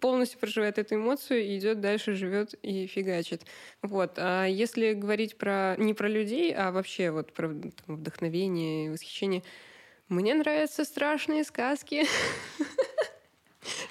полностью 0.00 0.38
проживает 0.38 0.78
эту 0.78 0.96
эмоцию 0.96 1.44
и 1.44 1.58
идет 1.58 1.80
дальше, 1.80 2.14
живет 2.14 2.54
и 2.62 2.86
фигачит. 2.86 3.42
Вот. 3.82 4.14
А 4.18 4.46
если 4.46 4.92
говорить 4.92 5.38
про 5.38 5.74
не 5.78 5.94
про 5.94 6.08
людей, 6.08 6.54
а 6.54 6.70
вообще 6.70 7.10
вот 7.10 7.32
про 7.32 7.48
там, 7.48 7.96
вдохновение 7.96 8.86
и 8.86 8.88
восхищение, 8.90 9.42
мне 10.08 10.34
нравятся 10.34 10.84
страшные 10.84 11.44
сказки. 11.44 12.04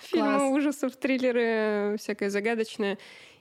Фильмы 0.03 0.51
ужасов, 0.51 0.95
триллеры, 0.95 1.97
всякое 1.97 2.29
загадочное. 2.29 2.97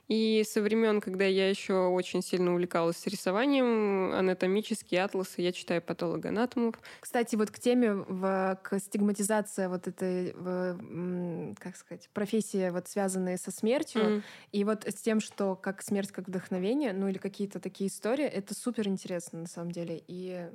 И 0.07 0.43
со 0.47 0.61
времен, 0.61 1.01
когда 1.01 1.25
я 1.25 1.49
еще 1.49 1.87
очень 1.87 2.21
сильно 2.21 2.51
увлекалась 2.53 3.05
рисованием, 3.07 4.13
анатомические 4.13 5.03
атласы, 5.03 5.41
я 5.41 5.51
читаю 5.51 5.81
патологоанатомов. 5.81 6.75
Кстати, 6.99 7.35
вот 7.35 7.51
к 7.51 7.59
теме, 7.59 7.93
в, 7.93 8.59
к 8.63 8.79
стигматизации 8.79 9.67
вот 9.67 9.87
этой, 9.87 10.33
в, 10.33 11.55
как 11.59 11.75
сказать, 11.75 12.09
профессии, 12.13 12.69
вот 12.69 12.87
связанные 12.87 13.37
со 13.37 13.51
смертью, 13.51 14.13
М. 14.13 14.23
и 14.51 14.63
вот 14.63 14.85
с 14.87 14.95
тем, 14.95 15.19
что 15.19 15.55
как 15.55 15.81
смерть 15.81 16.11
как 16.11 16.27
вдохновение, 16.27 16.93
ну 16.93 17.07
или 17.07 17.17
какие-то 17.17 17.59
такие 17.59 17.89
истории, 17.89 18.25
это 18.25 18.55
супер 18.55 18.87
интересно 18.87 19.39
на 19.41 19.47
самом 19.47 19.71
деле. 19.71 20.01
И 20.07 20.49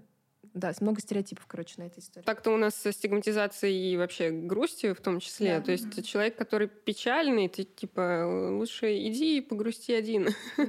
да, 0.55 0.73
много 0.81 1.01
стереотипов, 1.01 1.47
короче, 1.47 1.75
на 1.79 1.85
этой 1.85 2.01
истории. 2.01 2.25
Так-то 2.25 2.51
у 2.51 2.57
нас 2.57 2.75
со 2.75 2.93
стигматизацией 2.93 3.93
и 3.93 3.97
вообще 3.97 4.31
грустью 4.31 4.95
в 4.95 5.01
том 5.01 5.21
числе. 5.21 5.59
Да. 5.59 5.65
То 5.67 5.73
есть 5.73 6.05
человек, 6.07 6.37
который 6.37 6.69
печальный, 6.69 7.49
ты 7.49 7.65
типа 7.65 8.51
лучше 8.51 8.97
иди 8.97 9.39
и 9.39 9.41
погрусти 9.41 9.93
один. 9.93 10.29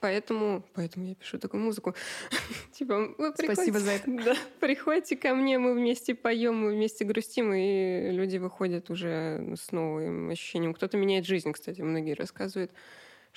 Поэтому, 0.00 0.62
поэтому 0.74 1.06
я 1.06 1.16
пишу 1.16 1.38
такую 1.40 1.60
музыку. 1.60 1.92
Типа, 2.72 3.12
вы 3.18 3.34
Спасибо 3.36 3.80
за 3.80 3.92
это. 3.92 4.08
Да, 4.24 4.36
приходите 4.60 5.16
ко 5.16 5.34
мне, 5.34 5.58
мы 5.58 5.74
вместе 5.74 6.14
поем, 6.14 6.54
мы 6.54 6.70
вместе 6.70 7.04
грустим, 7.04 7.52
и 7.52 8.12
люди 8.12 8.36
выходят 8.36 8.90
уже 8.90 9.56
с 9.60 9.72
новым 9.72 10.30
ощущением. 10.30 10.72
Кто-то 10.72 10.96
меняет 10.96 11.26
жизнь, 11.26 11.50
кстати, 11.50 11.80
многие 11.80 12.12
рассказывают, 12.12 12.70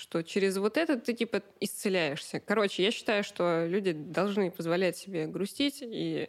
что 0.01 0.23
через 0.23 0.57
вот 0.57 0.77
это 0.77 0.97
ты 0.97 1.13
типа 1.13 1.43
исцеляешься. 1.59 2.39
Короче, 2.39 2.83
я 2.83 2.89
считаю, 2.89 3.23
что 3.23 3.67
люди 3.67 3.91
должны 3.91 4.49
позволять 4.49 4.97
себе 4.97 5.27
грустить, 5.27 5.83
и 5.83 6.27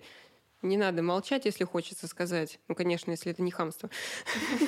не 0.60 0.76
надо 0.76 1.02
молчать, 1.02 1.46
если 1.46 1.64
хочется 1.64 2.06
сказать. 2.06 2.60
Ну, 2.68 2.74
конечно, 2.74 3.10
если 3.12 3.32
это 3.32 3.42
не 3.42 3.50
хамство. 3.50 3.88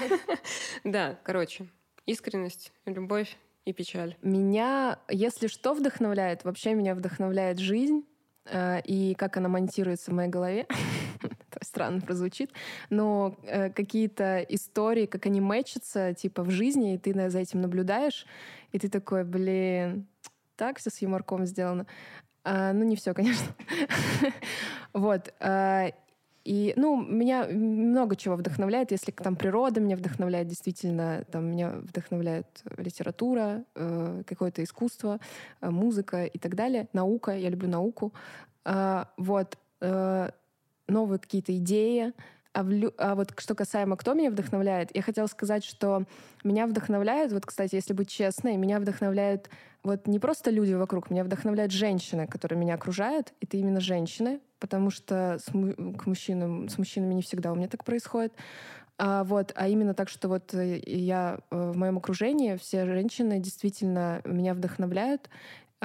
Да, 0.85 1.19
короче, 1.23 1.69
искренность, 2.07 2.73
любовь 2.87 3.37
и 3.67 3.75
печаль. 3.75 4.17
Меня, 4.23 4.99
если 5.11 5.49
что, 5.49 5.75
вдохновляет, 5.75 6.45
вообще 6.45 6.73
меня 6.73 6.95
вдохновляет 6.95 7.59
жизнь 7.59 8.07
и 8.53 9.15
как 9.19 9.37
она 9.37 9.49
монтируется 9.49 10.11
в 10.11 10.15
моей 10.15 10.29
голове. 10.29 10.67
Странно 11.63 12.01
прозвучит, 12.01 12.53
но 12.91 13.37
э, 13.43 13.71
какие-то 13.71 14.41
истории, 14.41 15.07
как 15.07 15.27
они 15.27 15.41
мэчатся, 15.41 16.13
типа 16.13 16.43
в 16.43 16.51
жизни, 16.51 16.95
и 16.95 16.99
ты 16.99 17.31
за 17.31 17.39
этим 17.39 17.61
наблюдаешь, 17.63 18.27
и 18.73 18.79
ты 18.79 18.89
такой, 18.89 19.25
блин, 19.25 20.07
так 20.57 20.79
все 20.79 20.91
с 20.91 21.01
юморком 21.01 21.47
сделано. 21.47 21.87
А, 22.45 22.73
ну, 22.73 22.85
не 22.85 22.97
все, 22.97 23.15
конечно. 23.15 23.55
Вот. 24.93 25.33
а, 25.41 25.91
И, 26.45 26.75
ну, 26.77 27.03
меня 27.03 27.47
много 27.47 28.17
чего 28.17 28.37
вдохновляет. 28.37 28.91
Если 28.91 29.11
там 29.13 29.35
природа 29.37 29.81
меня 29.81 29.97
вдохновляет, 29.97 30.47
действительно, 30.49 31.25
там 31.31 31.47
меня 31.51 31.71
вдохновляет 31.71 32.47
литература, 32.77 33.65
э, 33.75 34.23
какое-то 34.27 34.63
искусство, 34.63 35.21
э, 35.61 35.71
музыка 35.71 36.25
и 36.25 36.39
так 36.39 36.55
далее. 36.55 36.89
Наука, 36.93 37.33
я 37.33 37.49
люблю 37.49 37.69
науку. 37.69 38.13
А, 38.65 39.09
вот. 39.17 39.57
э, 39.81 40.31
новые 40.89 41.19
какие-то 41.19 41.57
идеи. 41.57 42.13
А, 42.55 42.63
в 42.63 42.93
а 42.99 43.15
вот 43.17 43.35
что 43.37 43.55
касаемо 43.55 43.97
кто 43.97 44.15
меня 44.15 44.31
вдохновляет, 44.31 44.95
я 44.95 45.03
хотела 45.03 45.27
сказать, 45.27 45.65
что 45.65 46.05
меня 46.45 46.67
вдохновляют, 46.67 47.33
вот, 47.33 47.45
кстати, 47.45 47.75
если 47.75 47.93
быть 47.93 48.09
честной, 48.09 48.57
меня 48.57 48.79
вдохновляют 48.79 49.51
вот 49.83 50.07
не 50.07 50.19
просто 50.19 50.51
люди 50.51 50.73
вокруг, 50.73 51.11
меня 51.11 51.25
вдохновляют 51.25 51.71
женщины, 51.71 52.27
которые 52.27 52.59
меня 52.59 52.75
окружают. 52.75 53.35
Это 53.43 53.59
именно 53.59 53.81
женщины, 53.81 54.41
потому 54.59 54.89
что 54.89 55.39
с, 55.39 55.51
к 55.51 56.07
мужчинам, 56.07 56.71
с 56.71 56.79
мужчинами 56.79 57.13
не 57.13 57.23
всегда 57.23 57.53
у 57.53 57.55
меня 57.55 57.69
так 57.69 57.85
происходит. 57.85 58.33
А, 58.97 59.25
вот, 59.25 59.53
а 59.57 59.69
именно 59.69 59.93
так, 59.93 60.09
что 60.09 60.29
вот 60.29 60.55
э, 60.55 60.81
я 60.87 61.41
э, 61.51 61.71
в 61.73 61.77
моем 61.77 61.99
окружении 61.99 62.57
все 62.57 62.87
женщины 62.87 63.41
действительно 63.41 64.23
меня 64.25 64.55
вдохновляют. 64.55 65.29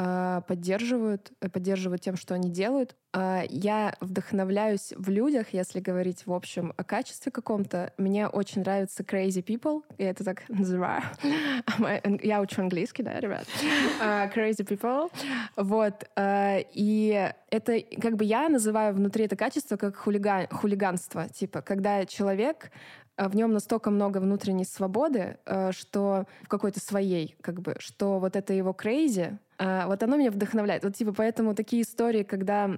А, 0.01 0.39
поддерживают, 0.41 1.33
э, 1.41 1.49
поддерживают 1.49 2.01
тем, 2.01 2.15
что 2.15 2.33
они 2.33 2.49
делают. 2.49 2.95
А, 3.11 3.43
я 3.49 3.93
вдохновляюсь 3.99 4.93
в 4.95 5.09
людях, 5.09 5.47
если 5.51 5.81
говорить 5.81 6.25
в 6.25 6.31
общем 6.31 6.73
о 6.77 6.85
качестве 6.85 7.33
каком-то. 7.33 7.91
Мне 7.97 8.29
очень 8.29 8.61
нравятся 8.61 9.03
crazy 9.03 9.43
people, 9.43 9.83
я 9.97 10.11
это 10.11 10.23
так 10.23 10.43
называю. 10.47 11.01
Я 12.23 12.39
учу 12.39 12.61
английский, 12.61 13.03
да, 13.03 13.19
ребят? 13.19 13.45
А, 14.01 14.29
crazy 14.29 14.65
people. 14.65 15.11
Вот. 15.57 16.09
И 16.17 17.31
это 17.49 17.79
как 18.01 18.15
бы 18.15 18.23
я 18.23 18.47
называю 18.47 18.93
внутри 18.93 19.25
это 19.25 19.35
качество 19.35 19.75
как 19.75 19.97
хулиган, 19.97 20.47
хулиганство. 20.47 21.27
Типа, 21.27 21.61
когда 21.61 22.05
человек 22.05 22.71
в 23.17 23.35
нем 23.35 23.51
настолько 23.51 23.91
много 23.91 24.19
внутренней 24.19 24.63
свободы, 24.63 25.39
что 25.71 26.25
в 26.43 26.47
какой-то 26.47 26.79
своей, 26.79 27.35
как 27.41 27.59
бы, 27.59 27.75
что 27.79 28.19
вот 28.19 28.37
это 28.37 28.53
его 28.53 28.71
а, 28.71 29.39
вот 29.59 30.03
оно 30.03 30.15
меня 30.17 30.31
вдохновляет. 30.31 30.83
Вот 30.83 30.95
типа 30.95 31.13
поэтому 31.13 31.53
такие 31.53 31.83
истории, 31.83 32.23
когда 32.23 32.77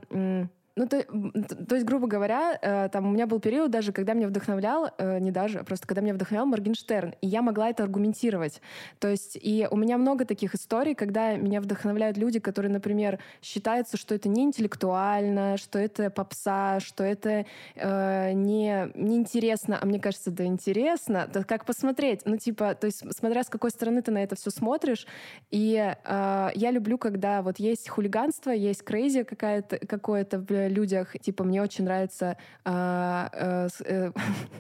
ну, 0.82 0.88
то, 0.88 1.04
то 1.04 1.76
есть, 1.76 1.86
грубо 1.86 2.08
говоря, 2.08 2.58
э, 2.60 2.90
там 2.92 3.06
у 3.06 3.12
меня 3.12 3.28
был 3.28 3.40
период 3.40 3.70
даже, 3.70 3.92
когда 3.92 4.14
меня 4.14 4.28
вдохновлял, 4.28 4.90
э, 4.98 5.20
не 5.20 5.30
даже, 5.30 5.60
а 5.60 5.64
просто 5.64 5.86
когда 5.86 6.02
меня 6.02 6.16
вдохновлял 6.16 6.48
Моргенштерн, 6.48 7.14
и 7.22 7.28
я 7.28 7.44
могла 7.44 7.70
это 7.70 7.84
аргументировать. 7.84 8.62
То 8.98 9.08
есть, 9.08 9.38
и 9.40 9.68
у 9.70 9.78
меня 9.78 10.00
много 10.00 10.26
таких 10.26 10.56
историй, 10.56 10.96
когда 10.96 11.36
меня 11.36 11.62
вдохновляют 11.62 12.18
люди, 12.18 12.40
которые, 12.40 12.72
например, 12.72 13.20
считаются, 13.44 13.96
что 13.96 14.16
это 14.16 14.28
не 14.28 14.42
интеллектуально, 14.42 15.58
что 15.58 15.78
это 15.78 16.10
попса, 16.10 16.80
что 16.80 17.04
это 17.04 17.46
э, 17.76 18.32
не, 18.32 18.92
не 18.96 19.18
интересно, 19.18 19.78
а 19.80 19.86
мне 19.86 20.00
кажется, 20.00 20.32
да 20.32 20.46
интересно, 20.46 21.30
да 21.32 21.44
как 21.44 21.66
посмотреть? 21.66 22.22
Ну, 22.26 22.38
типа, 22.38 22.74
то 22.74 22.88
есть, 22.88 23.04
смотря 23.16 23.44
с 23.44 23.50
какой 23.50 23.70
стороны 23.70 24.02
ты 24.02 24.10
на 24.10 24.24
это 24.24 24.36
все 24.36 24.50
смотришь, 24.50 25.06
и 25.52 25.94
э, 26.04 26.50
я 26.56 26.72
люблю, 26.72 26.98
когда 26.98 27.44
вот 27.44 27.60
есть 27.60 27.88
хулиганство, 27.88 28.50
есть 28.50 28.82
крейзи 28.82 29.24
какая-то, 29.26 29.78
какое-то 29.78 30.40
людях. 30.72 31.14
Типа, 31.20 31.44
мне 31.44 31.62
очень 31.62 31.86
нравится 31.86 32.38
э, 32.66 33.28
э, 33.34 33.68
э, 33.86 34.12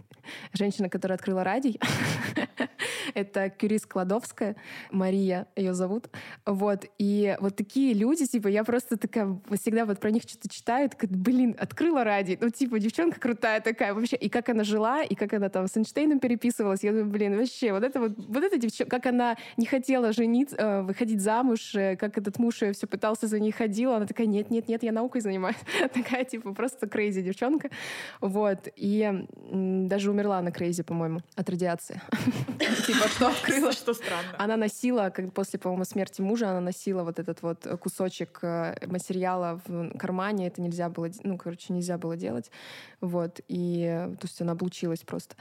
женщина, 0.54 0.90
которая 0.90 1.18
открыла 1.18 1.44
радий. 1.44 1.80
Это 3.14 3.50
Кюри 3.50 3.78
Складовская, 3.78 4.56
Мария 4.92 5.48
ее 5.56 5.74
зовут. 5.74 6.10
Вот. 6.46 6.86
И 6.98 7.36
вот 7.40 7.56
такие 7.56 7.94
люди, 7.94 8.26
типа, 8.26 8.48
я 8.48 8.64
просто 8.64 8.98
такая 8.98 9.40
всегда 9.60 9.86
вот 9.86 10.00
про 10.00 10.12
них 10.12 10.24
что-то 10.24 10.50
читаю, 10.50 10.90
такая, 10.90 11.10
блин, 11.10 11.56
открыла 11.58 12.04
ради. 12.04 12.38
Ну, 12.40 12.50
типа, 12.50 12.80
девчонка 12.80 13.20
крутая 13.20 13.62
такая 13.62 13.94
вообще. 13.94 14.16
И 14.16 14.30
как 14.30 14.50
она 14.50 14.64
жила, 14.64 15.04
и 15.04 15.16
как 15.16 15.34
она 15.34 15.50
там 15.50 15.68
с 15.68 15.78
Эйнштейном 15.78 16.20
переписывалась. 16.20 16.84
Я 16.84 16.92
думаю, 16.92 17.08
блин, 17.08 17.38
вообще, 17.38 17.74
вот 17.74 17.84
это 17.84 18.00
вот, 18.00 18.14
вот 18.18 18.44
эта 18.44 18.58
девчонка, 18.58 18.98
как 18.98 19.06
она 19.08 19.38
не 19.58 19.66
хотела 19.66 20.14
жениться, 20.14 20.56
э, 20.58 20.82
выходить 20.82 21.22
замуж, 21.22 21.76
э, 21.76 21.96
как 21.96 22.18
этот 22.18 22.40
муж 22.40 22.62
ее 22.62 22.74
все 22.74 22.88
пытался 22.88 23.28
за 23.28 23.40
ней 23.40 23.52
ходил. 23.52 23.94
Она 23.94 24.06
такая, 24.06 24.28
нет, 24.28 24.50
нет, 24.50 24.68
нет, 24.68 24.84
я 24.84 24.92
наукой 24.92 25.22
занимаюсь. 25.22 25.58
такая, 26.04 26.26
типа, 26.26 26.54
просто 26.54 26.88
крейзи 26.88 27.22
девчонка. 27.22 27.70
Вот. 28.20 28.68
И 28.76 29.26
даже 29.52 30.12
умерла 30.12 30.42
на 30.42 30.52
крейзи, 30.52 30.84
по-моему, 30.84 31.22
от 31.36 31.50
радиации. 31.50 32.02
Типа, 32.86 33.08
что 33.10 33.28
открыла. 33.28 33.72
Что 33.72 33.94
странно. 33.94 34.36
Она 34.38 34.58
носила, 34.58 35.10
как 35.10 35.34
после, 35.34 35.60
по-моему, 35.60 35.86
смерти 35.86 36.22
мужа, 36.22 36.50
она 36.50 36.62
носила 36.62 37.04
вот 37.04 37.20
этот 37.20 37.42
вот 37.42 37.68
кусочек 37.80 38.40
э, 38.42 38.76
материала 38.88 39.62
в 39.66 39.98
кармане. 39.98 40.48
Это 40.48 40.62
нельзя 40.62 40.90
было, 40.90 41.10
ну, 41.24 41.38
короче, 41.38 41.74
нельзя 41.74 41.98
было 41.98 42.16
делать. 42.16 42.52
Вот. 43.02 43.42
И, 43.48 44.08
то 44.20 44.28
есть 44.28 44.42
она 44.42 44.54
облучилась 44.54 45.02
просто. 45.02 45.36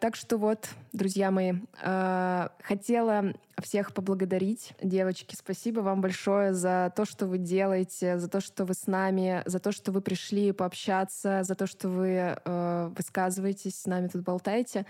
Так 0.00 0.14
что 0.14 0.36
вот, 0.36 0.68
друзья 0.92 1.30
мои, 1.30 1.54
э, 1.82 2.48
хотела 2.62 3.32
всех 3.62 3.94
поблагодарить. 3.94 4.72
Девочки, 4.82 5.34
спасибо 5.34 5.80
вам 5.80 6.02
большое 6.02 6.52
за 6.52 6.92
то, 6.94 7.06
что 7.06 7.26
вы 7.26 7.38
делаете, 7.38 8.18
за 8.18 8.28
то, 8.28 8.40
что 8.40 8.66
вы 8.66 8.74
с 8.74 8.86
нами, 8.86 9.42
за 9.46 9.58
то, 9.58 9.72
что 9.72 9.92
вы 9.92 10.02
пришли 10.02 10.52
пообщаться, 10.52 11.42
за 11.42 11.54
то, 11.54 11.66
что 11.66 11.88
вы 11.88 12.36
э, 12.44 12.90
высказываетесь, 12.94 13.80
с 13.80 13.86
нами 13.86 14.08
тут 14.08 14.22
болтаете. 14.22 14.84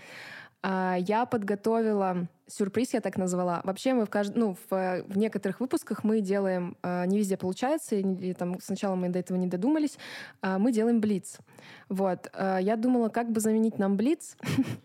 А, 0.69 0.97
я 0.99 1.25
подготовила 1.25 2.27
сюрприз, 2.47 2.93
я 2.93 2.99
так 2.99 3.15
назвала. 3.15 3.61
Вообще 3.63 3.93
мы 3.93 4.05
в, 4.05 4.09
кажд... 4.09 4.35
ну, 4.35 4.57
в, 4.69 5.01
в 5.07 5.17
некоторых 5.17 5.61
выпусках 5.61 6.03
мы 6.03 6.19
делаем, 6.19 6.75
а, 6.83 7.05
не 7.05 7.17
везде 7.17 7.37
получается, 7.37 7.95
и, 7.95 8.33
там 8.33 8.59
сначала 8.59 8.95
мы 8.95 9.07
до 9.07 9.19
этого 9.19 9.37
не 9.37 9.47
додумались, 9.47 9.97
а, 10.41 10.59
мы 10.59 10.73
делаем 10.73 10.99
блиц. 10.99 11.37
Вот. 11.87 12.29
Я 12.37 12.75
думала, 12.75 13.07
как 13.07 13.31
бы 13.31 13.39
заменить 13.39 13.79
нам 13.79 13.95
блиц 13.95 14.35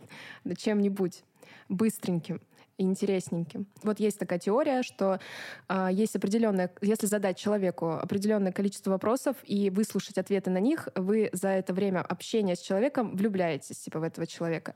чем-нибудь 0.57 1.25
быстреньким 1.69 2.41
интересненьким. 2.79 3.67
Вот 3.83 4.01
есть 4.01 4.19
такая 4.19 4.39
теория, 4.39 4.83
что 4.83 5.21
э, 5.69 5.89
есть 5.93 6.17
определенное, 6.17 6.73
если 6.81 7.07
задать 7.07 7.39
человеку 7.39 7.91
определенное 7.93 8.53
количество 8.53 8.91
вопросов 8.91 9.37
и 9.45 9.71
выслушать 9.71 10.19
ответы 10.19 10.51
на 10.51 10.59
них, 10.59 10.89
вы 10.95 11.31
за 11.33 11.49
это 11.49 11.73
время 11.73 12.01
общения 12.01 12.57
с 12.57 12.61
человеком 12.61 13.17
влюбляетесь 13.17 13.79
типа 13.79 14.01
в 14.01 14.03
этого 14.03 14.27
человека. 14.27 14.75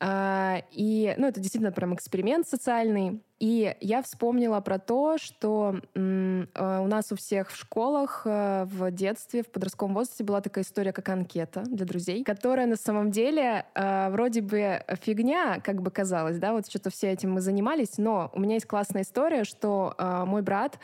Э, 0.00 0.62
и, 0.70 1.14
ну, 1.18 1.26
это 1.26 1.40
действительно 1.40 1.72
прям 1.72 1.94
эксперимент 1.94 2.48
социальный. 2.48 3.22
И 3.38 3.76
я 3.80 4.02
вспомнила 4.02 4.60
про 4.60 4.78
то, 4.78 5.18
что 5.18 5.80
э, 5.94 6.46
у 6.54 6.86
нас 6.86 7.12
у 7.12 7.16
всех 7.16 7.50
в 7.50 7.56
школах 7.56 8.22
э, 8.24 8.64
в 8.64 8.90
детстве, 8.90 9.42
в 9.42 9.50
подростковом 9.50 9.94
возрасте 9.94 10.24
была 10.24 10.40
такая 10.40 10.64
история, 10.64 10.92
как 10.92 11.10
анкета 11.10 11.62
для 11.66 11.84
друзей, 11.84 12.24
которая 12.24 12.66
на 12.66 12.76
самом 12.76 13.10
деле 13.10 13.66
э, 13.74 14.08
вроде 14.08 14.40
бы 14.40 14.82
фигня, 15.02 15.60
как 15.60 15.82
бы 15.82 15.90
казалось, 15.90 16.38
да, 16.38 16.54
вот 16.54 16.66
что-то 16.66 16.88
все 16.88 17.10
этим 17.26 17.32
мы 17.32 17.40
занимались, 17.40 17.98
но 17.98 18.30
у 18.34 18.40
меня 18.40 18.54
есть 18.54 18.66
классная 18.66 19.02
история, 19.02 19.44
что 19.44 19.94
э, 19.98 20.24
мой 20.26 20.42
брат 20.42 20.78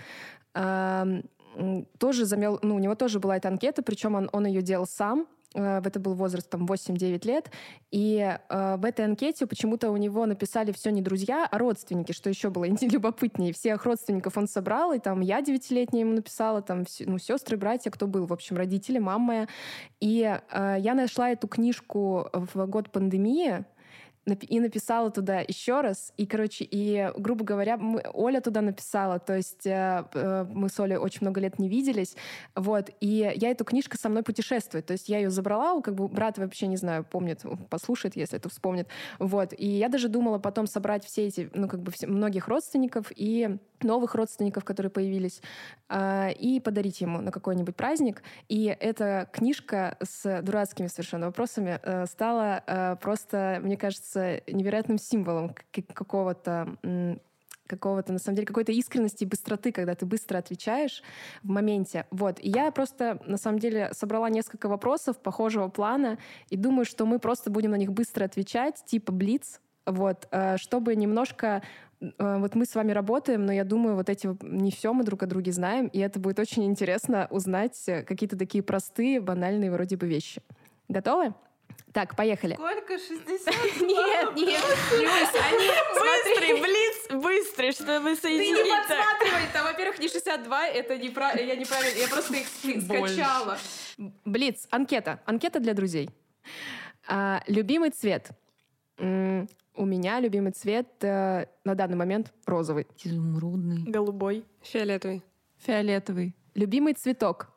э, 0.55 1.22
тоже 1.99 2.24
замел, 2.24 2.59
ну, 2.62 2.76
у 2.76 2.78
него 2.78 2.95
тоже 2.95 3.20
была 3.20 3.36
эта 3.36 3.49
анкета, 3.49 3.82
причем 3.82 4.14
он, 4.14 4.28
он 4.32 4.47
ее 4.47 4.62
делал 4.62 4.86
сам, 4.86 5.26
Э, 5.55 5.80
это 5.84 6.01
был 6.01 6.14
возраст 6.14 6.49
там 6.49 6.66
8-9 6.66 7.26
лет, 7.26 7.51
и 7.90 8.38
э, 8.49 8.76
в 8.76 8.84
этой 8.84 9.05
анкете 9.05 9.47
почему-то 9.47 9.90
у 9.90 9.97
него 9.97 10.26
написали 10.26 10.72
все 10.72 10.90
не 10.90 11.03
друзья, 11.03 11.47
а 11.51 11.59
родственники, 11.59 12.12
что 12.12 12.28
еще 12.28 12.51
было 12.51 12.64
любопытнее. 12.80 13.53
Всех 13.53 13.84
родственников 13.84 14.36
он 14.36 14.49
собрал, 14.49 14.93
и 14.93 14.99
там 14.99 15.20
я 15.20 15.40
9-летняя 15.40 16.01
ему 16.01 16.14
написала, 16.14 16.62
там 16.62 16.84
ну, 17.01 17.18
сестры, 17.18 17.57
братья, 17.57 17.90
кто 17.90 18.07
был, 18.07 18.26
в 18.26 18.32
общем, 18.32 18.57
родители, 18.57 18.99
мама 18.99 19.22
моя. 19.22 19.49
И 20.01 20.38
э, 20.51 20.76
я 20.78 20.95
нашла 20.95 21.30
эту 21.30 21.49
книжку 21.49 22.28
в 22.32 22.66
год 22.66 22.90
пандемии, 22.90 23.64
и 24.26 24.60
написала 24.60 25.10
туда 25.10 25.40
еще 25.40 25.80
раз. 25.80 26.12
И, 26.16 26.26
короче, 26.26 26.66
и, 26.68 27.10
грубо 27.16 27.44
говоря, 27.44 27.76
мы, 27.76 28.02
Оля 28.12 28.40
туда 28.40 28.60
написала. 28.60 29.18
То 29.18 29.36
есть 29.36 29.66
э, 29.66 30.04
э, 30.14 30.46
мы 30.48 30.68
с 30.68 30.78
Олей 30.78 30.96
очень 30.96 31.20
много 31.22 31.40
лет 31.40 31.58
не 31.58 31.68
виделись. 31.68 32.14
Вот. 32.54 32.90
И 33.00 33.32
я 33.34 33.50
эту 33.50 33.64
книжку 33.64 33.96
со 33.98 34.08
мной 34.08 34.22
путешествует. 34.22 34.86
То 34.86 34.92
есть 34.92 35.08
я 35.08 35.18
ее 35.18 35.30
забрала, 35.30 35.80
как 35.80 35.94
бы 35.94 36.08
брат 36.08 36.38
вообще, 36.38 36.66
не 36.68 36.76
знаю, 36.76 37.04
помнит, 37.04 37.42
послушает, 37.68 38.16
если 38.16 38.38
это 38.38 38.48
вспомнит. 38.48 38.88
Вот. 39.18 39.54
И 39.56 39.66
я 39.66 39.88
даже 39.88 40.08
думала 40.08 40.38
потом 40.38 40.66
собрать 40.66 41.04
все 41.04 41.26
эти, 41.26 41.50
ну, 41.54 41.68
как 41.68 41.82
бы 41.82 41.90
все, 41.90 42.06
многих 42.06 42.48
родственников 42.48 43.10
и 43.14 43.58
новых 43.85 44.14
родственников, 44.14 44.64
которые 44.64 44.91
появились, 44.91 45.43
а, 45.89 46.30
и 46.30 46.61
подарить 46.61 47.01
ему 47.01 47.20
на 47.20 47.30
какой-нибудь 47.30 47.76
праздник. 47.76 48.22
И 48.49 48.64
эта 48.64 49.28
книжка 49.33 49.97
с 50.03 50.43
дурацкими 50.43 50.87
совершенно 50.87 51.26
вопросами 51.26 51.80
э, 51.83 52.07
стала 52.07 52.62
э, 52.66 52.97
просто, 53.01 53.61
мне 53.62 53.76
кажется, 53.76 54.43
невероятным 54.47 54.99
символом 54.99 55.55
какого-то 55.95 56.76
какого-то, 57.66 58.12
на 58.12 58.18
самом 58.18 58.37
деле, 58.37 58.47
какой-то 58.47 58.72
искренности 58.72 59.24
и 59.24 59.26
быстроты, 59.26 59.72
когда 59.72 59.95
ты 59.95 60.05
быстро 60.05 60.39
отвечаешь 60.39 61.03
в 61.43 61.49
моменте. 61.49 62.07
Вот. 62.11 62.39
И 62.41 62.51
я 62.51 62.70
просто, 62.70 63.20
на 63.26 63.39
самом 63.39 63.59
деле, 63.59 63.91
собрала 63.93 64.28
несколько 64.28 64.68
вопросов 64.68 65.16
похожего 65.18 65.68
плана 65.68 66.18
и 66.51 66.57
думаю, 66.57 66.85
что 66.85 67.07
мы 67.07 67.18
просто 67.18 67.51
будем 67.51 67.70
на 67.70 67.76
них 67.76 67.93
быстро 67.93 68.24
отвечать, 68.24 68.85
типа 68.85 69.12
блиц, 69.12 69.61
вот, 69.87 70.28
э, 70.30 70.59
чтобы 70.59 70.95
немножко 70.95 71.62
вот 72.18 72.55
мы 72.55 72.64
с 72.64 72.74
вами 72.74 72.92
работаем, 72.92 73.46
но 73.46 73.53
я 73.53 73.64
думаю, 73.64 73.94
вот 73.94 74.09
эти 74.09 74.28
не 74.42 74.70
все 74.72 74.92
мы 74.92 75.05
друг 75.05 75.22
о 75.22 75.26
друге 75.26 75.53
знаем, 75.53 75.86
и 75.86 76.00
это 76.00 76.18
будет 76.18 76.38
очень 76.38 76.64
интересно 76.64 77.28
узнать 77.30 77.80
э, 77.86 78.03
какие-то 78.03 78.36
такие 78.36 78.64
простые, 78.64 79.20
банальные 79.20 79.70
вроде 79.70 79.96
бы 79.96 80.09
вещи. 80.09 80.42
Готовы? 80.88 81.32
Так, 81.92 82.16
поехали. 82.16 82.55
Сколько? 82.55 82.98
60? 82.98 83.80
Нет, 83.82 84.34
нет, 84.34 84.62
Люсь, 84.92 85.42
они... 85.53 85.70
Быстрый, 86.00 86.61
блиц, 86.61 87.22
быстрый, 87.22 87.72
чтобы 87.72 88.16
соединить. 88.16 88.57
Ты 88.57 88.62
не 88.64 88.70
подсматривай, 88.70 89.53
там, 89.53 89.64
во-первых, 89.64 89.98
не 89.98 90.09
62, 90.09 90.66
это 90.68 90.98
неправильно, 90.98 91.46
я 91.46 91.57
неправильно, 91.57 91.98
я 91.98 92.09
просто 92.09 92.34
их 92.34 92.48
скачала. 92.82 93.59
Блиц, 94.24 94.66
анкета, 94.70 95.20
анкета 95.26 95.61
для 95.61 95.74
друзей. 95.74 96.11
А, 97.07 97.42
любимый 97.46 97.90
цвет. 97.90 98.30
У 99.74 99.86
меня 99.86 100.20
любимый 100.20 100.52
цвет 100.52 100.86
э, 101.02 101.46
на 101.64 101.74
данный 101.74 101.96
момент 101.96 102.32
розовый. 102.46 102.86
Изумрудный. 103.02 103.82
Голубой. 103.90 104.44
Фиолетовый. 104.62 105.22
Фиолетовый. 105.58 106.34
Любимый 106.54 106.92
цветок. 106.92 107.48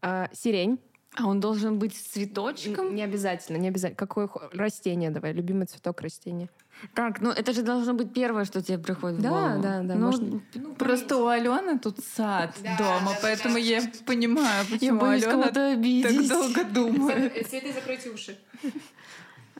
Э, 0.00 0.26
сирень. 0.32 0.78
А 1.16 1.26
он 1.26 1.38
должен 1.40 1.78
быть 1.78 1.94
с 1.96 2.00
цветочком? 2.12 2.94
Не 2.94 3.02
обязательно, 3.02 3.56
не 3.56 3.68
обязательно. 3.68 3.96
Какое 3.96 4.28
растение 4.52 5.10
давай? 5.10 5.32
Любимый 5.32 5.66
цветок 5.66 6.00
растения. 6.00 6.48
Как? 6.92 7.20
Ну, 7.20 7.30
это 7.30 7.52
же 7.52 7.62
должно 7.62 7.94
быть 7.94 8.12
первое, 8.12 8.44
что 8.44 8.60
тебе 8.60 8.78
приходит 8.78 9.18
в 9.20 9.22
Да, 9.22 9.28
голову. 9.30 9.62
да, 9.62 9.82
да, 9.82 9.94
Ну, 9.94 10.06
можно- 10.06 10.40
Просто 10.76 11.16
у 11.18 11.26
Алены 11.28 11.78
тут 11.78 12.00
сад 12.00 12.56
дома, 12.78 13.12
поэтому 13.22 13.58
я 13.58 13.80
понимаю, 14.06 14.64
я 14.70 14.78
почему 14.78 15.00
боюсь 15.00 15.24
Алена 15.24 15.50
так 15.52 16.28
долго 16.28 16.64
думает. 16.64 17.46
Цветы 17.48 17.72
закройте 17.72 18.10
уши. 18.10 18.36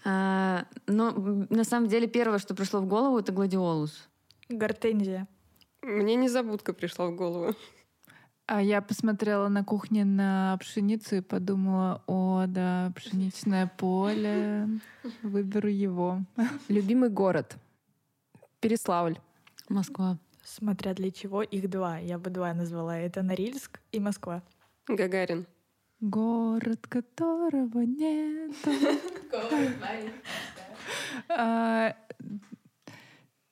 А, 0.05 0.67
но 0.87 1.09
м, 1.11 1.47
на 1.51 1.65
самом 1.65 1.89
деле 1.89 2.07
первое, 2.07 2.39
что 2.39 2.55
пришло 2.55 2.81
в 2.81 2.87
голову, 2.87 3.19
это 3.19 3.33
гладиолус. 3.33 4.09
Гортензия. 4.49 5.27
Мне 5.83 6.15
незабудка 6.15 6.73
пришла 6.73 7.07
в 7.07 7.17
голову. 7.17 7.55
А 8.47 8.61
я 8.61 8.83
посмотрела 8.83 9.49
на 9.49 9.65
кухне 9.65 10.05
на 10.05 10.59
пшеницу 10.61 11.17
и 11.17 11.21
подумала, 11.23 12.03
о, 12.07 12.45
да, 12.47 12.93
пшеничное 12.95 13.67
поле, 13.79 14.69
выберу 15.23 15.69
его. 15.69 16.21
Любимый 16.69 17.09
город. 17.09 17.57
Переславль. 18.61 19.19
Москва. 19.71 20.19
Смотря 20.43 20.93
для 20.93 21.11
чего, 21.11 21.43
их 21.43 21.71
два. 21.71 21.97
Я 21.99 22.19
бы 22.19 22.29
два 22.29 22.53
назвала. 22.53 22.99
Это 22.99 23.23
Норильск 23.23 23.81
и 23.93 23.99
Москва. 24.01 24.43
Гагарин. 24.89 25.47
Город, 26.05 26.87
которого 26.87 27.81
нету. 27.81 28.71
А, 31.29 31.97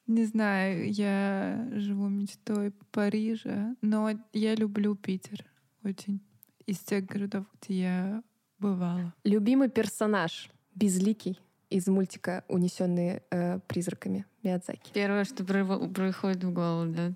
Не 0.06 0.26
знаю, 0.26 0.92
я 0.92 1.66
живу 1.72 2.08
мечтой 2.08 2.72
Парижа, 2.90 3.74
но 3.80 4.10
я 4.34 4.54
люблю 4.54 4.94
Питер 4.94 5.46
очень. 5.82 6.20
Из 6.66 6.80
тех 6.80 7.06
городов, 7.06 7.46
где 7.54 7.80
я 7.80 8.22
бывала. 8.58 9.14
Любимый 9.24 9.70
персонаж. 9.70 10.50
Безликий. 10.74 11.40
Из 11.70 11.86
мультика 11.86 12.44
«Унесенные 12.48 13.22
э, 13.30 13.60
призраками» 13.60 14.26
Миядзаки. 14.42 14.92
Первое, 14.92 15.24
что 15.24 15.42
приходит 15.42 16.44
в 16.44 16.52
голову, 16.52 16.92
да. 16.92 17.12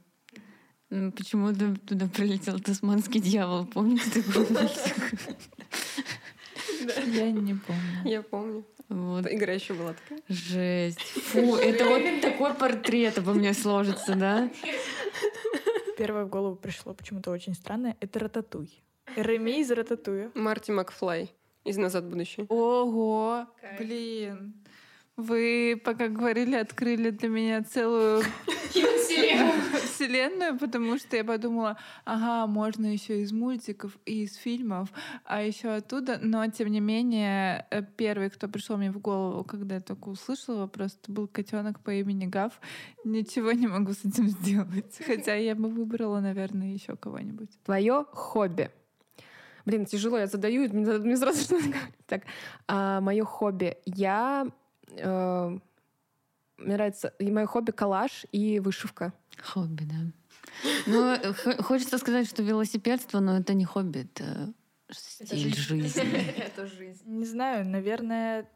М, 0.96 1.12
Почему-то 1.12 1.74
туда 1.86 2.06
прилетел 2.08 2.58
тасманский 2.58 3.20
дьявол. 3.20 3.66
Помните 3.66 4.22
такой 4.22 4.46
мультик? 4.50 5.12
Я 7.14 7.30
не 7.30 7.54
помню. 7.54 7.82
Я 8.04 8.22
помню. 8.22 8.64
Вот. 8.88 9.26
Игра 9.30 9.52
еще 9.52 9.74
была 9.74 9.94
такая. 9.94 10.20
Жесть. 10.28 11.00
Фу, 11.00 11.56
это 11.56 11.84
вот 11.84 12.02
такой 12.22 12.54
портрет 12.54 13.18
обо 13.18 13.34
мне 13.34 13.52
сложится, 13.52 14.14
да? 14.14 14.48
Первое 15.98 16.24
в 16.24 16.28
голову 16.28 16.56
пришло 16.56 16.94
почему-то 16.94 17.30
очень 17.30 17.54
странное. 17.54 17.96
Это 18.00 18.18
Рататуй. 18.20 18.70
Реми 19.16 19.60
из 19.60 19.70
Рататуя. 19.70 20.30
Марти 20.34 20.70
Макфлай 20.70 21.32
из 21.64 21.76
«Назад 21.78 22.04
в 22.04 22.08
будущее». 22.10 22.46
Ого, 22.48 23.46
блин. 23.78 24.54
Вы, 25.16 25.80
пока 25.82 26.08
говорили, 26.08 26.54
открыли 26.54 27.10
для 27.10 27.28
меня 27.28 27.64
целую 27.64 28.22
вселенную, 29.84 30.58
потому 30.58 30.98
что 30.98 31.16
я 31.16 31.24
подумала, 31.24 31.76
ага, 32.04 32.46
можно 32.46 32.86
еще 32.86 33.22
из 33.22 33.32
мультиков 33.32 33.96
и 34.04 34.24
из 34.24 34.36
фильмов, 34.36 34.88
а 35.24 35.42
еще 35.42 35.68
оттуда. 35.68 36.18
Но, 36.22 36.46
тем 36.48 36.68
не 36.68 36.80
менее, 36.80 37.66
э, 37.70 37.82
первый, 37.96 38.30
кто 38.30 38.48
пришел 38.48 38.76
мне 38.76 38.90
в 38.90 38.98
голову, 38.98 39.44
когда 39.44 39.76
я 39.76 39.80
только 39.80 40.08
услышала 40.08 40.60
вопрос, 40.60 40.98
это 41.02 41.12
был 41.12 41.28
котенок 41.28 41.80
по 41.80 41.90
имени 41.90 42.26
Гав. 42.26 42.60
Ничего 43.04 43.52
не 43.52 43.66
могу 43.66 43.92
с 43.92 44.04
этим 44.04 44.28
сделать. 44.28 45.00
Хотя 45.06 45.34
я 45.34 45.54
бы 45.54 45.68
выбрала, 45.68 46.20
наверное, 46.20 46.72
еще 46.72 46.96
кого-нибудь. 46.96 47.50
Твое 47.64 48.04
хобби. 48.12 48.70
Блин, 49.64 49.84
тяжело, 49.84 50.16
я 50.18 50.28
задаю, 50.28 50.72
мне, 50.72 51.16
сразу 51.16 51.42
что-то. 51.42 51.64
Так, 52.06 52.22
мое 53.02 53.24
хобби. 53.24 53.76
Я... 53.84 54.46
э, 54.92 55.58
мне 56.58 56.74
нравится... 56.74 57.12
И 57.18 57.30
мое 57.30 57.46
хобби— 57.46 57.70
коллаж 57.72 58.26
и 58.32 58.60
вышивка. 58.60 59.12
Хобби, 59.42 59.84
да. 59.84 60.12
Ну, 60.86 61.12
э, 61.12 61.62
хочется 61.62 61.98
сказать, 61.98 62.28
что 62.28 62.42
велосипедство, 62.42 63.20
но 63.20 63.38
это 63.38 63.54
не 63.54 63.64
хобби, 63.64 64.00
это 64.00 64.54
стиль 64.90 65.54
жизни. 65.56 66.38
Это 66.38 66.66
жизнь. 66.66 67.02
Не 67.06 67.26
знаю, 67.26 67.66
наверное, 67.66 68.48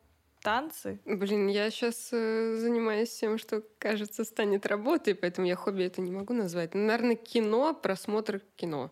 танцы. 0.43 1.01
Блин, 1.05 1.49
я 1.49 1.71
сейчас 1.71 2.11
занимаюсь 2.11 3.15
тем, 3.15 3.39
что, 3.39 3.63
кажется, 3.79 4.25
станет 4.25 4.67
работой, 4.67 5.15
поэтому 5.15 5.47
я 5.47 5.57
хобби 5.57 5.85
это 5.85 6.01
не 6.01 6.11
могу 6.11 6.35
назвать. 6.35 6.75
Ну, 6.75 6.87
наверное, 6.87 7.17
кино, 7.17 7.75
просмотр 7.75 8.41
кино. 8.57 8.89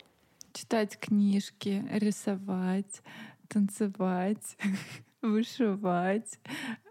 Читать 0.53 0.97
книжки, 0.99 1.85
рисовать, 1.91 3.01
танцевать, 3.47 4.57
вышивать, 5.21 6.39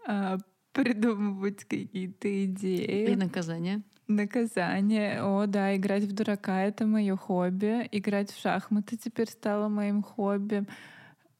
а, 0.05 0.37
придумывать 0.73 1.63
какие-то 1.65 2.27
И 2.27 2.45
идеи. 2.45 3.15
наказание. 3.15 3.81
Наказание. 4.07 5.21
О, 5.21 5.45
да, 5.45 5.75
играть 5.75 6.03
в 6.03 6.13
дурака— 6.13 6.61
это 6.63 6.85
мое 6.87 7.15
хобби. 7.15 7.87
Играть 7.91 8.31
в 8.31 8.39
шахматы 8.39 8.97
теперь 8.97 9.29
стало 9.29 9.67
моим 9.67 10.01
хобби. 10.01 10.65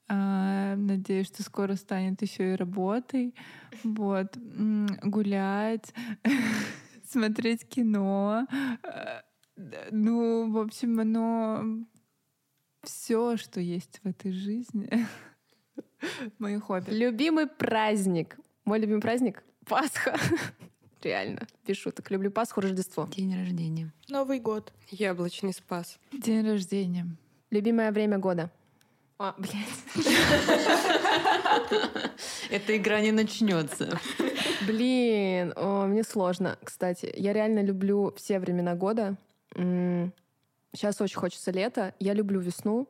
А, 0.08 0.76
надеюсь, 0.76 1.26
что 1.28 1.42
скоро 1.42 1.74
станет 1.74 2.22
еще 2.22 2.52
и 2.52 2.56
работой. 2.56 3.34
Вот. 3.84 4.36
Гулять, 5.02 5.92
смотреть 7.08 7.66
кино. 7.68 8.46
Ну, 9.90 10.50
в 10.50 10.58
общем, 10.58 11.00
оно 11.00 11.84
все, 12.82 13.36
что 13.36 13.60
есть 13.60 14.00
в 14.02 14.08
этой 14.08 14.32
жизни. 14.32 14.88
Мое 16.38 16.60
хобби. 16.60 16.90
Любимый 16.90 17.46
праздник. 17.46 18.36
Мой 18.70 18.78
любимый 18.78 19.00
праздник— 19.00 19.42
Пасха. 19.66 20.16
Реально, 21.02 21.48
без 21.66 21.76
шуток. 21.76 22.08
Люблю 22.08 22.30
Пасху, 22.30 22.60
Рождество. 22.60 23.08
День 23.16 23.36
рождения. 23.36 23.92
Новый 24.08 24.38
год. 24.38 24.72
Яблочный 24.90 25.52
спас. 25.52 25.98
День 26.12 26.48
рождения. 26.48 27.08
Любимое 27.50 27.90
время 27.90 28.18
года. 28.18 28.48
А, 29.18 29.34
блядь. 29.38 29.96
Эта 32.50 32.76
игра 32.76 33.00
не 33.00 33.10
начнется. 33.10 33.98
Блин, 34.68 35.52
о, 35.56 35.86
мне 35.86 36.04
сложно, 36.04 36.56
кстати. 36.62 37.12
Я 37.16 37.32
реально 37.32 37.64
люблю 37.64 38.14
все 38.16 38.38
времена 38.38 38.76
года. 38.76 39.16
Сейчас 39.56 41.00
очень 41.00 41.18
хочется 41.18 41.50
лета. 41.50 41.92
Я 41.98 42.14
люблю 42.14 42.38
весну, 42.38 42.86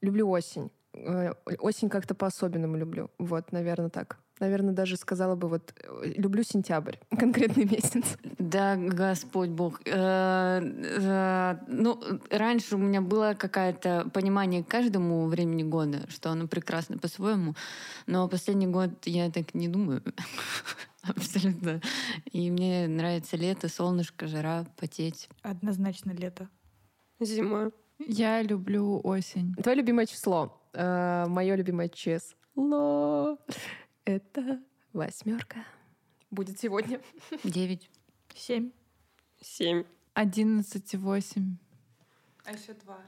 люблю 0.00 0.30
осень. 0.30 0.70
Э, 0.94 1.34
Осень 1.58 1.90
как-то 1.90 2.14
по-особенному 2.14 2.78
люблю. 2.78 3.10
Вот, 3.18 3.52
наверное, 3.52 3.90
так. 3.90 4.16
Наверное, 4.40 4.72
даже 4.72 4.96
сказала 4.96 5.36
бы 5.36 5.48
вот 5.48 5.74
э, 5.76 6.12
люблю 6.16 6.42
сентябрь, 6.42 6.96
конкретный 7.18 7.66
месяц. 7.66 8.16
Да, 8.38 8.74
Господь 8.74 9.50
Бог. 9.50 9.82
Э, 9.84 10.60
э, 10.62 11.56
Ну, 11.68 12.00
раньше 12.30 12.76
у 12.76 12.78
меня 12.78 13.02
было 13.02 13.34
какое-то 13.38 14.08
понимание 14.14 14.64
каждому 14.64 15.26
времени 15.26 15.62
года, 15.62 16.08
что 16.08 16.30
оно 16.30 16.48
прекрасно 16.48 16.96
по-своему, 16.96 17.54
но 18.06 18.28
последний 18.28 18.66
год 18.66 18.90
я 19.04 19.30
так 19.30 19.52
не 19.52 19.68
думаю. 19.68 20.02
Абсолютно. 21.02 21.82
И 22.32 22.50
мне 22.50 22.88
нравится 22.88 23.36
лето, 23.36 23.68
солнышко, 23.68 24.26
жара, 24.26 24.64
потеть. 24.78 25.28
Однозначно 25.42 26.12
лето. 26.12 26.48
Зима. 27.20 27.72
Я 27.98 28.40
люблю 28.40 29.02
осень. 29.04 29.54
Твое 29.62 29.76
любимое 29.76 30.06
число? 30.06 30.56
Мое 30.72 31.56
любимое 31.56 31.90
число— 31.90 33.38
это 34.16 34.60
восьмерка. 34.92 35.64
Будет 36.30 36.58
сегодня. 36.58 37.00
Девять. 37.44 37.88
Семь. 38.34 38.72
Семь. 39.40 39.84
Одиннадцать 40.14 40.94
и 40.94 40.96
восемь. 40.96 41.56
А 42.44 42.52
еще 42.52 42.74
два. 42.74 42.98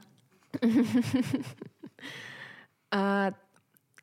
А, 2.95 3.33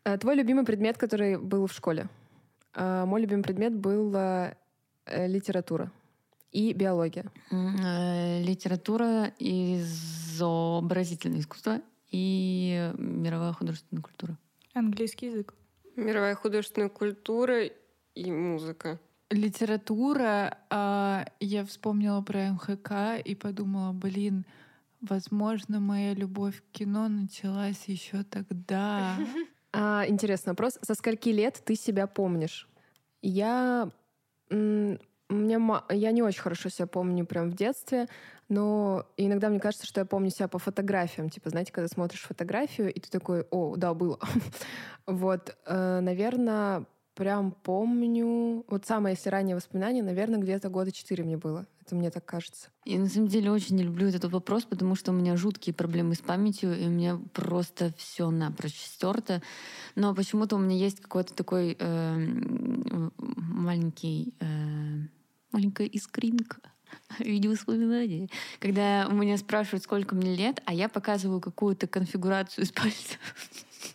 а, 0.03 0.19
твой 0.19 0.35
любимый 0.35 0.65
предмет, 0.65 0.99
который 0.99 1.39
был 1.39 1.69
в 1.69 1.73
школе? 1.73 2.09
А, 2.75 3.07
мой 3.07 3.21
любимый 3.21 3.45
предмет 3.45 3.73
был 3.73 4.13
а, 4.17 4.57
э, 5.07 5.29
литература 5.29 5.93
и 6.51 6.73
биология. 6.73 7.31
Э, 7.53 8.43
Литература, 8.43 9.33
изобразительное 9.39 11.39
искусство 11.39 11.81
и 12.11 12.93
мировая 12.99 13.53
художественная 13.53 14.03
культура. 14.03 14.37
Английский 14.75 15.27
язык. 15.27 15.55
Мировая 16.01 16.35
художественная 16.35 16.89
культура 16.89 17.65
и 18.15 18.33
музыка. 18.33 18.99
Литература. 19.31 20.59
а, 20.71 21.27
я 21.41 21.65
вспомнила 21.65 22.21
про 22.23 22.51
МХК 22.53 23.23
и 23.25 23.35
подумала, 23.35 23.93
блин, 23.93 24.45
возможно, 25.03 25.79
моя 25.79 26.15
любовь 26.15 26.61
к 26.63 26.73
кино 26.73 27.09
началась 27.09 27.85
еще 27.87 28.23
тогда. 28.25 29.17
А, 29.73 30.05
интересный 30.09 30.51
вопрос. 30.51 30.81
Со 30.83 30.95
скольки 30.95 31.29
лет 31.29 31.63
ты 31.65 31.77
себя 31.77 32.09
помнишь? 32.09 32.69
Я 33.23 33.89
м, 34.51 34.99
Мне 35.29 35.61
я 35.91 36.11
не 36.11 36.23
очень 36.23 36.41
хорошо 36.41 36.71
себя 36.71 36.89
помню 36.89 37.25
прям 37.25 37.51
в 37.51 37.55
детстве, 37.55 38.09
но 38.51 39.07
иногда 39.17 39.49
мне 39.49 39.61
кажется, 39.61 39.87
что 39.87 40.01
я 40.01 40.05
помню 40.05 40.29
себя 40.29 40.49
по 40.49 40.59
фотографиям. 40.59 41.31
Типа, 41.31 41.51
знаете, 41.51 41.73
когда 41.73 41.87
смотришь 41.87 42.23
фотографию, 42.23 42.93
и 42.93 42.99
ты 42.99 43.09
такой, 43.09 43.47
о, 43.51 43.77
да, 43.77 43.95
было. 43.95 44.19
вот, 45.07 45.57
э, 45.67 46.01
наверное, 46.01 46.85
прям 47.15 47.53
помню... 47.53 48.65
Вот 48.69 48.87
самое, 48.87 49.15
если 49.15 49.31
раннее 49.31 49.55
воспоминание, 49.55 50.03
наверное, 50.03 50.41
где-то 50.41 50.69
года 50.69 50.91
четыре 50.91 51.23
мне 51.23 51.37
было. 51.37 51.69
Это 51.81 51.95
мне 51.95 52.11
так 52.11 52.25
кажется. 52.25 52.71
Я 52.85 52.99
на 52.99 53.07
самом 53.07 53.29
деле 53.29 53.53
очень 53.53 53.77
не 53.77 53.85
люблю 53.85 54.09
этот 54.09 54.25
вопрос, 54.33 54.65
потому 54.65 54.97
что 54.97 55.13
у 55.13 55.15
меня 55.15 55.37
жуткие 55.37 55.73
проблемы 55.73 56.17
с 56.17 56.21
памятью, 56.21 56.77
и 56.77 56.89
у 56.89 56.91
меня 56.91 57.21
просто 57.33 57.93
все 57.97 58.31
напрочь 58.31 58.81
стерто. 58.81 59.43
Но 59.95 60.13
почему-то 60.13 60.57
у 60.57 60.59
меня 60.59 60.75
есть 60.75 61.01
какой-то 61.01 61.35
такой 61.35 61.77
э, 61.79 62.31
маленький, 63.17 64.35
э, 64.41 65.07
маленькая 65.53 65.87
искринка 65.87 66.57
в 67.19 67.25
виде 67.25 67.49
воспоминаний. 67.49 68.31
Когда 68.59 69.07
у 69.09 69.15
меня 69.15 69.37
спрашивают, 69.37 69.85
сколько 69.85 70.15
мне 70.15 70.35
лет, 70.35 70.63
а 70.65 70.75
я 70.75 70.89
показываю 70.89 71.41
какую-то 71.41 71.87
конфигурацию 71.87 72.65
из 72.65 72.73
пальцев 72.73 73.19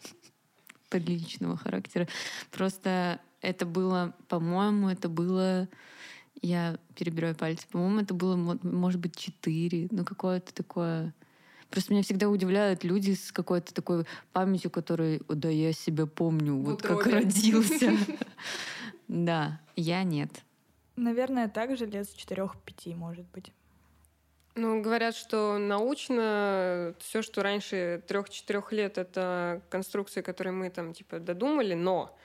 приличного 0.90 1.58
характера. 1.58 2.08
Просто 2.52 3.20
это 3.42 3.66
было, 3.66 4.16
по-моему, 4.28 4.90
это 4.90 5.10
было 5.10 5.68
я 6.42 6.78
перебираю 6.96 7.36
пальцы. 7.36 7.66
По-моему, 7.72 8.02
это 8.02 8.14
было, 8.14 8.36
может 8.36 9.00
быть, 9.00 9.16
четыре. 9.16 9.88
Ну, 9.92 10.06
какое-то 10.06 10.54
такое... 10.54 11.14
Просто 11.70 11.94
меня 11.94 12.04
всегда 12.04 12.30
удивляют 12.30 12.84
люди 12.84 13.14
с 13.14 13.32
какой-то 13.32 13.74
такой 13.74 14.06
памятью, 14.32 14.70
который, 14.70 15.22
да, 15.28 15.50
я 15.50 15.74
себя 15.74 16.06
помню, 16.06 16.56
вот 16.56 16.82
как 16.82 17.06
родился. 17.06 17.92
Да, 19.08 19.62
я 19.76 20.04
нет. 20.04 20.32
Наверное, 20.96 21.50
также 21.50 21.86
лет 21.86 22.10
с 22.10 22.14
четырех-пяти, 22.14 22.96
может 22.96 23.26
быть. 23.32 23.52
Ну, 24.56 24.82
говорят, 24.82 25.16
что 25.16 25.58
научно 25.58 26.96
все, 27.00 27.22
что 27.22 27.44
раньше 27.44 28.02
трех-четырех 28.08 28.72
лет, 28.72 28.98
это 28.98 29.62
конструкции, 29.70 30.22
которые 30.22 30.54
мы 30.54 30.70
там 30.70 30.94
типа 30.94 31.20
додумали, 31.20 31.74
но 31.74 32.18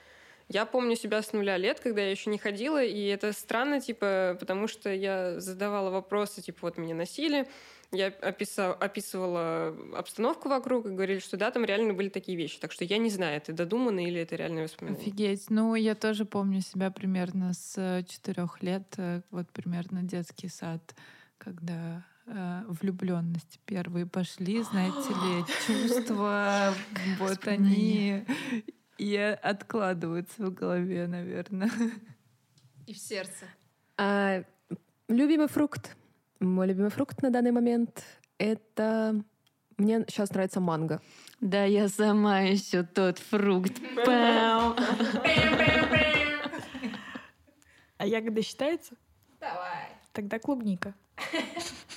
я 0.53 0.65
помню 0.65 0.95
себя 0.95 1.21
с 1.21 1.33
нуля 1.33 1.57
лет, 1.57 1.79
когда 1.79 2.01
я 2.01 2.11
еще 2.11 2.29
не 2.29 2.37
ходила, 2.37 2.83
и 2.83 3.05
это 3.05 3.31
странно, 3.33 3.79
типа, 3.79 4.35
потому 4.39 4.67
что 4.67 4.93
я 4.93 5.39
задавала 5.39 5.89
вопросы, 5.89 6.41
типа, 6.41 6.59
вот 6.63 6.77
меня 6.77 6.93
носили, 6.93 7.47
я 7.91 8.07
описал, 8.07 8.71
описывала 8.79 9.75
обстановку 9.97 10.49
вокруг 10.49 10.85
и 10.85 10.89
говорили, 10.89 11.19
что 11.19 11.37
да, 11.37 11.51
там 11.51 11.65
реально 11.65 11.93
были 11.93 12.09
такие 12.09 12.37
вещи. 12.37 12.59
Так 12.59 12.71
что 12.71 12.85
я 12.85 12.97
не 12.97 13.09
знаю, 13.09 13.37
это 13.37 13.51
додумано 13.51 14.05
или 14.05 14.21
это 14.21 14.35
реальное 14.35 14.63
воспоминание. 14.63 15.01
Офигеть. 15.01 15.49
Ну, 15.49 15.75
я 15.75 15.95
тоже 15.95 16.25
помню 16.25 16.61
себя 16.61 16.89
примерно 16.91 17.53
с 17.53 18.05
четырех 18.07 18.61
лет, 18.63 18.93
э, 18.97 19.21
вот 19.29 19.49
примерно 19.49 20.03
детский 20.03 20.47
сад, 20.47 20.95
когда 21.37 22.05
э, 22.27 22.63
влюбленности 22.67 23.59
первые 23.65 24.05
пошли, 24.05 24.63
знаете 24.63 25.09
ли, 25.09 25.43
чувства, 25.67 26.73
вот 27.19 27.45
они 27.45 28.25
и 29.01 29.17
откладываются 29.17 30.45
в 30.45 30.53
голове, 30.53 31.07
наверное. 31.07 31.71
И 32.85 32.93
в 32.93 32.97
сердце. 32.99 33.45
А, 33.97 34.43
любимый 35.07 35.47
фрукт. 35.47 35.97
Мой 36.39 36.67
любимый 36.67 36.91
фрукт 36.91 37.23
на 37.23 37.31
данный 37.31 37.51
момент— 37.51 38.03
это... 38.37 39.19
Мне 39.77 40.05
сейчас 40.07 40.29
нравится 40.31 40.59
манго. 40.59 41.01
Да, 41.39 41.63
я 41.63 41.87
сама 41.87 42.41
еще 42.41 42.83
тот 42.83 43.17
фрукт. 43.17 43.73
А 47.97 48.05
ягода 48.05 48.43
считается? 48.43 48.95
Давай. 49.39 49.87
Тогда 50.11 50.37
клубника. 50.37 50.93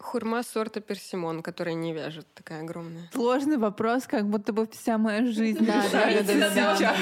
Хурма 0.00 0.42
сорта 0.42 0.80
персимон, 0.80 1.42
которая 1.42 1.74
не 1.74 1.92
вяжет, 1.92 2.26
такая 2.34 2.62
огромная. 2.62 3.10
Сложный 3.12 3.58
вопрос, 3.58 4.06
как 4.06 4.26
будто 4.28 4.52
бы 4.54 4.66
вся 4.66 4.96
моя 4.96 5.26
жизнь. 5.26 5.64
Да, 5.64 5.84
да, 5.92 6.22
да, 6.22 6.76
да. 6.78 6.94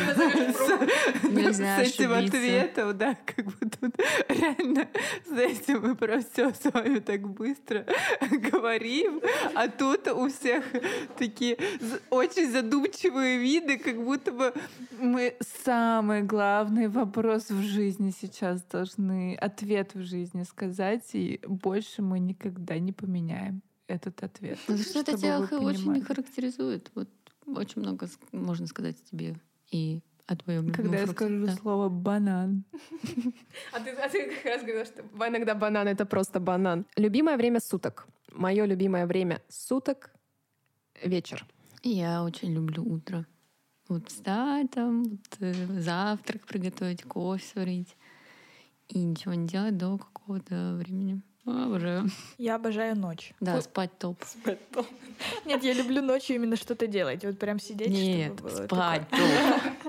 С 1.53 1.79
этим 1.79 2.13
ответом, 2.13 2.99
да, 2.99 3.17
как 3.25 3.45
бы 3.45 3.53
тут 3.53 3.95
реально 4.29 4.89
с 5.25 5.33
этим 5.39 5.83
мы 5.83 5.95
про 5.95 6.21
все 6.21 6.53
с 6.53 6.65
вами 6.73 6.99
так 6.99 7.29
быстро 7.29 7.87
говорим, 8.31 9.21
а 9.55 9.69
тут 9.69 10.09
у 10.09 10.29
всех 10.29 10.65
такие 11.17 11.57
очень 12.11 12.51
задумчивые 12.51 13.39
виды, 13.39 13.79
как 13.79 14.03
будто 14.03 14.33
бы 14.33 14.53
мы 14.99 15.37
самый 15.65 16.23
главный 16.23 16.89
вопрос 16.89 17.51
в 17.51 17.63
жизни 17.63 18.13
сейчас 18.21 18.63
должны, 18.63 19.37
ответ 19.37 19.95
в 19.95 20.03
жизни 20.03 20.43
сказать, 20.43 21.05
и 21.13 21.41
больше 21.47 22.03
мы 22.03 22.19
никогда 22.19 22.79
не 22.79 22.88
поменяем 22.93 23.63
этот 23.87 24.23
ответ. 24.23 24.59
Ну, 24.69 24.77
что 24.79 25.01
это 25.01 25.17
тебя 25.17 25.41
очень 25.41 25.93
не 25.93 26.01
характеризует. 26.01 26.91
Вот 26.95 27.09
очень 27.47 27.83
много 27.83 28.09
можно 28.33 28.67
сказать 28.67 28.97
тебе 29.11 29.37
и 29.71 30.01
о 30.27 30.37
твоем 30.37 30.71
Когда 30.73 30.99
я 30.99 31.07
скажу 31.07 31.47
да. 31.47 31.55
слово 31.55 31.89
банан. 31.89 32.65
А 33.73 33.81
ты, 33.81 33.91
а 33.93 34.09
ты 34.09 34.31
как 34.35 34.45
раз 34.45 34.61
говорила, 34.61 34.85
что 34.85 35.03
иногда 35.27 35.55
банан 35.55 35.89
это 35.89 36.05
просто 36.05 36.39
банан. 36.39 36.87
Любимое 36.97 37.37
время 37.37 37.61
суток. 37.61 38.07
Мое 38.33 38.67
любимое 38.67 39.07
время 39.07 39.41
суток 39.49 40.11
вечер. 41.03 41.47
Я 41.83 42.23
очень 42.23 42.53
люблю 42.53 42.85
утро. 42.85 43.27
Вот 43.89 44.09
встать 44.09 44.71
там, 44.73 45.05
вот, 45.05 45.37
э, 45.41 45.81
завтрак 45.81 46.47
приготовить, 46.47 47.05
кофе 47.05 47.45
сварить. 47.45 47.97
И 48.89 48.99
ничего 48.99 49.33
не 49.33 49.49
делать 49.49 49.79
до 49.79 49.97
какого-то 49.97 50.77
времени. 50.77 51.23
Обожаю. 51.49 52.09
Я 52.37 52.57
обожаю 52.57 52.97
ночь. 52.97 53.33
Да, 53.41 53.61
спать 53.61 53.91
топ. 53.99 54.23
Спать 54.25 54.59
топ. 54.71 54.87
Нет, 55.45 55.65
я 55.65 55.73
люблю 55.73 56.03
ночью 56.03 56.37
именно 56.37 56.57
что-то 56.57 56.87
делать. 56.87 57.25
Вот 57.25 57.39
прям 57.39 57.59
сидеть, 57.59 57.89
Нет, 57.91 58.35
чтобы 58.35 58.51
было 58.51 58.67
спать 58.67 59.03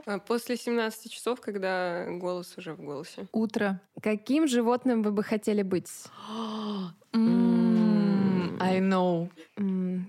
топ. 0.06 0.26
После 0.26 0.58
17 0.58 1.12
часов, 1.12 1.42
когда 1.42 2.06
голос 2.10 2.54
уже 2.58 2.74
в 2.74 2.82
голосе. 2.82 3.28
Утро. 3.32 3.82
Каким 4.02 4.48
животным 4.48 5.04
вы 5.04 5.12
бы 5.12 5.24
хотели 5.24 5.62
быть? 5.62 5.90
I 8.62 8.80
know. 8.80 9.30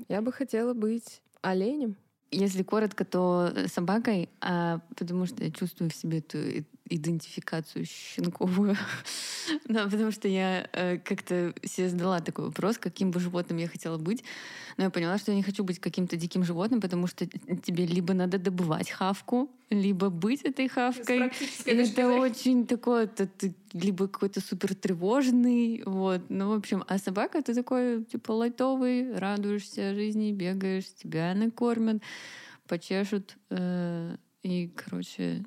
Я 0.09 0.22
бы 0.22 0.32
хотела 0.32 0.74
быть 0.74 1.22
оленем. 1.42 1.96
Если 2.32 2.62
коротко, 2.62 3.05
то 3.05 3.53
собакой, 3.66 4.28
а 4.40 4.80
потому 4.96 5.26
что 5.26 5.42
я 5.42 5.51
чувствую 5.51 5.90
в 5.90 5.94
себе 5.94 6.18
эту 6.18 6.64
идентификацию 6.91 7.84
щенковую. 7.86 8.76
да, 9.68 9.84
потому 9.84 10.11
что 10.11 10.28
я 10.28 10.68
э, 10.72 10.99
как-то 10.99 11.55
себе 11.64 11.88
задала 11.88 12.20
такой 12.20 12.47
вопрос, 12.47 12.78
каким 12.78 13.11
бы 13.11 13.20
животным 13.20 13.59
я 13.59 13.68
хотела 13.68 13.97
быть. 13.97 14.24
Но 14.76 14.84
я 14.84 14.91
поняла, 14.91 15.18
что 15.18 15.30
я 15.30 15.36
не 15.36 15.43
хочу 15.43 15.64
быть 15.64 15.78
каким-то 15.78 16.16
диким 16.16 16.45
животным, 16.45 16.80
потому 16.80 17.07
что 17.07 17.26
тебе 17.26 17.86
либо 17.86 18.12
надо 18.14 18.38
добывать 18.38 18.91
хавку, 18.91 19.51
либо 19.70 20.11
быть 20.11 20.43
этой 20.43 20.68
хавкой. 20.68 21.32
И 21.64 21.70
это 21.70 22.09
очень 22.20 22.66
такое, 22.66 23.05
это 23.05 23.26
ты 23.26 23.55
либо 23.72 24.09
какой-то 24.09 24.41
супер 24.41 24.74
тревожный, 24.74 25.82
вот. 25.86 26.22
Ну, 26.28 26.49
в 26.49 26.53
общем, 26.53 26.84
а 26.88 26.99
собака 26.99 27.41
ты 27.43 27.55
такой, 27.55 28.05
типа, 28.05 28.32
лайтовый, 28.32 29.16
радуешься 29.16 29.95
жизни, 29.95 30.32
бегаешь, 30.32 30.93
тебя 30.95 31.34
накормят, 31.34 32.03
почешут. 32.66 33.36
э, 33.51 34.16
И, 34.43 34.68
короче, 34.68 35.45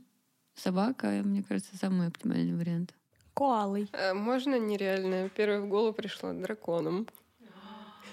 собака, 0.56 1.08
мне 1.24 1.44
кажется, 1.44 1.78
самый 1.78 2.08
оптимальный 2.08 2.56
вариант. 2.56 2.94
Коалой. 3.34 3.90
А 3.94 4.14
Можно 4.14 4.60
нереально? 4.60 5.30
Первое 5.30 5.62
в 5.62 5.68
голову 5.68 5.94
пришло 5.94 6.34
драконом. 6.34 7.08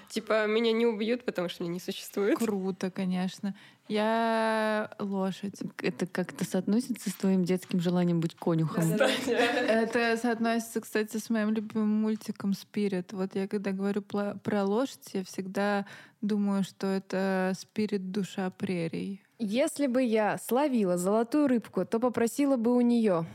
Типа, 0.09 0.45
меня 0.45 0.73
не 0.73 0.85
убьют, 0.85 1.23
потому 1.23 1.47
что 1.47 1.63
меня 1.63 1.75
не 1.75 1.79
существует. 1.79 2.37
Круто, 2.37 2.91
конечно. 2.91 3.55
Я 3.87 4.91
лошадь. 4.99 5.59
Это 5.81 6.05
как-то 6.05 6.43
соотносится 6.43 7.09
с 7.09 7.13
твоим 7.13 7.45
детским 7.45 7.79
желанием 7.79 8.19
быть 8.19 8.35
конюхом? 8.35 8.91
Это 8.93 10.17
соотносится, 10.17 10.81
кстати, 10.81 11.15
с 11.15 11.29
моим 11.29 11.51
любимым 11.51 11.89
мультиком 12.01 12.53
«Спирит». 12.53 13.13
Вот 13.13 13.35
я 13.35 13.47
когда 13.47 13.71
говорю 13.71 14.01
пла- 14.01 14.37
про 14.39 14.65
лошадь, 14.65 15.09
я 15.13 15.23
всегда 15.23 15.85
думаю, 16.19 16.63
что 16.63 16.87
это 16.87 17.53
спирит 17.57 18.11
душа 18.11 18.49
прерий. 18.49 19.23
Если 19.43 19.87
бы 19.87 20.03
я 20.03 20.37
словила 20.37 20.97
золотую 20.97 21.47
рыбку, 21.47 21.83
то 21.83 21.99
попросила 21.99 22.57
бы 22.57 22.75
у 22.75 22.81
нее. 22.81 23.25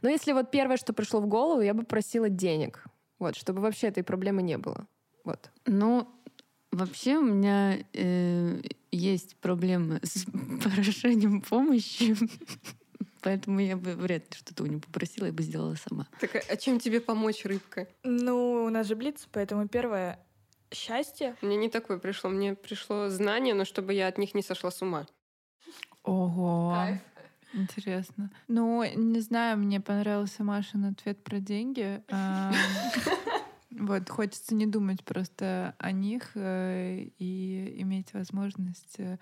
Но 0.00 0.08
если 0.08 0.32
вот 0.32 0.50
первое, 0.50 0.78
что 0.78 0.94
пришло 0.94 1.20
в 1.20 1.26
голову, 1.26 1.60
я 1.60 1.74
бы 1.74 1.82
просила 1.82 2.30
денег. 2.30 2.86
Вот, 3.18 3.36
чтобы 3.36 3.60
вообще 3.60 3.88
этой 3.88 4.02
проблемы 4.02 4.40
не 4.40 4.56
было. 4.56 4.86
Вот. 5.24 5.50
Ну, 5.66 6.08
вообще 6.72 7.18
у 7.18 7.22
меня 7.22 7.78
э, 7.92 8.62
есть 8.90 9.36
проблемы 9.36 10.00
с 10.02 10.24
прошением 10.62 11.42
помощи. 11.42 12.16
Поэтому 13.20 13.60
я 13.60 13.76
бы 13.76 13.92
вряд 13.92 14.22
ли 14.22 14.38
что-то 14.38 14.62
у 14.62 14.66
нее 14.66 14.80
попросила, 14.80 15.26
я 15.26 15.32
бы 15.34 15.42
сделала 15.42 15.74
сама. 15.74 16.08
Так, 16.18 16.46
а 16.48 16.56
чем 16.56 16.80
тебе 16.80 16.98
помочь, 16.98 17.44
рыбка? 17.44 17.86
Ну, 18.04 18.64
у 18.64 18.70
нас 18.70 18.86
же 18.86 18.96
блиц, 18.96 19.28
поэтому 19.30 19.68
первое— 19.68 20.18
счастье. 20.72 21.36
Мне 21.42 21.56
не 21.56 21.68
такое 21.68 21.98
пришло. 21.98 22.30
Мне 22.30 22.54
пришло 22.54 23.10
знание, 23.10 23.54
но 23.54 23.66
чтобы 23.66 23.92
я 23.92 24.08
от 24.08 24.16
них 24.16 24.34
не 24.34 24.42
сошла 24.42 24.70
с 24.70 24.80
ума. 24.80 25.06
Ого. 26.06 26.98
Интересно. 27.52 28.30
Ну, 28.48 28.84
не 28.84 29.20
знаю, 29.20 29.58
мне 29.58 29.80
понравился 29.80 30.44
Машин 30.44 30.84
ответ 30.84 31.22
про 31.22 31.40
деньги. 31.40 32.02
А, 32.10 32.52
вот, 33.70 34.08
хочется 34.08 34.54
не 34.54 34.66
думать 34.66 35.04
просто 35.04 35.74
о 35.78 35.90
них 35.92 36.32
э, 36.34 37.08
и 37.18 37.80
иметь 37.82 38.12
возможность 38.12 38.96
э, 38.98 39.18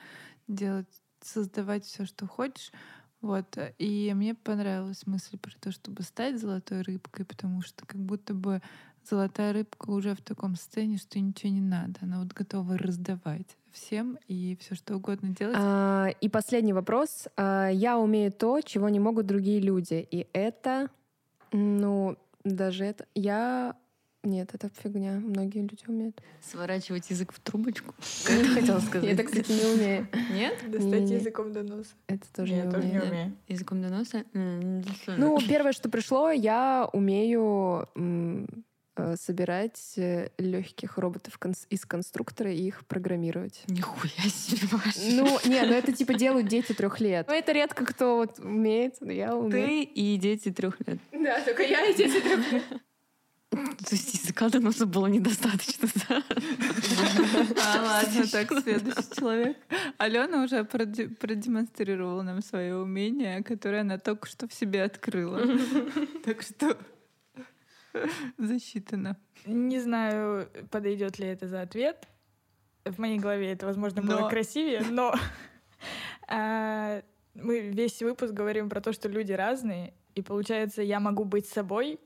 делать, 0.49 0.89
создавать 1.21 1.85
все, 1.85 2.07
что 2.07 2.27
хочешь. 2.27 2.73
Вот. 3.21 3.57
И 3.79 4.13
мне 4.15 4.35
понравилась 4.35 5.07
мысль 5.07 5.39
про 5.39 5.53
то, 5.59 5.73
чтобы 5.73 6.03
стать 6.03 6.39
золотой 6.39 6.83
рыбкой, 6.83 7.25
потому 7.25 7.63
что 7.63 7.87
как 7.87 8.01
будто 8.01 8.35
бы 8.35 8.61
золотая 9.09 9.53
рыбка 9.53 9.91
уже 9.91 10.15
в 10.15 10.23
таком 10.23 10.57
состоянии, 10.57 10.97
что 10.97 11.19
ничего 11.19 11.53
не 11.53 11.61
надо. 11.61 11.95
Она 12.01 12.21
вот 12.21 12.33
готова 12.33 12.79
раздавать 12.79 13.57
всем 13.73 14.19
и 14.29 14.57
все 14.61 14.75
что 14.75 14.97
угодно 14.97 15.31
делать. 15.31 15.57
А, 15.59 16.09
и 16.21 16.29
последний 16.29 16.73
вопрос. 16.73 17.29
А, 17.37 17.69
я 17.69 17.99
умею 17.99 18.33
то, 18.33 18.61
чего 18.61 18.89
не 18.89 19.01
могут 19.01 19.27
другие 19.27 19.61
люди. 19.61 20.07
И 20.11 20.27
это, 20.33 20.91
ну, 21.53 22.17
даже 22.45 22.85
это... 22.85 23.07
Я 23.15 23.77
нет, 24.25 24.55
это 24.55 24.71
фигня. 24.83 25.21
Многие 25.21 25.61
люди 25.61 25.85
умеют. 25.87 26.19
Сворачивать 26.41 27.11
язык 27.11 27.33
в 27.33 27.41
трубочку. 27.41 27.95
Ты 28.27 28.45
хотела 28.47 28.81
сказать? 28.81 29.05
Я 29.05 29.13
это, 29.13 29.25
кстати, 29.25 29.53
не 29.53 29.75
умею. 29.75 30.09
Нет? 30.33 30.71
Достать 30.71 31.11
языком 31.11 31.53
до 31.53 31.63
носа. 31.63 31.91
Это 32.07 32.27
тоже 32.35 32.55
не 32.55 32.63
умею. 32.63 32.83
не 32.85 33.01
умею. 33.01 33.37
Языком 33.49 33.83
до 33.83 33.91
носа? 33.91 34.25
Ну, 34.33 35.39
первое, 35.47 35.73
что 35.73 35.91
пришло, 35.91 36.31
я 36.31 36.89
умею 36.93 37.87
собирать 39.17 39.95
э, 39.97 40.31
легких 40.39 40.99
роботов 40.99 41.39
из 41.71 41.85
конструктора 41.85 42.53
и 42.53 42.63
их 42.63 42.87
программировать. 42.87 43.63
Нихуя 43.67 44.29
себе, 44.29 44.69
Маша. 44.71 45.01
Ну, 45.11 45.39
не, 45.45 45.63
ну 45.63 45.73
это 45.73 45.93
типа 45.93 46.15
делают 46.15 46.49
дети 46.49 46.73
трех 46.73 47.01
лет. 47.01 47.27
Ну, 47.29 47.35
это 47.35 47.53
редко 47.53 47.85
кто 47.85 48.17
вот 48.17 48.39
умеет, 48.39 48.97
но 49.01 49.13
я 49.13 49.37
умею. 49.37 49.67
Ты 49.67 49.83
и 49.83 50.17
дети 50.17 50.51
трех 50.51 50.79
лет. 50.87 50.99
Да, 51.13 51.41
только 51.41 51.63
я 51.63 51.87
и 51.87 51.95
дети 51.95 52.21
трех 52.21 52.53
лет. 52.53 52.65
То 53.55 53.93
есть 53.93 54.15
языка 54.15 54.49
до 54.49 54.61
носа 54.61 54.87
было 54.87 55.07
недостаточно, 55.07 55.89
да? 56.09 56.23
А, 57.65 57.83
ладно, 57.83 58.27
так, 58.31 58.51
следующий 58.63 59.15
человек. 59.17 59.57
Алена 59.99 60.43
уже 60.43 60.65
продемонстрировала 60.65 62.23
нам 62.23 62.43
свое 62.43 62.77
умение, 62.77 63.43
которое 63.43 63.83
она 63.83 63.99
только 63.99 64.27
что 64.29 64.49
в 64.49 64.53
себе 64.53 64.83
открыла. 64.83 65.43
Так 66.25 66.43
что 66.43 66.77
засчитано. 68.39 69.17
Не 69.47 69.81
знаю, 69.81 70.49
подойдет 70.71 71.19
ли 71.19 71.27
это 71.27 71.49
за 71.49 71.63
ответ. 71.63 72.07
В 72.85 72.99
моей 72.99 73.19
голове 73.19 73.53
это, 73.53 73.67
возможно, 73.67 74.03
было 74.03 74.21
но... 74.21 74.29
красивее, 74.29 74.83
но 74.83 75.15
а, 76.29 77.03
мы 77.35 77.61
весь 77.61 78.03
выпуск 78.03 78.33
говорим 78.33 78.69
про 78.69 78.81
то, 78.81 78.93
что 78.93 79.09
люди 79.09 79.33
разные, 79.33 79.95
и 80.15 80.23
получается, 80.23 80.83
я 80.83 81.01
могу 81.01 81.25
быть 81.25 81.47
собой, 81.47 81.99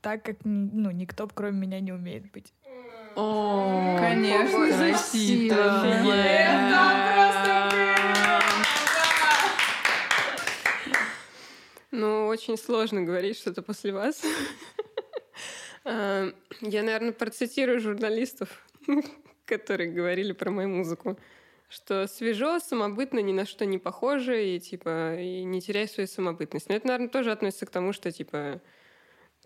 так 0.00 0.24
как 0.24 0.38
ну, 0.44 0.90
никто, 0.90 1.28
кроме 1.32 1.58
меня, 1.58 1.80
не 1.80 1.92
умеет 1.92 2.30
быть. 2.32 2.52
О, 3.14 3.96
конечно, 3.98 4.70
защита. 4.76 6.02
Ну, 11.92 12.26
очень 12.26 12.58
сложно 12.58 13.02
говорить 13.02 13.38
что-то 13.38 13.62
после 13.62 13.92
вас. 13.92 14.20
А, 15.86 16.32
я, 16.60 16.82
наверное, 16.82 17.12
процитирую 17.12 17.80
журналистов, 17.80 18.66
которые 19.44 19.92
говорили 19.92 20.32
про 20.32 20.50
мою 20.50 20.68
музыку, 20.68 21.16
что 21.68 22.08
свежо, 22.08 22.58
самобытно, 22.58 23.20
ни 23.20 23.32
на 23.32 23.46
что 23.46 23.64
не 23.66 23.78
похоже, 23.78 24.44
и, 24.44 24.60
типа, 24.60 25.16
и 25.16 25.44
не 25.44 25.60
теряй 25.60 25.86
свою 25.86 26.08
самобытность. 26.08 26.68
Но 26.68 26.74
это, 26.74 26.88
наверное, 26.88 27.08
тоже 27.08 27.30
относится 27.30 27.66
к 27.66 27.70
тому, 27.70 27.92
что, 27.92 28.10
типа, 28.10 28.60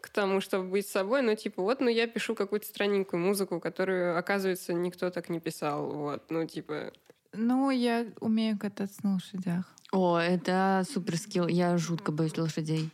к 0.00 0.08
тому, 0.08 0.40
чтобы 0.40 0.64
быть 0.64 0.86
собой, 0.86 1.20
но 1.20 1.34
типа 1.34 1.62
вот, 1.62 1.80
ну 1.80 1.88
я 1.88 2.06
пишу 2.06 2.34
какую-то 2.34 2.66
странненькую 2.66 3.20
музыку, 3.20 3.60
которую, 3.60 4.18
оказывается, 4.18 4.72
никто 4.72 5.10
так 5.10 5.28
не 5.28 5.40
писал, 5.40 5.90
вот, 5.90 6.30
ну 6.30 6.46
типа... 6.46 6.90
Ну, 7.34 7.70
я 7.70 8.06
умею 8.20 8.58
кататься 8.58 8.98
на 9.02 9.14
лошадях. 9.14 9.76
О, 9.92 10.18
это 10.18 10.84
супер 10.90 11.16
скилл. 11.16 11.46
Я 11.46 11.76
жутко 11.78 12.10
боюсь 12.10 12.36
лошадей. 12.36 12.90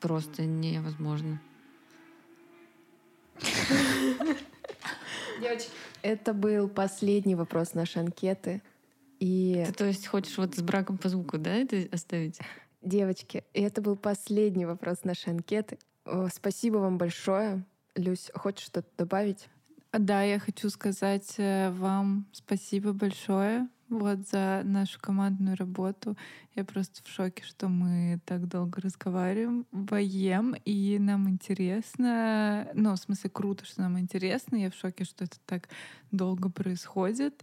Просто 0.00 0.42
невозможно. 0.42 1.40
Девочки, 5.40 5.70
это 6.02 6.34
был 6.34 6.68
последний 6.68 7.34
вопрос 7.34 7.74
нашей 7.74 8.02
анкеты. 8.02 8.62
И... 9.18 9.64
Ты, 9.66 9.72
то 9.72 9.84
есть, 9.86 10.06
хочешь 10.06 10.36
вот 10.38 10.54
с 10.54 10.62
браком 10.62 10.98
по 10.98 11.08
звуку, 11.08 11.38
да, 11.38 11.54
это 11.54 11.88
оставить? 11.92 12.38
Девочки, 12.82 13.44
это 13.52 13.82
был 13.82 13.96
последний 13.96 14.66
вопрос 14.66 15.04
нашей 15.04 15.32
анкеты. 15.32 15.78
Спасибо 16.34 16.78
вам 16.78 16.98
большое. 16.98 17.64
Люсь, 17.94 18.30
хочешь 18.34 18.66
что-то 18.66 18.88
добавить? 18.96 19.48
Да, 19.92 20.22
я 20.22 20.38
хочу 20.38 20.70
сказать 20.70 21.34
э, 21.38 21.70
вам 21.70 22.26
спасибо 22.32 22.92
большое 22.92 23.68
вот 23.90 24.28
за 24.28 24.62
нашу 24.64 24.98
командную 25.00 25.56
работу. 25.56 26.16
Я 26.54 26.64
просто 26.64 27.02
в 27.04 27.08
шоке, 27.08 27.42
что 27.44 27.68
мы 27.68 28.20
так 28.24 28.48
долго 28.48 28.80
разговариваем, 28.80 29.66
воем, 29.72 30.54
и 30.64 30.98
нам 30.98 31.28
интересно. 31.28 32.68
Ну, 32.74 32.92
в 32.94 32.98
смысле, 32.98 33.30
круто, 33.30 33.64
что 33.64 33.82
нам 33.82 33.98
интересно. 33.98 34.56
Я 34.56 34.70
в 34.70 34.74
шоке, 34.74 35.04
что 35.04 35.24
это 35.24 35.36
так 35.44 35.68
долго 36.10 36.48
происходит. 36.48 37.42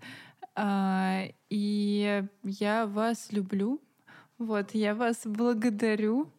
А, 0.56 1.26
и 1.50 2.24
я 2.44 2.88
вас 2.88 3.32
люблю. 3.32 3.82
Вот, 4.38 4.72
я 4.74 4.96
вас 4.96 5.22
благодарю. 5.26 6.32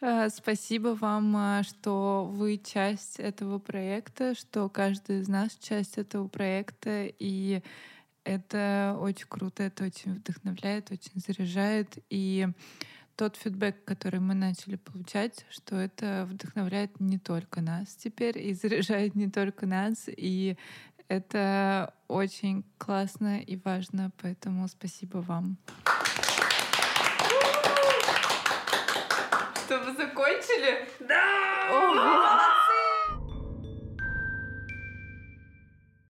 Э, 0.00 0.28
спасибо 0.30 0.96
вам, 0.98 1.36
э, 1.36 1.62
что 1.64 2.26
вы 2.32 2.58
часть 2.58 3.20
этого 3.20 3.58
проекта, 3.58 4.34
что 4.34 4.68
каждый 4.68 5.20
из 5.20 5.28
нас 5.28 5.56
часть 5.60 5.98
этого 5.98 6.26
проекта. 6.26 7.06
И 7.18 7.62
это 8.30 8.96
очень 9.00 9.26
круто, 9.28 9.64
это 9.64 9.84
очень 9.84 10.14
вдохновляет, 10.14 10.92
очень 10.92 11.12
заряжает. 11.16 11.98
И 12.10 12.46
тот 13.16 13.36
фидбэк, 13.36 13.84
который 13.84 14.20
мы 14.20 14.34
начали 14.34 14.76
получать, 14.76 15.44
что 15.50 15.76
это 15.76 16.28
вдохновляет 16.30 17.00
не 17.00 17.18
только 17.18 17.60
нас 17.60 17.88
теперь 17.96 18.38
и 18.38 18.54
заряжает 18.62 19.16
не 19.16 19.28
только 19.28 19.66
нас. 19.66 20.04
И 20.06 20.56
это 21.08 21.92
очень 22.06 22.64
классно 22.78 23.40
и 23.40 23.56
важно, 23.56 24.12
поэтому 24.22 24.68
спасибо 24.68 25.18
вам. 25.18 25.58
Чтобы 29.66 29.92
закончили? 29.96 30.88
Да! 31.00 32.59